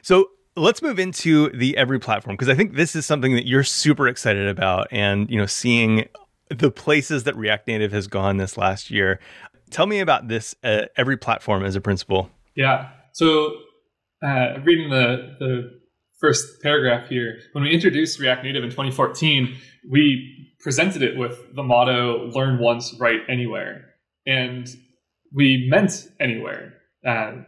So 0.02 0.30
let's 0.56 0.82
move 0.82 0.98
into 0.98 1.50
the 1.50 1.76
every 1.76 1.98
platform 1.98 2.36
because 2.36 2.48
i 2.48 2.54
think 2.54 2.74
this 2.74 2.94
is 2.94 3.04
something 3.04 3.34
that 3.34 3.44
you're 3.44 3.64
super 3.64 4.06
excited 4.06 4.46
about 4.46 4.86
and 4.92 5.28
you 5.28 5.36
know 5.36 5.46
seeing 5.46 6.08
the 6.48 6.70
places 6.70 7.24
that 7.24 7.34
react 7.34 7.66
native 7.66 7.90
has 7.90 8.06
gone 8.06 8.36
this 8.36 8.56
last 8.56 8.90
year. 8.90 9.18
Tell 9.70 9.86
me 9.86 9.98
about 9.98 10.28
this 10.28 10.54
uh, 10.62 10.82
every 10.96 11.16
platform 11.16 11.64
as 11.64 11.74
a 11.74 11.80
principle 11.80 12.30
yeah. 12.54 12.90
So 13.12 13.52
uh, 14.22 14.60
reading 14.64 14.90
the 14.90 15.36
the 15.38 15.80
first 16.24 16.62
paragraph 16.62 17.06
here. 17.10 17.40
When 17.52 17.64
we 17.64 17.70
introduced 17.70 18.18
React 18.18 18.44
Native 18.44 18.64
in 18.64 18.70
2014, 18.70 19.54
we 19.90 20.54
presented 20.58 21.02
it 21.02 21.18
with 21.18 21.54
the 21.54 21.62
motto 21.62 22.30
learn 22.34 22.58
once, 22.58 22.94
write 22.98 23.20
anywhere. 23.28 23.90
And 24.26 24.66
we 25.34 25.68
meant 25.68 26.08
anywhere. 26.18 26.72
Uh, 27.06 27.42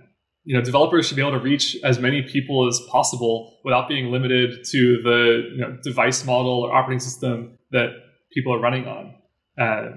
you 0.45 0.55
know, 0.55 0.63
developers 0.63 1.07
should 1.07 1.17
be 1.17 1.23
able 1.23 1.39
to 1.39 1.43
reach 1.43 1.79
as 1.85 1.99
many 1.99 2.21
people 2.21 2.69
as 2.69 2.79
possible 2.91 3.59
without 3.65 3.89
being 3.89 4.13
limited 4.13 4.63
to 4.67 5.01
the 5.03 5.49
you 5.55 5.61
know, 5.63 5.79
device 5.83 6.27
model 6.27 6.61
or 6.65 6.77
operating 6.77 7.01
system 7.01 7.57
that 7.71 7.89
people 8.35 8.55
are 8.55 8.61
running 8.61 8.87
on. 8.87 9.15
Uh, 9.59 9.97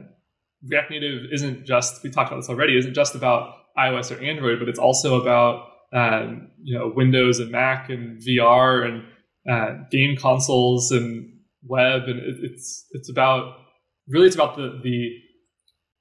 React 0.66 0.92
Native 0.92 1.26
isn't 1.34 1.66
just, 1.66 2.02
we 2.02 2.12
talked 2.12 2.32
about 2.32 2.40
this 2.40 2.50
already, 2.50 2.78
isn't 2.78 2.94
just 2.94 3.14
about 3.14 3.56
iOS 3.78 4.10
or 4.10 4.24
Android, 4.24 4.58
but 4.58 4.70
it's 4.70 4.80
also 4.80 5.22
about 5.22 5.66
um, 5.94 6.52
you 6.62 6.78
know 6.78 6.92
Windows 6.96 7.40
and 7.40 7.52
Mac 7.52 7.90
and 7.90 8.22
VR 8.22 8.86
and 8.86 9.04
uh, 9.50 9.84
game 9.92 10.16
consoles 10.16 10.92
and 10.92 11.34
web, 11.64 12.04
and 12.04 12.20
it, 12.20 12.36
it's 12.42 12.86
it's 12.92 13.10
about 13.10 13.56
really 14.08 14.28
it's 14.28 14.36
about 14.36 14.56
the 14.56 14.80
the 14.84 15.12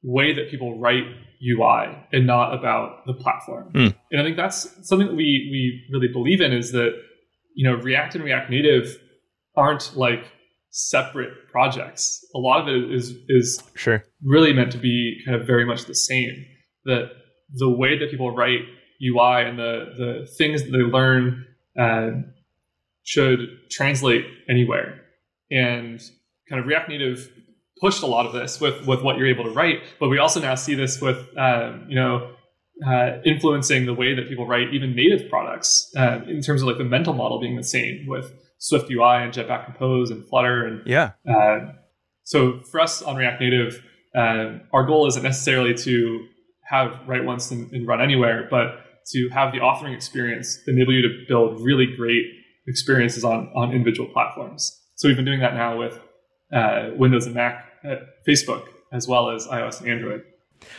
way 0.03 0.33
that 0.33 0.51
people 0.51 0.79
write 0.79 1.05
UI 1.43 1.97
and 2.13 2.27
not 2.27 2.55
about 2.55 3.07
the 3.07 3.15
platform. 3.15 3.73
Mm. 3.73 3.95
And 4.11 4.21
I 4.21 4.25
think 4.25 4.37
that's 4.37 4.69
something 4.89 5.09
that 5.09 5.17
we 5.17 5.49
we 5.51 5.85
really 5.93 6.13
believe 6.13 6.41
in 6.41 6.53
is 6.53 6.73
that 6.73 6.93
you 7.55 7.69
know 7.69 7.77
React 7.77 8.17
and 8.17 8.25
React 8.25 8.51
Native 8.51 8.99
aren't 9.57 9.97
like 9.97 10.25
separate 10.71 11.49
projects. 11.51 12.25
A 12.35 12.39
lot 12.39 12.61
of 12.61 12.69
it 12.69 12.93
is 12.93 13.15
is 13.29 13.63
sure 13.75 14.05
really 14.23 14.53
meant 14.53 14.73
to 14.73 14.79
be 14.79 15.21
kind 15.25 15.41
of 15.41 15.47
very 15.47 15.65
much 15.65 15.85
the 15.87 15.95
same. 15.95 16.45
That 16.85 17.11
the 17.55 17.71
way 17.71 17.99
that 17.99 18.11
people 18.11 18.35
write 18.35 18.63
UI 19.03 19.49
and 19.49 19.59
the 19.59 19.95
the 19.97 20.27
things 20.37 20.65
that 20.65 20.71
they 20.71 20.79
learn 20.79 21.47
uh, 21.79 22.11
should 23.05 23.41
translate 23.71 24.25
anywhere. 24.49 25.01
And 25.51 26.01
kind 26.49 26.61
of 26.61 26.67
React 26.67 26.89
Native 26.91 27.31
pushed 27.81 28.03
a 28.03 28.07
lot 28.07 28.27
of 28.27 28.33
this 28.33 28.61
with 28.61 28.87
with 28.87 29.03
what 29.03 29.17
you're 29.17 29.29
able 29.29 29.45
to 29.45 29.51
write, 29.51 29.83
but 30.01 30.09
we 30.09 30.19
also 30.19 30.41
now 30.41 30.55
see 30.55 30.75
this 30.75 31.01
with 31.01 31.37
um, 31.39 31.87
you 31.89 31.95
know 31.95 32.33
uh, 32.87 33.19
influencing 33.25 33.87
the 33.87 33.95
way 33.95 34.15
that 34.15 34.29
people 34.29 34.47
write 34.47 34.73
even 34.73 34.95
native 34.95 35.29
products 35.29 35.93
uh, 35.97 36.21
in 36.27 36.43
terms 36.43 36.63
of 36.63 36.69
like 36.69 36.79
the 36.79 36.85
mental 36.85 37.13
model 37.13 37.41
being 37.41 37.57
the 37.57 37.65
same 37.65 38.07
with 38.07 38.33
Swift 38.59 38.91
UI 38.91 39.23
and 39.23 39.33
Jetpack 39.33 39.65
Compose 39.65 40.11
and 40.11 40.27
Flutter 40.29 40.67
and 40.67 40.87
yeah. 40.87 41.13
Uh, 41.29 41.73
so 42.25 42.61
for 42.61 42.81
us 42.81 43.01
on 43.01 43.17
React 43.17 43.41
Native, 43.41 43.83
uh, 44.15 44.59
our 44.73 44.85
goal 44.85 45.07
isn't 45.07 45.23
necessarily 45.23 45.73
to 45.75 46.27
have 46.63 47.01
write 47.07 47.25
once 47.25 47.51
and, 47.51 47.73
and 47.73 47.87
run 47.87 48.03
anywhere, 48.03 48.47
but 48.51 48.85
to 49.13 49.29
have 49.31 49.53
the 49.53 49.59
authoring 49.59 49.95
experience 49.95 50.59
enable 50.67 50.93
you 50.93 51.03
to 51.03 51.25
build 51.29 51.61
really 51.61 51.87
great 51.97 52.25
experiences 52.67 53.25
on, 53.25 53.51
on 53.55 53.73
individual 53.73 54.09
platforms. 54.13 54.79
So 54.97 55.09
we've 55.09 55.17
been 55.17 55.25
doing 55.25 55.41
that 55.41 55.55
now 55.55 55.79
with 55.79 55.99
uh, 56.53 56.91
Windows 56.97 57.27
and 57.27 57.35
Mac, 57.35 57.65
uh, 57.85 57.97
Facebook, 58.27 58.67
as 58.93 59.09
well 59.09 59.31
as 59.31 59.47
iOS 59.47 59.81
and 59.81 59.91
Android. 59.91 60.23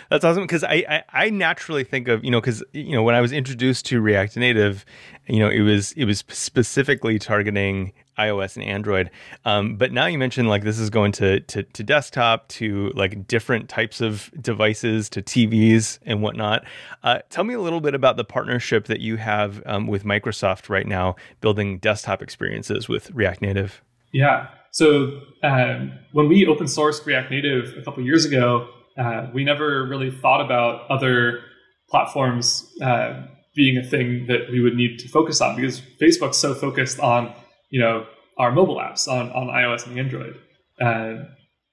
That's 0.09 0.25
awesome 0.25 0.43
because 0.43 0.63
I, 0.63 0.83
I, 0.89 1.03
I 1.13 1.29
naturally 1.29 1.83
think 1.83 2.09
of 2.09 2.23
you 2.23 2.31
know 2.31 2.41
because 2.41 2.63
you 2.73 2.91
know 2.91 3.03
when 3.03 3.15
I 3.15 3.21
was 3.21 3.31
introduced 3.31 3.85
to 3.87 4.01
React 4.01 4.37
Native, 4.37 4.85
you 5.27 5.39
know 5.39 5.49
it 5.49 5.61
was 5.61 5.93
it 5.93 6.05
was 6.05 6.23
specifically 6.27 7.17
targeting 7.17 7.93
iOS 8.19 8.55
and 8.55 8.65
Android. 8.65 9.09
Um, 9.45 9.75
but 9.75 9.91
now 9.91 10.05
you 10.05 10.17
mentioned 10.17 10.49
like 10.49 10.63
this 10.63 10.79
is 10.79 10.89
going 10.89 11.11
to, 11.13 11.39
to, 11.39 11.63
to 11.63 11.83
desktop, 11.83 12.47
to 12.49 12.91
like 12.95 13.27
different 13.27 13.69
types 13.69 14.01
of 14.01 14.31
devices, 14.41 15.09
to 15.09 15.21
TVs 15.21 15.99
and 16.05 16.21
whatnot. 16.21 16.65
Uh, 17.03 17.19
tell 17.29 17.43
me 17.43 17.53
a 17.53 17.61
little 17.61 17.81
bit 17.81 17.95
about 17.95 18.17
the 18.17 18.23
partnership 18.23 18.85
that 18.85 18.99
you 18.99 19.15
have 19.17 19.63
um, 19.65 19.87
with 19.87 20.03
Microsoft 20.03 20.69
right 20.69 20.87
now, 20.87 21.15
building 21.41 21.79
desktop 21.79 22.21
experiences 22.21 22.89
with 22.89 23.11
React 23.11 23.41
Native. 23.41 23.81
Yeah. 24.11 24.47
so 24.71 25.21
um, 25.43 25.93
when 26.13 26.27
we 26.27 26.45
open 26.47 26.65
sourced 26.65 27.05
React 27.05 27.31
Native 27.31 27.75
a 27.77 27.83
couple 27.83 28.03
years 28.03 28.25
ago, 28.25 28.67
uh, 28.97 29.27
we 29.33 29.43
never 29.43 29.85
really 29.85 30.11
thought 30.11 30.41
about 30.41 30.89
other 30.89 31.41
platforms 31.89 32.69
uh, 32.81 33.21
being 33.55 33.77
a 33.77 33.83
thing 33.83 34.25
that 34.27 34.49
we 34.51 34.61
would 34.61 34.75
need 34.75 34.99
to 34.99 35.07
focus 35.07 35.41
on 35.41 35.55
because 35.55 35.81
Facebook's 36.01 36.37
so 36.37 36.53
focused 36.53 36.99
on 36.99 37.33
you 37.69 37.81
know 37.81 38.05
our 38.37 38.51
mobile 38.51 38.77
apps 38.77 39.07
on, 39.07 39.31
on 39.31 39.47
iOS 39.47 39.85
and 39.85 39.99
Android. 39.99 40.39
Uh, 40.81 41.25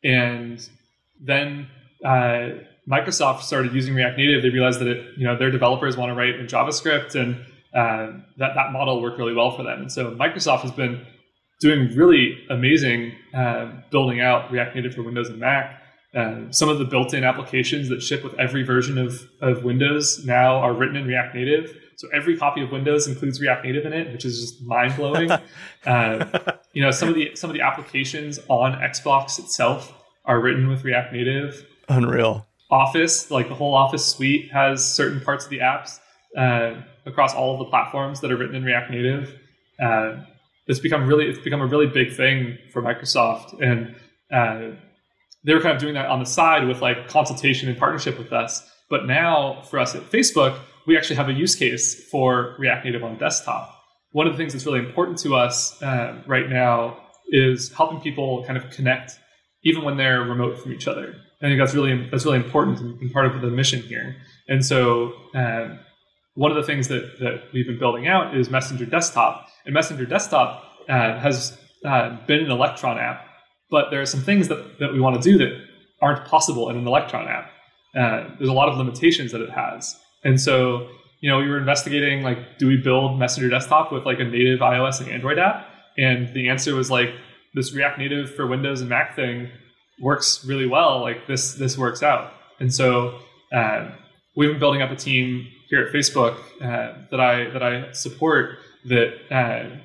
and 0.02 0.68
then 1.20 1.68
uh, 2.04 2.50
Microsoft 2.90 3.42
started 3.42 3.72
using 3.72 3.94
React 3.94 4.18
Native. 4.18 4.42
They 4.42 4.50
realized 4.50 4.80
that 4.80 4.88
it, 4.88 5.16
you 5.16 5.26
know 5.26 5.36
their 5.36 5.50
developers 5.50 5.96
want 5.96 6.10
to 6.10 6.14
write 6.14 6.36
in 6.36 6.46
JavaScript, 6.46 7.14
and 7.14 7.36
uh, 7.74 8.18
that 8.38 8.54
that 8.54 8.72
model 8.72 9.00
worked 9.00 9.18
really 9.18 9.34
well 9.34 9.56
for 9.56 9.62
them. 9.62 9.82
And 9.82 9.92
so 9.92 10.10
Microsoft 10.12 10.60
has 10.60 10.72
been 10.72 11.06
doing 11.60 11.94
really 11.96 12.38
amazing 12.50 13.12
uh, 13.34 13.70
building 13.90 14.20
out 14.20 14.50
React 14.50 14.76
Native 14.76 14.94
for 14.94 15.02
Windows 15.02 15.28
and 15.28 15.38
Mac. 15.38 15.82
Uh, 16.16 16.50
some 16.50 16.70
of 16.70 16.78
the 16.78 16.84
built-in 16.84 17.24
applications 17.24 17.90
that 17.90 18.02
ship 18.02 18.24
with 18.24 18.32
every 18.38 18.62
version 18.62 18.96
of, 18.96 19.28
of 19.42 19.64
Windows 19.64 20.24
now 20.24 20.56
are 20.56 20.72
written 20.72 20.96
in 20.96 21.06
React 21.06 21.34
Native. 21.34 21.78
So 21.96 22.08
every 22.12 22.38
copy 22.38 22.62
of 22.62 22.72
Windows 22.72 23.06
includes 23.06 23.38
React 23.38 23.66
Native 23.66 23.84
in 23.84 23.92
it, 23.92 24.12
which 24.12 24.24
is 24.24 24.40
just 24.40 24.62
mind 24.62 24.96
blowing. 24.96 25.30
uh, 25.86 26.54
you 26.72 26.82
know, 26.82 26.90
some 26.90 27.10
of 27.10 27.14
the 27.14 27.36
some 27.36 27.50
of 27.50 27.54
the 27.54 27.60
applications 27.60 28.38
on 28.48 28.72
Xbox 28.72 29.38
itself 29.38 29.92
are 30.24 30.40
written 30.40 30.68
with 30.68 30.84
React 30.84 31.12
Native. 31.12 31.66
Unreal. 31.88 32.46
Office, 32.70 33.30
like 33.30 33.48
the 33.48 33.54
whole 33.54 33.74
Office 33.74 34.06
suite, 34.06 34.50
has 34.52 34.84
certain 34.84 35.20
parts 35.20 35.44
of 35.44 35.50
the 35.50 35.58
apps 35.58 36.00
uh, 36.36 36.80
across 37.04 37.34
all 37.34 37.52
of 37.52 37.58
the 37.58 37.66
platforms 37.66 38.20
that 38.20 38.32
are 38.32 38.36
written 38.36 38.56
in 38.56 38.64
React 38.64 38.90
Native. 38.90 39.34
Uh, 39.78 40.16
it's 40.66 40.80
become 40.80 41.06
really 41.06 41.26
it's 41.26 41.38
become 41.38 41.60
a 41.60 41.66
really 41.66 41.86
big 41.86 42.14
thing 42.14 42.56
for 42.72 42.80
Microsoft, 42.80 43.60
and 43.62 43.94
uh, 44.32 44.76
they 45.46 45.54
were 45.54 45.60
kind 45.60 45.74
of 45.74 45.80
doing 45.80 45.94
that 45.94 46.06
on 46.06 46.18
the 46.18 46.26
side 46.26 46.66
with 46.66 46.82
like 46.82 47.08
consultation 47.08 47.68
and 47.68 47.78
partnership 47.78 48.18
with 48.18 48.32
us. 48.32 48.68
But 48.90 49.06
now 49.06 49.62
for 49.62 49.78
us 49.78 49.94
at 49.94 50.02
Facebook, 50.10 50.58
we 50.86 50.96
actually 50.96 51.16
have 51.16 51.28
a 51.28 51.32
use 51.32 51.54
case 51.54 52.08
for 52.10 52.56
React 52.58 52.84
Native 52.84 53.04
on 53.04 53.16
desktop. 53.16 53.72
One 54.12 54.26
of 54.26 54.32
the 54.32 54.36
things 54.36 54.52
that's 54.52 54.66
really 54.66 54.80
important 54.80 55.18
to 55.18 55.34
us 55.34 55.80
uh, 55.82 56.22
right 56.26 56.48
now 56.48 56.98
is 57.28 57.72
helping 57.72 58.00
people 58.00 58.44
kind 58.44 58.56
of 58.56 58.70
connect 58.70 59.12
even 59.64 59.82
when 59.82 59.96
they're 59.96 60.22
remote 60.22 60.58
from 60.58 60.72
each 60.72 60.86
other. 60.86 61.14
I 61.42 61.46
think 61.46 61.60
that's 61.60 61.74
really 61.74 62.08
that's 62.10 62.24
really 62.24 62.38
important 62.38 62.80
and 62.80 63.12
part 63.12 63.26
of 63.26 63.40
the 63.40 63.50
mission 63.50 63.82
here. 63.82 64.16
And 64.48 64.64
so 64.64 65.12
um, 65.34 65.78
one 66.34 66.50
of 66.50 66.56
the 66.56 66.62
things 66.62 66.88
that, 66.88 67.18
that 67.20 67.44
we've 67.52 67.66
been 67.66 67.78
building 67.78 68.06
out 68.06 68.36
is 68.36 68.48
Messenger 68.48 68.86
Desktop. 68.86 69.48
And 69.64 69.74
Messenger 69.74 70.06
Desktop 70.06 70.62
uh, 70.88 71.18
has 71.18 71.58
uh, 71.84 72.16
been 72.26 72.44
an 72.44 72.50
Electron 72.50 72.98
app, 72.98 73.26
but 73.70 73.90
there 73.90 74.00
are 74.00 74.06
some 74.06 74.20
things 74.20 74.48
that, 74.48 74.78
that 74.78 74.92
we 74.92 75.00
want 75.00 75.20
to 75.20 75.30
do 75.30 75.38
that 75.38 75.60
aren't 76.00 76.24
possible 76.26 76.68
in 76.70 76.76
an 76.76 76.86
Electron 76.86 77.26
app. 77.28 77.50
Uh, 77.96 78.28
there's 78.38 78.50
a 78.50 78.54
lot 78.54 78.68
of 78.68 78.76
limitations 78.76 79.32
that 79.32 79.40
it 79.40 79.50
has. 79.50 79.96
And 80.24 80.40
so, 80.40 80.88
you 81.20 81.30
know, 81.30 81.38
we 81.38 81.48
were 81.48 81.58
investigating 81.58 82.22
like, 82.22 82.58
do 82.58 82.66
we 82.66 82.76
build 82.76 83.18
Messenger 83.18 83.48
Desktop 83.48 83.92
with 83.92 84.04
like 84.04 84.20
a 84.20 84.24
native 84.24 84.60
iOS 84.60 85.00
and 85.00 85.10
Android 85.10 85.38
app? 85.38 85.66
And 85.96 86.32
the 86.34 86.48
answer 86.48 86.74
was 86.74 86.90
like, 86.90 87.10
this 87.54 87.72
React 87.72 87.98
Native 87.98 88.34
for 88.34 88.46
Windows 88.46 88.82
and 88.82 88.90
Mac 88.90 89.16
thing 89.16 89.48
works 90.00 90.44
really 90.44 90.66
well. 90.66 91.00
Like 91.00 91.26
this, 91.26 91.54
this 91.54 91.78
works 91.78 92.02
out. 92.02 92.32
And 92.60 92.72
so 92.72 93.18
uh, 93.52 93.90
we've 94.36 94.50
been 94.50 94.58
building 94.58 94.82
up 94.82 94.90
a 94.90 94.96
team 94.96 95.46
here 95.70 95.86
at 95.86 95.92
Facebook 95.92 96.38
uh, 96.60 96.98
that 97.10 97.20
I 97.20 97.50
that 97.50 97.62
I 97.62 97.92
support 97.92 98.58
that 98.84 99.14
uh, 99.30 99.76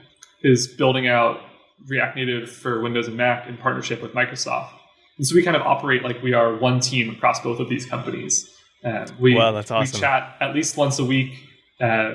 is 0.43 0.67
building 0.67 1.07
out 1.07 1.39
React 1.87 2.15
Native 2.15 2.51
for 2.51 2.81
Windows 2.81 3.07
and 3.07 3.17
Mac 3.17 3.47
in 3.47 3.57
partnership 3.57 4.01
with 4.01 4.13
Microsoft. 4.13 4.71
And 5.17 5.27
so 5.27 5.35
we 5.35 5.43
kind 5.43 5.55
of 5.55 5.61
operate 5.63 6.03
like 6.03 6.21
we 6.23 6.33
are 6.33 6.55
one 6.55 6.79
team 6.79 7.09
across 7.09 7.39
both 7.41 7.59
of 7.59 7.69
these 7.69 7.85
companies. 7.85 8.49
Uh, 8.83 9.07
we, 9.19 9.35
wow, 9.35 9.51
that's 9.51 9.69
awesome. 9.69 9.95
We 9.95 9.99
chat 9.99 10.35
at 10.39 10.55
least 10.55 10.77
once 10.77 10.99
a 10.99 11.05
week. 11.05 11.33
Uh, 11.79 12.13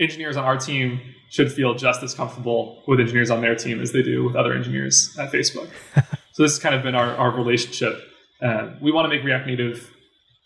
engineers 0.00 0.36
on 0.36 0.44
our 0.44 0.56
team 0.56 1.00
should 1.30 1.52
feel 1.52 1.74
just 1.74 2.02
as 2.02 2.14
comfortable 2.14 2.82
with 2.86 3.00
engineers 3.00 3.30
on 3.30 3.40
their 3.40 3.54
team 3.54 3.80
as 3.80 3.92
they 3.92 4.02
do 4.02 4.24
with 4.24 4.36
other 4.36 4.52
engineers 4.52 5.16
at 5.18 5.30
Facebook. 5.30 5.68
so 6.32 6.42
this 6.42 6.52
has 6.52 6.58
kind 6.58 6.74
of 6.74 6.82
been 6.82 6.94
our, 6.94 7.14
our 7.16 7.30
relationship. 7.30 8.02
Uh, 8.40 8.70
we 8.80 8.92
want 8.92 9.04
to 9.04 9.08
make 9.08 9.24
React 9.24 9.46
Native 9.46 9.90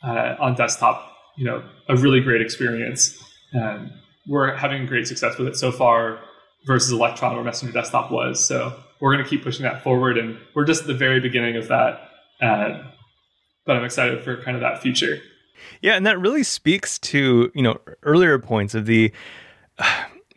uh, 0.03 0.37
on 0.41 0.55
desktop, 0.55 1.13
you 1.37 1.45
know, 1.45 1.63
a 1.89 1.97
really 1.97 2.21
great 2.21 2.41
experience. 2.41 3.17
Um, 3.55 3.93
we're 4.27 4.55
having 4.57 4.87
great 4.87 5.07
success 5.07 5.39
with 5.39 5.49
it 5.49 5.57
so 5.57 5.71
far 5.71 6.21
versus 6.67 6.93
Electron 6.93 7.37
or 7.37 7.45
Messenger 7.45 7.73
Desktop 7.73 8.11
was. 8.11 8.45
So 8.45 8.75
we're 9.01 9.13
going 9.13 9.25
to 9.25 9.29
keep 9.29 9.43
pushing 9.43 9.65
that 9.65 9.83
forward, 9.83 10.19
and 10.19 10.39
we're 10.55 10.65
just 10.65 10.83
at 10.83 10.87
the 10.87 10.95
very 10.95 11.21
beginning 11.21 11.57
of 11.57 11.69
that. 11.69 12.09
Uh, 12.41 12.83
but 13.65 13.77
I'm 13.77 13.85
excited 13.85 14.23
for 14.23 14.43
kind 14.43 14.57
of 14.57 14.61
that 14.61 14.83
future. 14.83 15.19
Yeah, 15.81 15.95
and 15.95 16.07
that 16.07 16.21
really 16.21 16.43
speaks 16.43 16.99
to 17.01 17.51
you 17.55 17.63
know 17.63 17.79
earlier 18.03 18.39
points 18.39 18.75
of 18.75 18.87
the. 18.87 19.13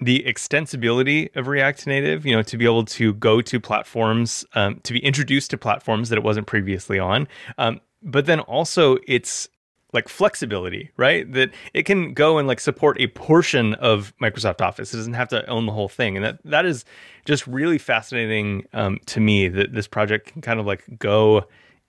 The 0.01 0.23
extensibility 0.27 1.33
of 1.37 1.47
React 1.47 1.87
Native, 1.87 2.25
you 2.25 2.35
know, 2.35 2.41
to 2.41 2.57
be 2.57 2.65
able 2.65 2.83
to 2.83 3.13
go 3.13 3.39
to 3.41 3.61
platforms, 3.61 4.43
um, 4.53 4.81
to 4.83 4.91
be 4.91 4.99
introduced 4.99 5.51
to 5.51 5.57
platforms 5.57 6.09
that 6.09 6.17
it 6.17 6.23
wasn't 6.23 6.47
previously 6.47 6.99
on, 6.99 7.29
um, 7.57 7.79
but 8.03 8.25
then 8.25 8.41
also 8.41 8.97
its 9.07 9.47
like 9.95 10.07
flexibility, 10.07 10.91
right? 10.97 11.31
That 11.33 11.49
it 11.73 11.83
can 11.83 12.13
go 12.13 12.37
and 12.37 12.47
like 12.47 12.59
support 12.59 13.01
a 13.01 13.07
portion 13.07 13.73
of 13.75 14.13
Microsoft 14.21 14.61
Office. 14.61 14.93
It 14.93 14.97
doesn't 14.97 15.13
have 15.13 15.29
to 15.29 15.47
own 15.49 15.65
the 15.65 15.71
whole 15.71 15.89
thing, 15.89 16.15
and 16.15 16.23
that 16.23 16.39
that 16.45 16.65
is 16.65 16.85
just 17.25 17.47
really 17.47 17.79
fascinating 17.79 18.67
um, 18.73 18.99
to 19.07 19.19
me. 19.19 19.47
That 19.47 19.73
this 19.73 19.87
project 19.87 20.27
can 20.33 20.41
kind 20.43 20.59
of 20.59 20.67
like 20.67 20.83
go 20.99 21.45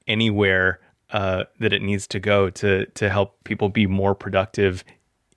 anywhere 0.06 0.80
uh, 1.10 1.44
that 1.60 1.72
it 1.72 1.82
needs 1.82 2.06
to 2.06 2.20
go 2.20 2.48
to 2.50 2.86
to 2.86 3.10
help 3.10 3.44
people 3.44 3.68
be 3.68 3.86
more 3.86 4.14
productive 4.14 4.84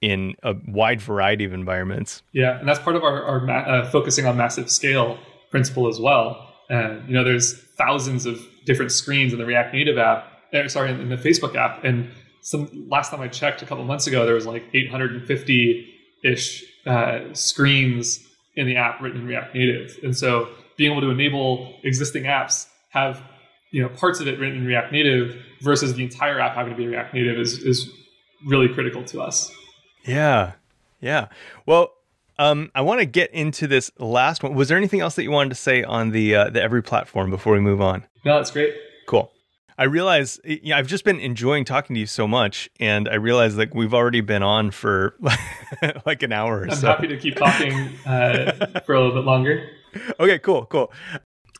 in 0.01 0.35
a 0.43 0.55
wide 0.67 1.01
variety 1.01 1.43
of 1.43 1.51
environments. 1.51 2.23
Yeah, 2.31 2.57
and 2.57 2.67
that's 2.67 2.79
part 2.79 2.95
of 2.95 3.03
our, 3.03 3.21
our 3.23 3.41
ma- 3.41 3.53
uh, 3.53 3.89
focusing 3.89 4.25
on 4.25 4.37
massive 4.37 4.71
scale 4.71 5.19
principle 5.51 5.89
as 5.89 5.99
well. 5.99 6.53
And 6.69 7.07
you 7.07 7.13
know, 7.15 7.23
there's 7.23 7.59
thousands 7.77 8.25
of 8.25 8.39
different 8.65 8.91
screens 8.91 9.33
in 9.33 9.39
the 9.39 9.45
React 9.45 9.73
Native 9.73 9.97
app. 9.97 10.31
Uh, 10.53 10.67
sorry, 10.67 10.91
in 10.91 11.09
the 11.09 11.17
Facebook 11.17 11.55
app, 11.55 11.83
and 11.83 12.09
some 12.41 12.87
last 12.89 13.11
time 13.11 13.21
I 13.21 13.27
checked 13.27 13.61
a 13.61 13.65
couple 13.65 13.83
months 13.83 14.07
ago, 14.07 14.25
there 14.25 14.35
was 14.35 14.45
like 14.45 14.63
850 14.73 15.93
ish 16.23 16.63
uh, 16.85 17.33
screens 17.33 18.19
in 18.55 18.67
the 18.67 18.75
app 18.75 19.01
written 19.01 19.21
in 19.21 19.27
React 19.27 19.55
Native, 19.55 19.97
and 20.03 20.15
so 20.15 20.49
being 20.77 20.91
able 20.91 21.01
to 21.01 21.09
enable 21.09 21.75
existing 21.83 22.23
apps 22.23 22.67
have 22.89 23.21
you 23.71 23.81
know 23.81 23.89
parts 23.89 24.19
of 24.19 24.27
it 24.27 24.39
written 24.39 24.57
in 24.57 24.65
React 24.65 24.91
Native 24.91 25.35
versus 25.61 25.93
the 25.93 26.03
entire 26.03 26.39
app 26.39 26.55
having 26.55 26.73
to 26.73 26.77
be 26.77 26.87
React 26.87 27.13
Native 27.13 27.37
is 27.37 27.59
is 27.59 27.89
really 28.47 28.67
critical 28.67 29.03
to 29.05 29.21
us. 29.21 29.51
Yeah, 30.05 30.53
yeah. 31.01 31.27
Well, 31.65 31.93
um, 32.37 32.71
I 32.73 32.81
want 32.81 33.01
to 33.01 33.05
get 33.05 33.31
into 33.31 33.67
this 33.67 33.91
last 33.99 34.43
one. 34.43 34.55
Was 34.55 34.69
there 34.69 34.77
anything 34.77 35.01
else 35.01 35.15
that 35.15 35.23
you 35.23 35.31
wanted 35.31 35.49
to 35.49 35.55
say 35.55 35.83
on 35.83 36.11
the 36.11 36.35
uh, 36.35 36.49
the 36.49 36.61
every 36.61 36.81
platform 36.81 37.29
before 37.29 37.53
we 37.53 37.59
move 37.59 37.81
on? 37.81 38.05
No, 38.25 38.37
that's 38.37 38.51
great. 38.51 38.73
Cool. 39.07 39.31
I 39.79 39.85
realize 39.85 40.41
you 40.43 40.59
know, 40.65 40.77
I've 40.77 40.87
just 40.87 41.05
been 41.05 41.21
enjoying 41.21 41.63
talking 41.63 41.93
to 41.93 41.99
you 42.01 42.05
so 42.05 42.27
much, 42.27 42.69
and 42.81 43.07
I 43.07 43.15
realize 43.15 43.57
like 43.57 43.73
we've 43.73 43.93
already 43.93 44.19
been 44.19 44.43
on 44.43 44.71
for 44.71 45.15
like 46.05 46.21
an 46.21 46.33
hour. 46.33 46.67
I'm 46.69 46.75
so. 46.75 46.87
happy 46.87 47.07
to 47.07 47.17
keep 47.17 47.37
talking 47.37 47.71
uh, 48.05 48.81
for 48.85 48.93
a 48.93 48.99
little 48.99 49.15
bit 49.15 49.25
longer. 49.25 49.69
Okay, 50.19 50.37
cool, 50.39 50.65
cool. 50.65 50.91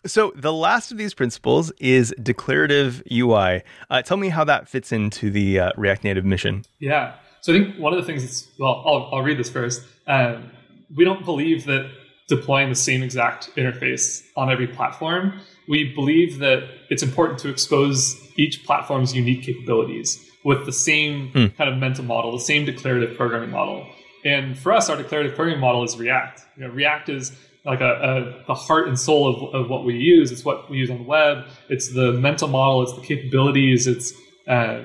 So 0.06 0.34
the 0.36 0.52
last 0.52 0.92
of 0.92 0.98
these 0.98 1.14
principles 1.14 1.72
is 1.80 2.14
declarative 2.22 3.02
UI. 3.10 3.64
Uh, 3.90 4.02
tell 4.02 4.18
me 4.18 4.28
how 4.28 4.44
that 4.44 4.68
fits 4.68 4.92
into 4.92 5.30
the 5.30 5.60
uh, 5.60 5.72
React 5.78 6.04
Native 6.04 6.26
mission. 6.26 6.66
Yeah. 6.80 7.16
So 7.40 7.54
I 7.54 7.60
think 7.60 7.78
one 7.78 7.94
of 7.94 8.00
the 8.00 8.06
things 8.06 8.22
that's 8.22 8.50
well, 8.60 8.84
I'll, 8.86 9.10
I'll 9.14 9.24
read 9.24 9.40
this 9.40 9.50
first. 9.50 9.82
Um, 10.08 10.52
we 10.94 11.06
don't 11.06 11.24
believe 11.24 11.64
that 11.68 11.90
deploying 12.28 12.68
the 12.68 12.76
same 12.76 13.02
exact 13.02 13.50
interface 13.56 14.24
on 14.36 14.52
every 14.52 14.68
platform 14.68 15.40
we 15.70 15.94
believe 15.94 16.40
that 16.40 16.68
it's 16.90 17.04
important 17.04 17.40
to 17.40 17.50
expose 17.50 18.20
each 18.36 18.66
platform's 18.66 19.16
unique 19.16 19.44
capabilities 19.44 20.30
with 20.44 20.66
the 20.66 20.74
same 20.74 21.30
hmm. 21.30 21.46
kind 21.58 21.70
of 21.70 21.78
mental 21.78 22.04
model, 22.04 22.32
the 22.32 22.40
same 22.40 22.66
declarative 22.66 23.16
programming 23.16 23.52
model. 23.52 23.88
And 24.26 24.58
for 24.58 24.74
us, 24.74 24.90
our 24.90 24.98
declarative 24.98 25.36
programming 25.36 25.62
model 25.62 25.84
is 25.84 25.96
React. 25.98 26.42
You 26.58 26.64
know, 26.64 26.74
React 26.74 27.10
is 27.10 27.38
like 27.66 27.82
a, 27.82 28.42
a, 28.42 28.46
the 28.48 28.56
heart 28.56 28.88
and 28.88 29.00
soul 29.00 29.28
of, 29.28 29.54
of 29.54 29.70
what 29.70 29.86
we 29.86 29.96
use. 29.96 30.32
It's 30.32 30.44
what 30.44 30.70
we 30.70 30.78
use 30.78 30.90
on 30.90 30.98
the 30.98 31.04
web. 31.04 31.46
It's 31.70 31.94
the 31.94 32.14
mental 32.14 32.48
model. 32.48 32.82
It's 32.82 32.94
the 32.94 33.02
capabilities. 33.02 33.86
It's 33.86 34.14
uh, 34.48 34.82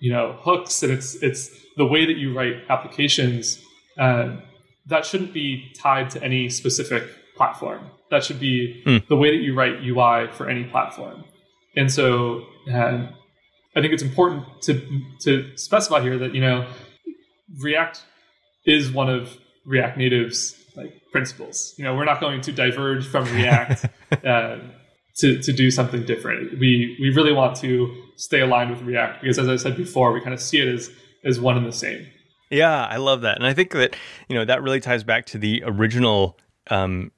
you 0.00 0.12
know 0.12 0.36
hooks, 0.40 0.82
and 0.82 0.92
it's 0.92 1.14
it's 1.22 1.50
the 1.76 1.86
way 1.86 2.04
that 2.04 2.16
you 2.16 2.36
write 2.36 2.56
applications. 2.68 3.62
Uh, 3.98 4.36
that 4.86 5.06
shouldn't 5.06 5.32
be 5.32 5.72
tied 5.78 6.10
to 6.10 6.22
any 6.22 6.48
specific 6.50 7.04
platform. 7.36 7.90
That 8.10 8.24
should 8.24 8.38
be 8.38 8.82
mm. 8.86 9.06
the 9.08 9.16
way 9.16 9.36
that 9.36 9.42
you 9.42 9.54
write 9.54 9.82
UI 9.82 10.28
for 10.32 10.48
any 10.48 10.64
platform. 10.64 11.24
And 11.76 11.90
so 11.92 12.46
uh, 12.72 13.06
I 13.74 13.80
think 13.80 13.92
it's 13.92 14.02
important 14.02 14.44
to 14.62 14.80
to 15.22 15.56
specify 15.56 16.00
here 16.00 16.18
that 16.18 16.34
you 16.34 16.40
know 16.40 16.66
React 17.60 18.02
is 18.64 18.90
one 18.90 19.10
of 19.10 19.36
React 19.64 19.98
Native's 19.98 20.56
like 20.76 21.02
principles. 21.12 21.74
You 21.76 21.84
know, 21.84 21.94
we're 21.94 22.04
not 22.04 22.20
going 22.20 22.40
to 22.42 22.52
diverge 22.52 23.06
from 23.06 23.24
React 23.34 23.86
uh, 24.24 24.58
to, 25.18 25.42
to 25.42 25.52
do 25.52 25.70
something 25.70 26.04
different. 26.04 26.58
We 26.58 26.96
we 27.00 27.10
really 27.10 27.32
want 27.32 27.56
to 27.58 27.94
stay 28.16 28.40
aligned 28.40 28.70
with 28.70 28.82
React 28.82 29.22
because 29.22 29.38
as 29.38 29.48
I 29.48 29.56
said 29.56 29.76
before, 29.76 30.12
we 30.12 30.20
kind 30.20 30.34
of 30.34 30.40
see 30.40 30.60
it 30.60 30.68
as 30.68 30.90
as 31.24 31.40
one 31.40 31.56
and 31.56 31.66
the 31.66 31.72
same. 31.72 32.06
Yeah, 32.50 32.86
I 32.86 32.98
love 32.98 33.22
that, 33.22 33.36
and 33.36 33.46
I 33.46 33.54
think 33.54 33.72
that 33.72 33.96
you 34.28 34.36
know 34.36 34.44
that 34.44 34.62
really 34.62 34.80
ties 34.80 35.04
back 35.04 35.26
to 35.26 35.38
the 35.38 35.62
original 35.66 36.38
um, 36.70 37.10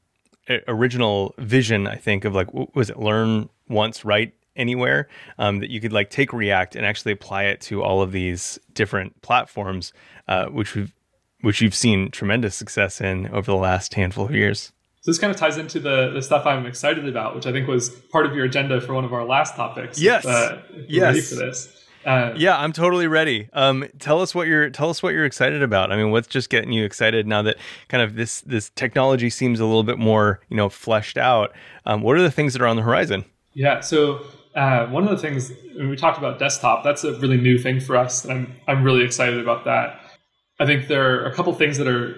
original 0.67 1.35
vision. 1.39 1.87
I 1.87 1.97
think 1.97 2.25
of 2.25 2.35
like 2.35 2.53
was 2.75 2.91
it 2.91 2.99
learn 2.99 3.49
once, 3.69 4.05
write 4.05 4.35
anywhere 4.57 5.09
um, 5.39 5.61
that 5.61 5.71
you 5.71 5.81
could 5.81 5.93
like 5.93 6.11
take 6.11 6.33
React 6.33 6.77
and 6.77 6.85
actually 6.85 7.13
apply 7.13 7.45
it 7.45 7.61
to 7.63 7.83
all 7.83 8.03
of 8.03 8.13
these 8.13 8.59
different 8.75 9.21
platforms, 9.23 9.93
uh, 10.27 10.47
which 10.47 10.75
we've 10.75 10.93
which 11.41 11.61
you've 11.61 11.75
seen 11.75 12.11
tremendous 12.11 12.57
success 12.57 13.01
in 13.01 13.29
over 13.29 13.51
the 13.51 13.57
last 13.57 13.95
handful 13.95 14.25
of 14.25 14.35
years. 14.35 14.73
So 15.01 15.13
this 15.13 15.19
kind 15.19 15.31
of 15.31 15.37
ties 15.37 15.57
into 15.57 15.79
the, 15.79 16.11
the 16.11 16.21
stuff 16.21 16.45
I'm 16.45 16.67
excited 16.67 17.07
about, 17.07 17.37
which 17.37 17.47
I 17.47 17.53
think 17.53 17.69
was 17.69 17.91
part 17.91 18.27
of 18.27 18.35
your 18.35 18.45
agenda 18.45 18.81
for 18.81 18.95
one 18.95 19.05
of 19.05 19.13
our 19.13 19.25
last 19.25 19.55
topics. 19.55 20.01
Yes. 20.01 20.27
Uh, 20.27 20.63
yes. 20.89 21.31
For 21.31 21.37
this. 21.37 21.88
Uh, 22.05 22.33
yeah, 22.37 22.57
I'm 22.57 22.73
totally 22.73 23.07
ready. 23.07 23.49
Um, 23.53 23.85
tell 23.99 24.21
us 24.21 24.35
what 24.35 24.47
you're 24.47 24.71
tell 24.71 24.89
us 24.89 25.03
what 25.03 25.13
you're 25.15 25.25
excited 25.25 25.63
about. 25.63 25.93
I 25.93 25.97
mean, 25.97 26.11
what's 26.11 26.29
just 26.29 26.49
getting 26.49 26.73
you 26.73 26.85
excited 26.85 27.27
now 27.27 27.43
that 27.43 27.57
kind 27.89 28.03
of 28.03 28.15
this 28.15 28.41
this 28.43 28.71
technology 28.71 29.31
seems 29.31 29.61
a 29.61 29.67
little 29.67 29.83
bit 29.83 29.99
more 29.99 30.41
you 30.49 30.57
know 30.57 30.69
fleshed 30.69 31.19
out. 31.19 31.53
Um, 31.87 32.03
what 32.03 32.17
are 32.17 32.23
the 32.23 32.31
things 32.31 32.53
that 32.53 32.63
are 32.63 32.67
on 32.67 32.77
the 32.77 32.83
horizon? 32.83 33.25
Yeah, 33.55 33.81
so 33.81 34.25
uh, 34.55 34.87
one 34.87 35.05
of 35.05 35.11
the 35.11 35.19
things 35.19 35.53
when 35.77 35.89
we 35.89 35.97
talked 35.97 36.19
about 36.19 36.39
desktop, 36.39 36.85
that's 36.85 37.05
a 37.05 37.19
really 37.19 37.37
new 37.37 37.59
thing 37.59 37.81
for 37.81 37.97
us, 37.97 38.25
and 38.25 38.33
I'm 38.33 38.55
I'm 38.67 38.85
really 38.85 39.05
excited 39.05 39.39
about 39.39 39.65
that. 39.65 40.01
I 40.61 40.67
think 40.67 40.89
there 40.89 41.23
are 41.23 41.27
a 41.27 41.35
couple 41.35 41.53
things 41.55 41.79
that 41.79 41.87
are 41.87 42.17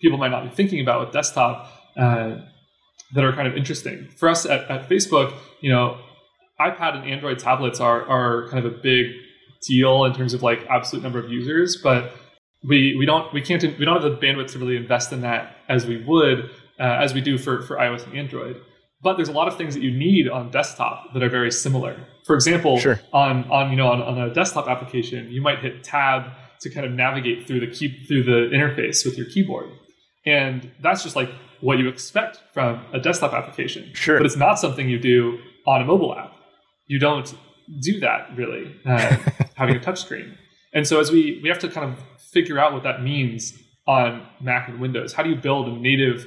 people 0.00 0.18
might 0.18 0.30
not 0.30 0.44
be 0.44 0.50
thinking 0.50 0.80
about 0.80 1.00
with 1.00 1.12
desktop 1.12 1.72
uh, 1.96 2.36
that 3.14 3.24
are 3.24 3.32
kind 3.32 3.48
of 3.48 3.56
interesting 3.56 4.08
for 4.16 4.28
us 4.28 4.46
at, 4.46 4.70
at 4.70 4.88
Facebook. 4.88 5.34
You 5.60 5.70
know, 5.70 5.98
iPad 6.60 6.96
and 6.96 7.10
Android 7.10 7.38
tablets 7.38 7.80
are 7.80 8.02
are 8.08 8.48
kind 8.48 8.64
of 8.64 8.72
a 8.72 8.76
big 8.76 9.06
deal 9.66 10.04
in 10.04 10.14
terms 10.14 10.34
of 10.34 10.42
like 10.42 10.66
absolute 10.68 11.02
number 11.02 11.18
of 11.18 11.30
users, 11.30 11.76
but 11.82 12.12
we 12.68 12.94
we 12.98 13.06
don't 13.06 13.32
we 13.32 13.40
can't 13.40 13.62
we 13.78 13.84
don't 13.84 14.00
have 14.00 14.10
the 14.10 14.16
bandwidth 14.16 14.52
to 14.52 14.58
really 14.58 14.76
invest 14.76 15.12
in 15.12 15.22
that 15.22 15.56
as 15.68 15.86
we 15.86 16.02
would 16.04 16.50
uh, 16.78 16.82
as 16.82 17.14
we 17.14 17.20
do 17.20 17.38
for 17.38 17.62
for 17.62 17.76
iOS 17.76 18.06
and 18.06 18.16
Android. 18.16 18.60
But 19.02 19.16
there's 19.16 19.30
a 19.30 19.32
lot 19.32 19.48
of 19.48 19.56
things 19.56 19.74
that 19.74 19.82
you 19.82 19.90
need 19.90 20.28
on 20.28 20.50
desktop 20.50 21.14
that 21.14 21.22
are 21.22 21.30
very 21.30 21.50
similar. 21.50 21.96
For 22.26 22.34
example, 22.34 22.78
sure. 22.78 23.00
on 23.12 23.50
on 23.50 23.70
you 23.70 23.76
know 23.76 23.88
on, 23.88 24.02
on 24.02 24.18
a 24.18 24.32
desktop 24.32 24.68
application, 24.68 25.30
you 25.30 25.40
might 25.40 25.60
hit 25.60 25.82
Tab 25.82 26.30
to 26.60 26.70
kind 26.70 26.84
of 26.84 26.92
navigate 26.92 27.46
through 27.46 27.60
the 27.60 27.66
key 27.66 28.04
through 28.06 28.24
the 28.24 28.54
interface 28.54 29.04
with 29.04 29.16
your 29.16 29.26
keyboard, 29.26 29.70
and 30.26 30.70
that's 30.82 31.02
just 31.02 31.16
like 31.16 31.30
what 31.60 31.78
you 31.78 31.88
expect 31.88 32.40
from 32.52 32.84
a 32.92 33.00
desktop 33.00 33.32
application. 33.32 33.90
Sure. 33.94 34.18
But 34.18 34.26
it's 34.26 34.36
not 34.36 34.58
something 34.58 34.88
you 34.88 34.98
do 34.98 35.38
on 35.66 35.82
a 35.82 35.84
mobile 35.84 36.14
app. 36.14 36.32
You 36.90 36.98
don't 36.98 37.32
do 37.80 38.00
that 38.00 38.36
really, 38.36 38.74
uh, 38.84 39.16
having 39.54 39.76
a 39.76 39.80
touchscreen. 39.80 40.36
And 40.74 40.86
so 40.86 40.98
as 40.98 41.10
we 41.10 41.40
we 41.42 41.48
have 41.48 41.60
to 41.60 41.68
kind 41.68 41.92
of 41.92 41.98
figure 42.32 42.58
out 42.58 42.72
what 42.72 42.82
that 42.82 43.02
means 43.02 43.58
on 43.86 44.26
Mac 44.40 44.68
and 44.68 44.80
Windows. 44.80 45.12
How 45.12 45.22
do 45.22 45.30
you 45.30 45.36
build 45.36 45.68
a 45.68 45.72
native 45.72 46.26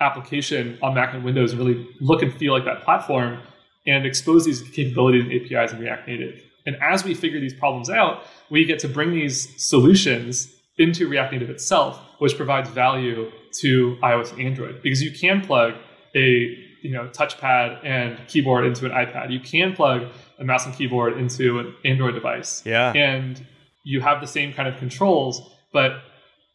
application 0.00 0.78
on 0.82 0.94
Mac 0.94 1.14
and 1.14 1.24
Windows 1.24 1.52
and 1.52 1.60
really 1.60 1.88
look 2.00 2.22
and 2.22 2.32
feel 2.32 2.52
like 2.52 2.64
that 2.64 2.82
platform 2.82 3.40
and 3.86 4.06
expose 4.06 4.44
these 4.44 4.62
capabilities 4.62 5.24
and 5.24 5.32
APIs 5.32 5.72
in 5.72 5.80
React 5.80 6.08
Native? 6.08 6.42
And 6.66 6.76
as 6.80 7.04
we 7.04 7.14
figure 7.14 7.40
these 7.40 7.54
problems 7.54 7.90
out, 7.90 8.24
we 8.50 8.64
get 8.64 8.78
to 8.80 8.88
bring 8.88 9.10
these 9.12 9.38
solutions 9.62 10.54
into 10.78 11.08
React 11.08 11.32
Native 11.32 11.50
itself, 11.50 12.00
which 12.18 12.36
provides 12.36 12.68
value 12.70 13.30
to 13.60 13.96
iOS 14.02 14.32
and 14.32 14.40
Android 14.40 14.82
because 14.82 15.02
you 15.02 15.12
can 15.12 15.40
plug 15.40 15.74
a 16.14 16.56
you 16.84 16.92
know 16.92 17.08
touchpad 17.08 17.80
and 17.82 18.18
keyboard 18.28 18.66
into 18.66 18.84
an 18.84 18.92
iPad. 18.92 19.32
You 19.32 19.40
can 19.40 19.74
plug 19.74 20.02
a 20.38 20.44
mouse 20.44 20.66
and 20.66 20.74
keyboard 20.74 21.18
into 21.18 21.58
an 21.58 21.74
Android 21.84 22.14
device. 22.14 22.62
Yeah. 22.64 22.92
And 22.92 23.44
you 23.84 24.02
have 24.02 24.20
the 24.20 24.26
same 24.26 24.52
kind 24.52 24.68
of 24.68 24.76
controls, 24.78 25.50
but 25.72 26.02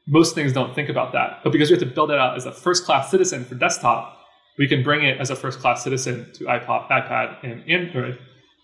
most 0.08 0.36
things 0.36 0.54
don't 0.54 0.76
think 0.76 0.88
about 0.88 1.14
that. 1.14 1.40
But 1.44 1.52
because 1.52 1.70
we 1.70 1.74
have 1.78 1.84
to 1.88 1.94
build 1.94 2.12
it 2.12 2.20
out 2.20 2.38
as 2.38 2.46
a 2.46 2.52
first 2.52 2.86
class 2.86 3.10
citizen 3.10 3.44
for 3.44 3.56
desktop, 3.56 4.20
we 4.60 4.68
can 4.68 4.84
bring 4.84 5.04
it 5.04 5.20
as 5.20 5.32
a 5.32 5.36
first 5.36 5.60
class 5.60 5.84
citizen 5.84 6.32
to 6.34 6.44
iPod, 6.46 6.88
iPad 6.90 7.38
and 7.44 7.68
Android. 7.68 8.20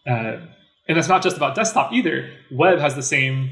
Uh, 0.08 0.46
and 0.88 0.96
that's 0.96 1.08
not 1.08 1.24
just 1.24 1.36
about 1.36 1.56
desktop 1.56 1.92
either. 1.92 2.30
Web 2.52 2.78
has 2.78 2.96
the 2.96 3.04
same 3.04 3.50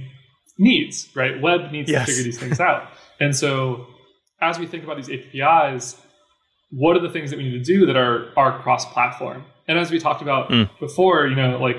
needs, 0.59 1.09
right? 1.15 1.41
Web 1.41 1.71
needs 1.71 1.89
yes. 1.89 2.05
to 2.05 2.11
figure 2.11 2.23
these 2.23 2.39
things 2.39 2.59
out. 2.59 2.89
And 3.19 3.35
so 3.35 3.87
as 4.39 4.59
we 4.59 4.67
think 4.67 4.83
about 4.83 4.97
these 4.97 5.09
APIs, 5.09 5.99
what 6.75 6.95
are 6.95 6.99
the 6.99 7.09
things 7.09 7.29
that 7.29 7.37
we 7.37 7.43
need 7.43 7.63
to 7.63 7.63
do 7.63 7.85
that 7.85 7.95
are 7.95 8.31
are 8.35 8.59
cross 8.61 8.91
platform? 8.91 9.45
And 9.67 9.77
as 9.77 9.91
we 9.91 9.99
talked 9.99 10.21
about 10.21 10.49
mm. 10.49 10.69
before, 10.79 11.27
you 11.27 11.35
know, 11.35 11.57
like 11.57 11.77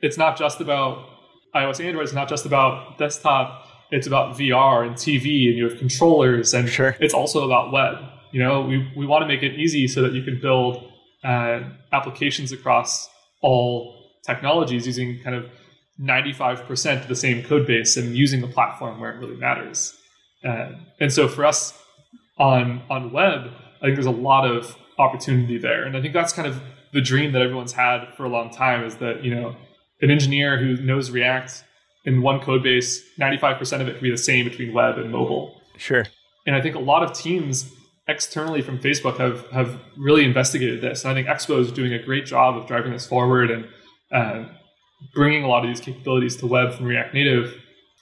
it's 0.00 0.16
not 0.16 0.38
just 0.38 0.60
about 0.60 1.06
iOS, 1.54 1.84
Android. 1.84 2.04
It's 2.04 2.12
not 2.12 2.28
just 2.28 2.46
about 2.46 2.98
desktop. 2.98 3.66
It's 3.90 4.06
about 4.06 4.36
VR 4.36 4.86
and 4.86 4.94
TV, 4.94 5.48
and 5.48 5.56
you 5.56 5.68
have 5.68 5.78
controllers, 5.78 6.54
and 6.54 6.68
sure. 6.68 6.96
it's 7.00 7.14
also 7.14 7.44
about 7.44 7.72
web. 7.72 7.96
You 8.30 8.40
know, 8.40 8.62
we 8.62 8.90
we 8.96 9.04
want 9.04 9.22
to 9.22 9.26
make 9.26 9.42
it 9.42 9.58
easy 9.58 9.88
so 9.88 10.02
that 10.02 10.12
you 10.12 10.22
can 10.22 10.40
build 10.40 10.90
uh, 11.24 11.60
applications 11.92 12.52
across 12.52 13.08
all 13.42 13.96
technologies 14.24 14.86
using 14.86 15.20
kind 15.24 15.34
of 15.34 15.46
95% 16.00 17.02
of 17.02 17.08
the 17.08 17.16
same 17.16 17.42
code 17.42 17.66
base 17.66 17.96
and 17.96 18.16
using 18.16 18.40
the 18.40 18.46
platform 18.46 19.00
where 19.00 19.10
it 19.10 19.18
really 19.18 19.36
matters. 19.36 19.94
Uh, 20.44 20.72
and 21.00 21.12
so 21.12 21.26
for 21.26 21.44
us 21.44 21.76
on 22.38 22.82
on 22.88 23.10
web, 23.10 23.50
I 23.82 23.86
think 23.86 23.96
there's 23.96 24.06
a 24.06 24.10
lot 24.10 24.46
of 24.48 24.76
opportunity 24.98 25.58
there, 25.58 25.84
and 25.84 25.96
I 25.96 26.00
think 26.00 26.14
that's 26.14 26.32
kind 26.32 26.46
of 26.46 26.60
the 26.92 27.00
dream 27.00 27.32
that 27.32 27.42
everyone's 27.42 27.72
had 27.72 28.12
for 28.16 28.24
a 28.24 28.28
long 28.28 28.50
time 28.50 28.84
is 28.84 28.96
that 28.96 29.24
you 29.24 29.34
know 29.34 29.56
an 30.02 30.10
engineer 30.10 30.58
who 30.58 30.76
knows 30.82 31.10
React 31.10 31.64
in 32.04 32.22
one 32.22 32.40
code 32.40 32.62
base, 32.62 33.02
95% 33.18 33.80
of 33.80 33.88
it 33.88 33.92
can 33.94 34.02
be 34.02 34.10
the 34.10 34.16
same 34.16 34.46
between 34.46 34.72
web 34.72 34.98
and 34.98 35.10
mobile. 35.10 35.60
Sure. 35.76 36.06
And 36.46 36.56
I 36.56 36.60
think 36.62 36.74
a 36.74 36.80
lot 36.80 37.02
of 37.02 37.12
teams 37.12 37.70
externally 38.08 38.62
from 38.62 38.78
Facebook 38.78 39.18
have 39.18 39.48
have 39.50 39.78
really 39.96 40.24
investigated 40.24 40.80
this. 40.80 41.04
And 41.04 41.10
I 41.10 41.14
think 41.14 41.28
Expo 41.28 41.60
is 41.60 41.70
doing 41.70 41.92
a 41.92 42.02
great 42.02 42.26
job 42.26 42.56
of 42.56 42.66
driving 42.66 42.92
this 42.92 43.06
forward 43.06 43.50
and 43.50 43.68
uh, 44.12 44.48
bringing 45.14 45.44
a 45.44 45.48
lot 45.48 45.64
of 45.64 45.70
these 45.70 45.80
capabilities 45.80 46.36
to 46.36 46.46
web 46.46 46.74
from 46.74 46.86
React 46.86 47.14
Native. 47.14 47.54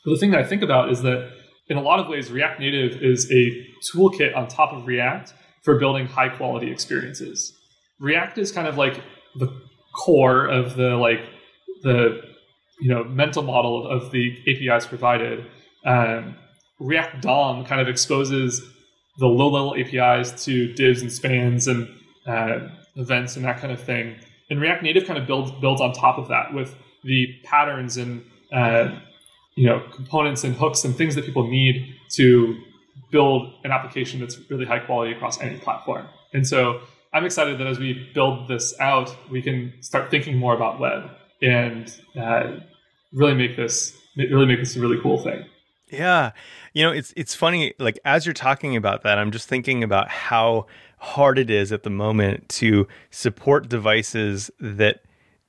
But 0.05 0.13
the 0.13 0.19
thing 0.19 0.31
that 0.31 0.41
I 0.41 0.45
think 0.45 0.63
about 0.63 0.91
is 0.91 1.03
that 1.03 1.31
in 1.69 1.77
a 1.77 1.83
lot 1.83 2.01
of 2.01 2.09
ways, 2.09 2.31
React 2.31 2.61
Native 2.61 3.03
is 3.03 3.31
a 3.31 3.67
toolkit 3.93 4.37
on 4.37 4.49
top 4.49 4.73
of 4.73 4.87
React 4.87 5.35
for 5.69 5.79
building 5.79 6.07
high 6.07 6.31
quality 6.31 6.71
experiences. 6.71 7.53
React 8.01 8.39
is 8.39 8.51
kind 8.51 8.67
of 8.67 8.79
like 8.79 9.03
the 9.37 9.49
core 9.95 10.47
of 10.47 10.77
the 10.77 10.97
like 10.97 11.21
the 11.83 12.23
you 12.81 12.89
know 12.89 13.05
mental 13.05 13.43
model 13.43 13.87
of 13.87 14.11
the 14.11 14.35
APIs 14.49 14.87
provided. 14.87 15.45
Um, 15.85 16.37
React 16.81 17.21
DOM 17.21 17.67
kind 17.67 17.83
of 17.83 17.89
exposes 17.89 18.63
the 19.19 19.27
low 19.27 19.51
level 19.51 19.77
APIs 19.79 20.43
to 20.47 20.73
divs 20.73 21.03
and 21.03 21.13
spans 21.13 21.69
and 21.69 21.87
uh, 22.27 22.61
events 22.97 23.37
and 23.37 23.45
that 23.45 23.61
kind 23.61 23.71
of 23.71 23.79
thing. 23.79 24.17
And 24.49 24.63
React 24.63 24.83
Native 24.85 25.05
kind 25.05 25.19
of 25.19 25.27
builds 25.27 25.51
builds 25.61 25.83
on 25.83 25.93
top 25.93 26.17
of 26.17 26.29
that 26.29 26.55
with 26.55 26.75
the 27.05 27.27
patterns 27.45 27.99
and 27.99 28.25
uh, 28.55 28.99
you 29.55 29.67
know 29.67 29.83
components 29.93 30.45
and 30.45 30.57
hooks 30.57 30.87
and 30.87 30.97
things 30.97 31.15
that 31.15 31.27
people 31.27 31.47
need 31.47 31.95
to 32.13 32.59
build 33.11 33.53
an 33.65 33.71
application 33.71 34.21
that's 34.21 34.39
really 34.51 34.65
high 34.65 34.79
quality 34.79 35.13
across 35.13 35.41
any 35.41 35.59
platform. 35.59 36.07
And 36.33 36.47
so 36.47 36.81
I'm 37.13 37.25
excited 37.25 37.59
that 37.59 37.67
as 37.67 37.79
we 37.79 38.11
build 38.15 38.49
this 38.49 38.79
out, 38.81 39.15
we 39.31 39.43
can 39.43 39.73
start 39.81 40.11
thinking 40.11 40.37
more 40.37 40.55
about 40.55 40.79
web 40.79 41.11
and 41.41 41.95
uh, 42.17 42.57
really 43.13 43.35
make 43.35 43.57
this 43.57 43.97
really 44.17 44.47
make 44.47 44.59
this 44.59 44.77
a 44.77 44.81
really 44.81 45.01
cool 45.01 45.19
thing. 45.19 45.45
Yeah, 45.91 46.33
you 46.75 46.83
know, 46.83 46.93
it's 46.93 47.15
it's 47.17 47.35
funny. 47.35 47.75
Like 47.79 47.99
as 48.05 48.27
you're 48.27 48.35
talking 48.35 48.77
about 48.77 49.03
that, 49.03 49.19
I'm 49.19 49.31
just 49.31 49.49
thinking 49.49 49.83
about 49.83 50.09
how 50.09 50.67
hard 50.99 51.39
it 51.39 51.49
is 51.49 51.73
at 51.73 51.83
the 51.83 51.91
moment 51.91 52.49
to 52.49 52.87
support 53.11 53.69
devices 53.69 54.51
that 54.61 55.03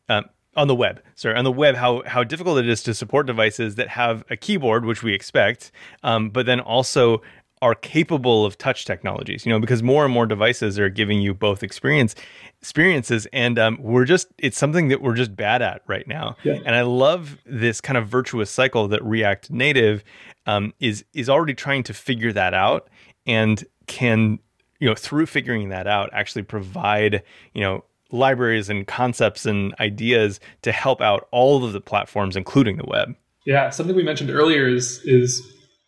um, 0.07 0.26
on 0.55 0.68
the 0.68 0.76
web 0.76 1.01
sorry 1.16 1.36
on 1.36 1.43
the 1.43 1.51
web 1.51 1.76
how 1.76 2.03
how 2.05 2.24
difficult 2.24 2.57
it 2.57 2.68
is 2.68 2.84
to 2.84 2.93
support 2.93 3.26
devices 3.26 3.76
that 3.76 3.88
have 3.88 4.24
a 4.30 4.36
keyboard 4.36 4.84
which 4.84 5.01
we 5.03 5.14
expect 5.14 5.72
um, 6.03 6.30
but 6.30 6.45
then 6.45 6.60
also 6.60 7.22
are 7.62 7.76
capable 7.76 8.45
of 8.45 8.57
touch 8.57 8.86
technologies 8.86 9.45
you 9.45 9.51
know 9.51 9.60
because 9.60 9.84
more 9.84 10.05
and 10.05 10.14
more 10.14 10.26
devices 10.26 10.80
are 10.80 10.89
giving 10.89 11.22
you 11.22 11.34
both 11.34 11.62
experience 11.62 12.16
experiences 12.62 13.28
and 13.34 13.60
um, 13.60 13.78
we're 13.82 14.05
just 14.05 14.28
it's 14.38 14.57
something 14.57 14.88
that 14.88 15.01
we're 15.01 15.16
just 15.16 15.36
bad 15.36 15.62
at 15.62 15.82
right 15.88 16.07
now 16.07 16.36
yeah. 16.43 16.60
and 16.66 16.76
i 16.76 16.82
love 16.82 17.38
this 17.45 17.82
kind 17.82 17.97
of 17.97 18.07
virtuous 18.07 18.49
cycle 18.49 18.88
that 18.88 19.03
react 19.03 19.51
native 19.51 20.03
um, 20.45 20.74
is 20.80 21.03
is 21.14 21.30
already 21.30 21.53
trying 21.53 21.84
to 21.84 21.93
figure 21.93 22.32
that 22.32 22.53
out 22.53 22.89
and 23.26 23.66
can 23.88 24.39
you 24.80 24.88
know 24.88 24.95
through 24.95 25.26
figuring 25.26 25.70
that 25.70 25.88
out 25.88 26.10
actually 26.14 26.43
provide 26.43 27.22
you 27.53 27.62
know 27.62 27.84
libraries 28.12 28.70
and 28.70 28.88
concepts 28.88 29.45
and 29.45 29.76
ideas 29.80 30.39
to 30.62 30.72
help 30.72 30.99
out 31.01 31.28
all 31.32 31.64
of 31.64 31.74
the 31.74 31.82
platforms 31.82 32.36
including 32.36 32.78
the 32.78 32.86
web 32.88 33.16
yeah 33.45 33.70
something 33.70 33.95
we 33.95 34.03
mentioned 34.03 34.30
earlier 34.30 34.68
is 34.68 35.01
is 35.03 35.45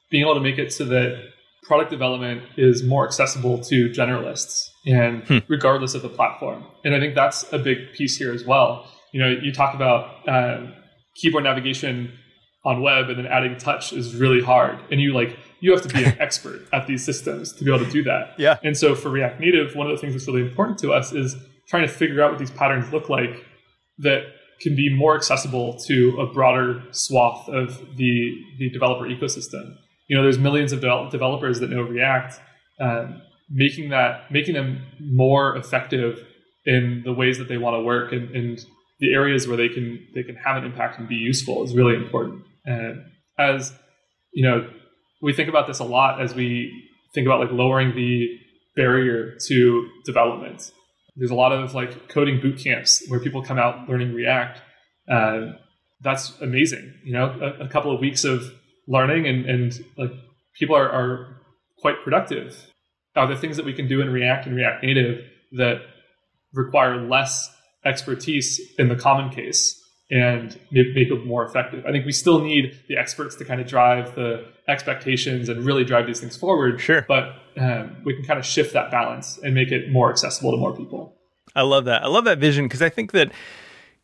being 0.09 0.23
able 0.23 0.35
to 0.35 0.41
make 0.41 0.59
it 0.59 0.73
so 0.73 0.83
that 0.83 1.31
product 1.63 1.91
development 1.91 2.43
is 2.57 2.83
more 2.83 3.05
accessible 3.05 3.59
to 3.59 3.89
generalists 3.89 4.69
and 4.85 5.23
hmm. 5.23 5.37
regardless 5.47 5.93
of 5.93 6.01
the 6.01 6.09
platform. 6.09 6.65
And 6.83 6.95
I 6.95 6.99
think 6.99 7.13
that's 7.13 7.51
a 7.53 7.59
big 7.59 7.93
piece 7.93 8.17
here 8.17 8.33
as 8.33 8.43
well. 8.45 8.87
You 9.11 9.21
know, 9.21 9.29
you 9.29 9.53
talk 9.53 9.75
about 9.75 10.27
uh, 10.27 10.67
keyboard 11.15 11.43
navigation 11.43 12.17
on 12.63 12.81
web 12.81 13.09
and 13.09 13.17
then 13.17 13.25
adding 13.25 13.57
touch 13.57 13.93
is 13.93 14.15
really 14.15 14.41
hard. 14.41 14.79
And 14.91 14.99
you 14.99 15.13
like 15.13 15.37
you 15.59 15.71
have 15.71 15.81
to 15.83 15.89
be 15.89 16.03
an 16.03 16.15
expert 16.19 16.67
at 16.73 16.87
these 16.87 17.05
systems 17.05 17.53
to 17.53 17.63
be 17.63 17.73
able 17.73 17.85
to 17.85 17.91
do 17.91 18.03
that. 18.03 18.33
Yeah. 18.37 18.57
And 18.63 18.75
so 18.75 18.95
for 18.95 19.09
React 19.09 19.39
Native, 19.39 19.75
one 19.75 19.87
of 19.87 19.95
the 19.95 20.01
things 20.01 20.13
that's 20.13 20.27
really 20.27 20.41
important 20.41 20.79
to 20.79 20.91
us 20.91 21.11
is 21.11 21.35
trying 21.67 21.83
to 21.83 21.93
figure 21.93 22.21
out 22.21 22.31
what 22.31 22.39
these 22.39 22.51
patterns 22.51 22.91
look 22.91 23.09
like 23.09 23.45
that 23.99 24.23
can 24.59 24.75
be 24.75 24.93
more 24.95 25.15
accessible 25.15 25.77
to 25.87 26.17
a 26.19 26.31
broader 26.31 26.83
swath 26.91 27.47
of 27.49 27.79
the, 27.95 28.35
the 28.59 28.69
developer 28.69 29.05
ecosystem. 29.05 29.75
You 30.11 30.17
know, 30.17 30.23
there's 30.23 30.37
millions 30.37 30.73
of 30.73 30.81
de- 30.81 31.07
developers 31.09 31.61
that 31.61 31.69
know 31.69 31.83
React. 31.83 32.37
Um, 32.81 33.21
making 33.49 33.91
that 33.91 34.29
making 34.29 34.55
them 34.55 34.85
more 34.99 35.55
effective 35.55 36.25
in 36.65 37.01
the 37.05 37.13
ways 37.13 37.37
that 37.37 37.47
they 37.47 37.57
want 37.57 37.75
to 37.75 37.81
work 37.81 38.11
and, 38.11 38.29
and 38.35 38.59
the 38.99 39.13
areas 39.13 39.47
where 39.47 39.55
they 39.55 39.69
can 39.69 40.05
they 40.13 40.21
can 40.21 40.35
have 40.35 40.57
an 40.57 40.65
impact 40.65 40.99
and 40.99 41.07
be 41.07 41.15
useful 41.15 41.63
is 41.63 41.73
really 41.73 41.95
important. 41.95 42.43
And 42.65 43.05
as 43.39 43.71
you 44.33 44.43
know, 44.43 44.69
we 45.21 45.31
think 45.31 45.47
about 45.47 45.65
this 45.65 45.79
a 45.79 45.85
lot 45.85 46.21
as 46.21 46.35
we 46.35 46.73
think 47.13 47.25
about 47.25 47.39
like 47.39 47.51
lowering 47.53 47.95
the 47.95 48.27
barrier 48.75 49.37
to 49.47 49.89
development. 50.03 50.73
There's 51.15 51.31
a 51.31 51.35
lot 51.35 51.53
of 51.53 51.73
like 51.73 52.09
coding 52.09 52.41
boot 52.41 52.59
camps 52.61 53.01
where 53.07 53.21
people 53.21 53.41
come 53.41 53.57
out 53.57 53.87
learning 53.87 54.13
React. 54.13 54.59
Uh, 55.09 55.53
that's 56.01 56.37
amazing. 56.41 56.95
You 57.05 57.13
know, 57.13 57.39
a, 57.41 57.63
a, 57.63 57.69
couple 57.69 57.95
of 57.95 58.01
weeks 58.01 58.25
of 58.25 58.43
learning 58.91 59.27
and, 59.27 59.45
and 59.45 59.85
like 59.97 60.11
people 60.59 60.75
are, 60.75 60.89
are 60.89 61.37
quite 61.79 62.03
productive. 62.03 62.67
Are 63.15 63.27
there 63.27 63.37
things 63.37 63.57
that 63.57 63.65
we 63.65 63.73
can 63.73 63.87
do 63.87 64.01
in 64.01 64.09
React 64.11 64.47
and 64.47 64.55
React 64.55 64.83
Native 64.83 65.25
that 65.53 65.77
require 66.53 66.97
less 66.97 67.49
expertise 67.85 68.59
in 68.77 68.89
the 68.89 68.95
common 68.95 69.29
case 69.29 69.77
and 70.11 70.59
make 70.71 71.09
it 71.09 71.25
more 71.25 71.45
effective. 71.45 71.85
I 71.85 71.91
think 71.91 72.05
we 72.05 72.11
still 72.11 72.41
need 72.41 72.77
the 72.89 72.97
experts 72.97 73.35
to 73.37 73.45
kind 73.45 73.61
of 73.61 73.67
drive 73.67 74.13
the 74.13 74.45
expectations 74.67 75.47
and 75.47 75.63
really 75.63 75.85
drive 75.85 76.05
these 76.05 76.19
things 76.19 76.35
forward. 76.35 76.81
Sure. 76.81 77.05
But 77.07 77.35
um, 77.57 77.95
we 78.03 78.13
can 78.15 78.25
kind 78.25 78.37
of 78.37 78.45
shift 78.45 78.73
that 78.73 78.91
balance 78.91 79.39
and 79.41 79.55
make 79.55 79.71
it 79.71 79.89
more 79.89 80.11
accessible 80.11 80.51
to 80.51 80.57
more 80.57 80.75
people. 80.75 81.15
I 81.55 81.61
love 81.61 81.85
that. 81.85 82.03
I 82.03 82.07
love 82.07 82.25
that 82.25 82.39
vision 82.39 82.65
because 82.65 82.81
I 82.81 82.89
think 82.89 83.13
that, 83.13 83.31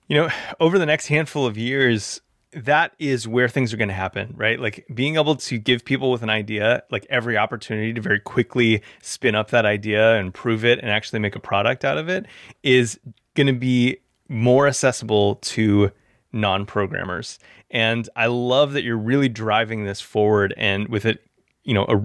you 0.08 0.16
know, 0.16 0.30
over 0.62 0.80
the 0.80 0.86
next 0.86 1.08
handful 1.08 1.46
of 1.46 1.58
years, 1.58 2.22
that 2.54 2.94
is 2.98 3.28
where 3.28 3.50
things 3.50 3.74
are 3.74 3.78
going 3.78 3.90
to 3.90 3.94
happen, 3.94 4.34
right? 4.38 4.60
Like 4.60 4.86
being 4.94 5.16
able 5.16 5.36
to 5.36 5.58
give 5.58 5.84
people 5.84 6.12
with 6.12 6.24
an 6.24 6.30
idea, 6.30 6.84
like 6.90 7.06
every 7.10 7.38
opportunity 7.38 7.94
to 7.94 8.02
very 8.02 8.20
quickly 8.20 8.82
spin 9.02 9.36
up 9.36 9.50
that 9.50 9.66
idea 9.66 10.16
and 10.16 10.34
prove 10.34 10.64
it 10.64 10.80
and 10.80 10.90
actually 10.90 11.20
make 11.20 11.36
a 11.36 11.40
product 11.40 11.84
out 11.84 11.98
of 11.98 12.08
it 12.10 12.26
is 12.64 13.00
going 13.36 13.48
to 13.48 13.54
be 13.54 13.98
more 14.30 14.68
accessible 14.68 15.36
to 15.36 15.92
non-programmers. 16.32 17.40
And 17.70 18.08
I 18.16 18.28
love 18.28 18.74
that 18.74 18.84
you're 18.84 18.98
really 18.98 19.30
driving 19.30 19.84
this 19.84 20.00
forward 20.00 20.54
and 20.58 20.88
with 20.88 21.06
it, 21.06 21.24
you 21.64 21.74
know, 21.74 21.86
a 21.86 22.02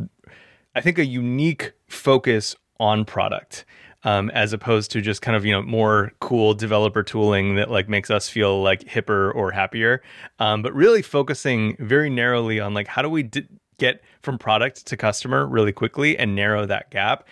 I 0.75 0.81
think 0.81 0.99
a 0.99 1.05
unique 1.05 1.73
focus 1.87 2.57
on 2.81 3.05
product. 3.05 3.65
Um, 4.05 4.31
as 4.31 4.53
opposed 4.53 4.91
to 4.93 5.01
just 5.01 5.23
kind 5.23 5.37
of 5.37 5.45
you 5.45 5.53
know 5.53 5.63
more 5.63 6.13
cool 6.19 6.55
developer 6.55 7.05
tooling 7.05 7.55
that 7.55 7.71
like 7.71 7.89
makes 7.89 8.11
us 8.11 8.29
feel 8.29 8.61
like 8.61 8.81
hipper 8.81 9.33
or 9.33 9.53
happier 9.53 10.03
um, 10.41 10.61
but 10.61 10.75
really 10.75 11.03
focusing 11.03 11.77
very 11.79 12.11
narrowly 12.11 12.59
on 12.59 12.75
like 12.75 12.89
how 12.89 13.01
do 13.01 13.09
we 13.09 13.23
d- 13.23 13.47
get 13.79 14.03
from 14.21 14.39
product 14.39 14.87
to 14.87 14.97
customer 14.97 15.47
really 15.47 15.71
quickly 15.71 16.19
and 16.19 16.35
narrow 16.35 16.67
that 16.67 16.91
gap 16.91 17.29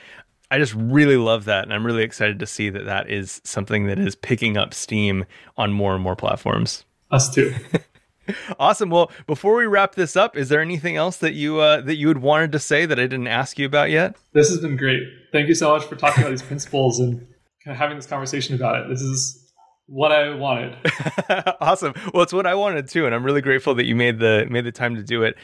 I 0.50 0.58
just 0.58 0.74
really 0.74 1.16
love 1.16 1.44
that. 1.44 1.62
And 1.62 1.72
I'm 1.72 1.86
really 1.86 2.02
excited 2.02 2.40
to 2.40 2.46
see 2.46 2.70
that 2.70 2.84
that 2.84 3.08
is 3.08 3.40
something 3.44 3.86
that 3.86 3.98
is 3.98 4.16
picking 4.16 4.56
up 4.56 4.74
steam 4.74 5.24
on 5.56 5.72
more 5.72 5.94
and 5.94 6.02
more 6.02 6.16
platforms. 6.16 6.84
Us 7.10 7.32
too. 7.32 7.54
awesome. 8.58 8.90
Well, 8.90 9.10
before 9.26 9.56
we 9.56 9.66
wrap 9.66 9.94
this 9.94 10.16
up, 10.16 10.36
is 10.36 10.48
there 10.48 10.60
anything 10.60 10.96
else 10.96 11.16
that 11.18 11.34
you 11.34 11.60
uh, 11.60 11.80
that 11.82 11.96
you 11.96 12.08
had 12.08 12.18
wanted 12.18 12.52
to 12.52 12.58
say 12.58 12.86
that 12.86 12.98
I 12.98 13.02
didn't 13.02 13.28
ask 13.28 13.58
you 13.58 13.66
about 13.66 13.90
yet? 13.90 14.16
This 14.32 14.48
has 14.50 14.60
been 14.60 14.76
great. 14.76 15.02
Thank 15.32 15.48
you 15.48 15.54
so 15.54 15.72
much 15.72 15.84
for 15.84 15.96
talking 15.96 16.22
about 16.22 16.30
these 16.30 16.42
principles 16.42 16.98
and 16.98 17.26
kind 17.64 17.74
of 17.74 17.76
having 17.76 17.96
this 17.96 18.06
conversation 18.06 18.54
about 18.54 18.76
it. 18.76 18.88
This 18.88 19.02
is 19.02 19.52
what 19.86 20.12
I 20.12 20.34
wanted. 20.34 20.76
awesome. 21.60 21.94
Well, 22.14 22.22
it's 22.22 22.32
what 22.32 22.46
I 22.46 22.54
wanted 22.54 22.88
too, 22.88 23.06
and 23.06 23.14
I'm 23.14 23.24
really 23.24 23.40
grateful 23.40 23.74
that 23.74 23.86
you 23.86 23.96
made 23.96 24.18
the 24.18 24.46
made 24.48 24.64
the 24.64 24.72
time 24.72 24.94
to 24.96 25.02
do 25.02 25.22
it. 25.22 25.36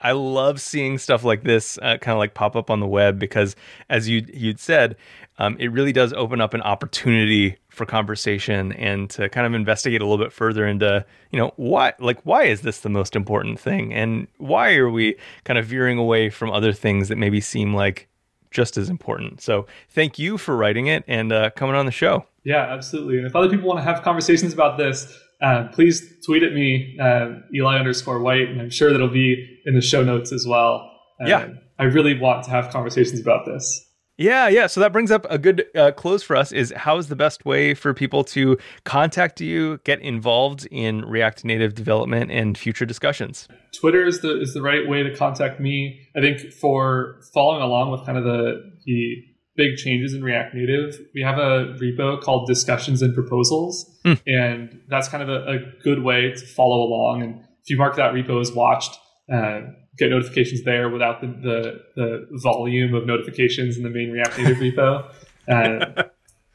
I 0.00 0.12
love 0.12 0.60
seeing 0.60 0.98
stuff 0.98 1.24
like 1.24 1.42
this 1.42 1.78
uh, 1.78 1.98
kind 1.98 2.12
of 2.12 2.18
like 2.18 2.34
pop 2.34 2.54
up 2.54 2.70
on 2.70 2.80
the 2.80 2.86
web 2.86 3.18
because, 3.18 3.56
as 3.88 4.08
you 4.08 4.24
you'd 4.32 4.60
said, 4.60 4.96
um, 5.38 5.56
it 5.58 5.72
really 5.72 5.92
does 5.92 6.12
open 6.12 6.40
up 6.40 6.54
an 6.54 6.62
opportunity 6.62 7.56
for 7.68 7.84
conversation 7.86 8.72
and 8.72 9.08
to 9.10 9.28
kind 9.28 9.46
of 9.46 9.54
investigate 9.54 10.00
a 10.00 10.04
little 10.04 10.24
bit 10.24 10.32
further 10.32 10.66
into 10.66 11.04
you 11.30 11.38
know 11.38 11.52
why 11.56 11.92
like 12.00 12.20
why 12.24 12.44
is 12.44 12.62
this 12.62 12.80
the 12.80 12.88
most 12.88 13.14
important 13.14 13.58
thing 13.58 13.92
and 13.94 14.26
why 14.38 14.74
are 14.74 14.90
we 14.90 15.16
kind 15.44 15.58
of 15.58 15.66
veering 15.66 15.98
away 15.98 16.28
from 16.28 16.50
other 16.50 16.72
things 16.72 17.08
that 17.08 17.16
maybe 17.16 17.40
seem 17.40 17.74
like 17.74 18.08
just 18.50 18.76
as 18.76 18.88
important. 18.88 19.40
So 19.40 19.66
thank 19.90 20.18
you 20.18 20.38
for 20.38 20.56
writing 20.56 20.86
it 20.86 21.04
and 21.06 21.32
uh, 21.32 21.50
coming 21.50 21.76
on 21.76 21.86
the 21.86 21.92
show. 21.92 22.24
Yeah, 22.44 22.62
absolutely. 22.62 23.18
And 23.18 23.26
if 23.26 23.36
other 23.36 23.48
people 23.48 23.68
want 23.68 23.78
to 23.78 23.84
have 23.84 24.02
conversations 24.02 24.52
about 24.52 24.78
this, 24.78 25.18
uh, 25.40 25.68
please 25.72 26.02
tweet 26.24 26.42
at 26.42 26.52
me, 26.52 26.96
uh, 27.00 27.40
Eli 27.54 27.78
underscore 27.78 28.20
White, 28.20 28.48
and 28.48 28.60
I'm 28.60 28.70
sure 28.70 28.92
that'll 28.92 29.08
be 29.08 29.60
in 29.64 29.74
the 29.74 29.80
show 29.80 30.02
notes 30.02 30.32
as 30.32 30.46
well. 30.46 30.90
yeah, 31.24 31.48
I 31.78 31.84
really 31.84 32.18
want 32.18 32.44
to 32.44 32.50
have 32.50 32.70
conversations 32.70 33.20
about 33.20 33.46
this. 33.46 33.88
Yeah, 34.18 34.48
yeah. 34.48 34.66
So 34.66 34.80
that 34.80 34.92
brings 34.92 35.12
up 35.12 35.26
a 35.30 35.38
good 35.38 35.64
uh, 35.76 35.92
close 35.92 36.24
for 36.24 36.34
us. 36.34 36.50
Is 36.50 36.74
how 36.76 36.98
is 36.98 37.06
the 37.06 37.14
best 37.14 37.44
way 37.44 37.72
for 37.72 37.94
people 37.94 38.24
to 38.24 38.58
contact 38.84 39.40
you, 39.40 39.78
get 39.84 40.00
involved 40.00 40.66
in 40.72 41.04
React 41.04 41.44
Native 41.44 41.74
development 41.76 42.32
and 42.32 42.58
future 42.58 42.84
discussions? 42.84 43.46
Twitter 43.72 44.04
is 44.04 44.20
the 44.20 44.40
is 44.40 44.54
the 44.54 44.62
right 44.62 44.88
way 44.88 45.04
to 45.04 45.14
contact 45.14 45.60
me. 45.60 46.00
I 46.16 46.20
think 46.20 46.52
for 46.52 47.20
following 47.32 47.62
along 47.62 47.92
with 47.92 48.04
kind 48.04 48.18
of 48.18 48.24
the 48.24 48.72
the 48.86 49.22
big 49.58 49.76
changes 49.76 50.14
in 50.14 50.22
React 50.22 50.54
Native, 50.54 51.00
we 51.14 51.20
have 51.20 51.36
a 51.36 51.76
repo 51.82 52.22
called 52.22 52.46
Discussions 52.46 53.02
and 53.02 53.12
Proposals. 53.12 53.90
Mm. 54.04 54.20
And 54.26 54.80
that's 54.88 55.08
kind 55.08 55.22
of 55.22 55.28
a, 55.28 55.50
a, 55.50 55.58
good 55.82 56.02
way 56.04 56.32
to 56.32 56.46
follow 56.46 56.76
along. 56.76 57.22
And 57.22 57.40
if 57.40 57.68
you 57.68 57.76
mark 57.76 57.96
that 57.96 58.14
repo 58.14 58.40
as 58.40 58.52
watched, 58.52 58.96
uh, 59.30 59.62
get 59.98 60.10
notifications 60.10 60.62
there 60.62 60.88
without 60.88 61.20
the, 61.20 61.26
the, 61.26 61.80
the, 61.96 62.38
volume 62.40 62.94
of 62.94 63.04
notifications 63.04 63.76
in 63.76 63.82
the 63.82 63.90
main 63.90 64.12
React 64.12 64.38
Native 64.38 64.56
repo. 64.56 65.12
Uh, 65.48 66.02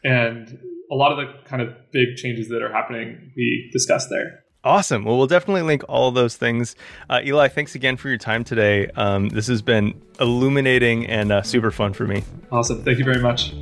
and 0.03 0.59
a 0.91 0.93
lot 0.93 1.11
of 1.11 1.17
the 1.17 1.49
kind 1.49 1.63
of 1.63 1.69
big 1.91 2.15
changes 2.15 2.47
that 2.49 2.61
are 2.61 2.71
happening, 2.71 3.31
we 3.35 3.67
discuss 3.73 4.07
there. 4.07 4.42
Awesome. 4.63 5.03
Well, 5.03 5.17
we'll 5.17 5.27
definitely 5.27 5.63
link 5.63 5.83
all 5.89 6.07
of 6.07 6.15
those 6.15 6.37
things. 6.37 6.75
Uh, 7.09 7.19
Eli, 7.23 7.49
thanks 7.49 7.75
again 7.75 7.97
for 7.97 8.07
your 8.07 8.17
time 8.17 8.45
today. 8.45 8.87
Um, 8.95 9.27
this 9.29 9.47
has 9.47 9.61
been 9.61 9.93
illuminating 10.21 11.05
and 11.07 11.31
uh, 11.33 11.41
super 11.41 11.69
fun 11.69 11.91
for 11.91 12.07
me. 12.07 12.23
Awesome. 12.51 12.81
Thank 12.83 12.97
you 12.97 13.03
very 13.03 13.19
much. 13.19 13.53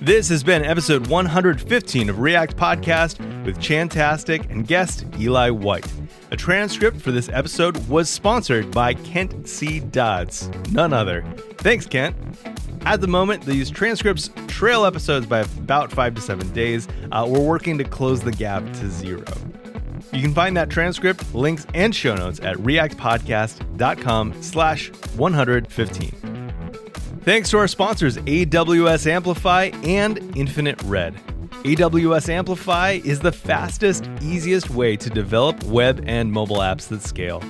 This 0.00 0.28
has 0.30 0.42
been 0.42 0.64
episode 0.64 1.08
115 1.08 2.08
of 2.08 2.20
React 2.20 2.56
Podcast 2.56 3.44
with 3.44 3.60
Chantastic 3.60 4.48
and 4.50 4.66
guest 4.66 5.04
Eli 5.18 5.50
White. 5.50 5.92
A 6.30 6.36
transcript 6.36 7.00
for 7.00 7.10
this 7.10 7.28
episode 7.28 7.76
was 7.88 8.08
sponsored 8.08 8.70
by 8.70 8.94
Kent 8.94 9.48
C. 9.48 9.80
Dodds, 9.80 10.48
none 10.70 10.92
other. 10.92 11.22
Thanks, 11.58 11.86
Kent. 11.86 12.16
At 12.82 13.00
the 13.00 13.06
moment, 13.06 13.44
these 13.44 13.70
transcripts 13.70 14.30
trail 14.48 14.84
episodes 14.84 15.26
by 15.26 15.40
about 15.40 15.92
five 15.92 16.14
to 16.14 16.20
seven 16.20 16.50
days. 16.52 16.88
Uh, 17.12 17.26
we're 17.28 17.40
working 17.40 17.78
to 17.78 17.84
close 17.84 18.20
the 18.20 18.32
gap 18.32 18.64
to 18.74 18.90
zero. 18.90 19.24
You 20.12 20.22
can 20.22 20.34
find 20.34 20.56
that 20.56 20.70
transcript, 20.70 21.34
links, 21.34 21.66
and 21.74 21.94
show 21.94 22.16
notes 22.16 22.40
at 22.40 22.56
reactpodcast.com 22.56 24.42
slash 24.42 24.90
115. 25.16 26.30
Thanks 27.22 27.50
to 27.50 27.58
our 27.58 27.68
sponsors, 27.68 28.16
AWS 28.16 29.06
Amplify 29.06 29.70
and 29.84 30.18
Infinite 30.36 30.82
Red. 30.84 31.14
AWS 31.64 32.30
Amplify 32.30 33.00
is 33.04 33.20
the 33.20 33.30
fastest, 33.30 34.08
easiest 34.22 34.70
way 34.70 34.96
to 34.96 35.10
develop 35.10 35.62
web 35.64 36.02
and 36.06 36.32
mobile 36.32 36.58
apps 36.58 36.88
that 36.88 37.02
scale. 37.02 37.42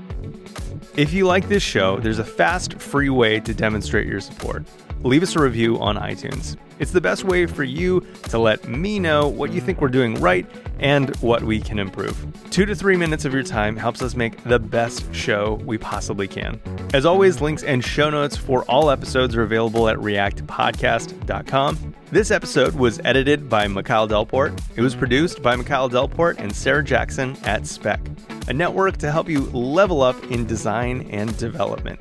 If 0.96 1.14
you 1.14 1.28
like 1.28 1.48
this 1.48 1.64
show, 1.64 2.00
there's 2.00 2.20
a 2.20 2.24
fast, 2.24 2.80
free 2.82 3.10
way 3.10 3.40
to 3.40 3.54
demonstrate 3.54 4.08
your 4.08 4.20
support. 4.20 4.66
Leave 5.04 5.24
us 5.24 5.36
a 5.36 5.42
review 5.42 5.80
on 5.80 5.96
iTunes. 5.96 6.58
It's 6.80 6.92
the 6.92 7.02
best 7.02 7.24
way 7.24 7.46
for 7.46 7.64
you 7.64 8.06
to 8.30 8.38
let 8.38 8.68
me 8.68 9.00
know 9.00 9.28
what 9.28 9.52
you 9.52 9.62
think 9.62 9.82
we're 9.82 9.88
doing 9.88 10.16
right 10.16 10.46
and 10.80 11.16
what 11.18 11.44
we 11.44 11.60
can 11.60 11.80
improve. 11.80 12.16
Two 12.52 12.66
to 12.66 12.76
three 12.76 12.96
minutes 12.96 13.26
of 13.26 13.34
your 13.34 13.44
time 13.44 13.76
helps 13.76 14.02
us 14.02 14.16
make 14.16 14.44
the 14.44 14.60
best 14.60 15.14
show 15.14 15.56
we 15.66 15.78
possibly 15.78 16.28
can. 16.28 16.60
As 16.94 17.06
always, 17.06 17.42
links 17.42 17.64
and 17.64 17.84
show 17.84 18.10
notes 18.10 18.38
for 18.38 18.64
all 18.64 18.90
episodes 18.90 19.36
are 19.36 19.44
available 19.44 19.90
at 19.90 19.98
reactpodcast.com. 19.98 21.96
This 22.10 22.32
episode 22.32 22.74
was 22.76 23.02
edited 23.04 23.50
by 23.50 23.68
Mikhail 23.68 24.08
Delport. 24.08 24.58
It 24.76 24.82
was 24.82 24.96
produced 24.96 25.42
by 25.42 25.56
Mikhail 25.56 25.90
Delport 25.90 26.40
and 26.40 26.56
Sarah 26.56 26.84
Jackson 26.84 27.36
at 27.44 27.68
Spec, 27.68 28.00
a 28.48 28.54
network 28.54 28.98
to 28.98 29.12
help 29.12 29.28
you 29.28 29.42
level 29.48 30.02
up 30.02 30.22
in 30.32 30.46
design 30.46 31.10
and 31.12 31.36
development. 31.38 32.00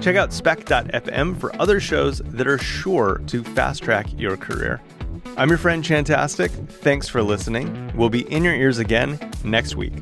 Check 0.00 0.16
out 0.16 0.32
spec.fm 0.32 1.38
for 1.38 1.54
other 1.62 1.78
shows 1.78 2.18
that 2.26 2.46
are 2.46 2.58
sure 2.58 3.22
to 3.28 3.44
fast 3.44 3.84
track 3.84 4.06
your 4.18 4.36
career. 4.36 4.80
I'm 5.36 5.48
your 5.48 5.58
friend 5.58 5.84
Chantastic. 5.84 6.50
Thanks 6.50 7.08
for 7.08 7.22
listening. 7.22 7.92
We'll 7.94 8.10
be 8.10 8.30
in 8.32 8.44
your 8.44 8.54
ears 8.54 8.78
again 8.78 9.18
next 9.42 9.76
week. 9.76 9.92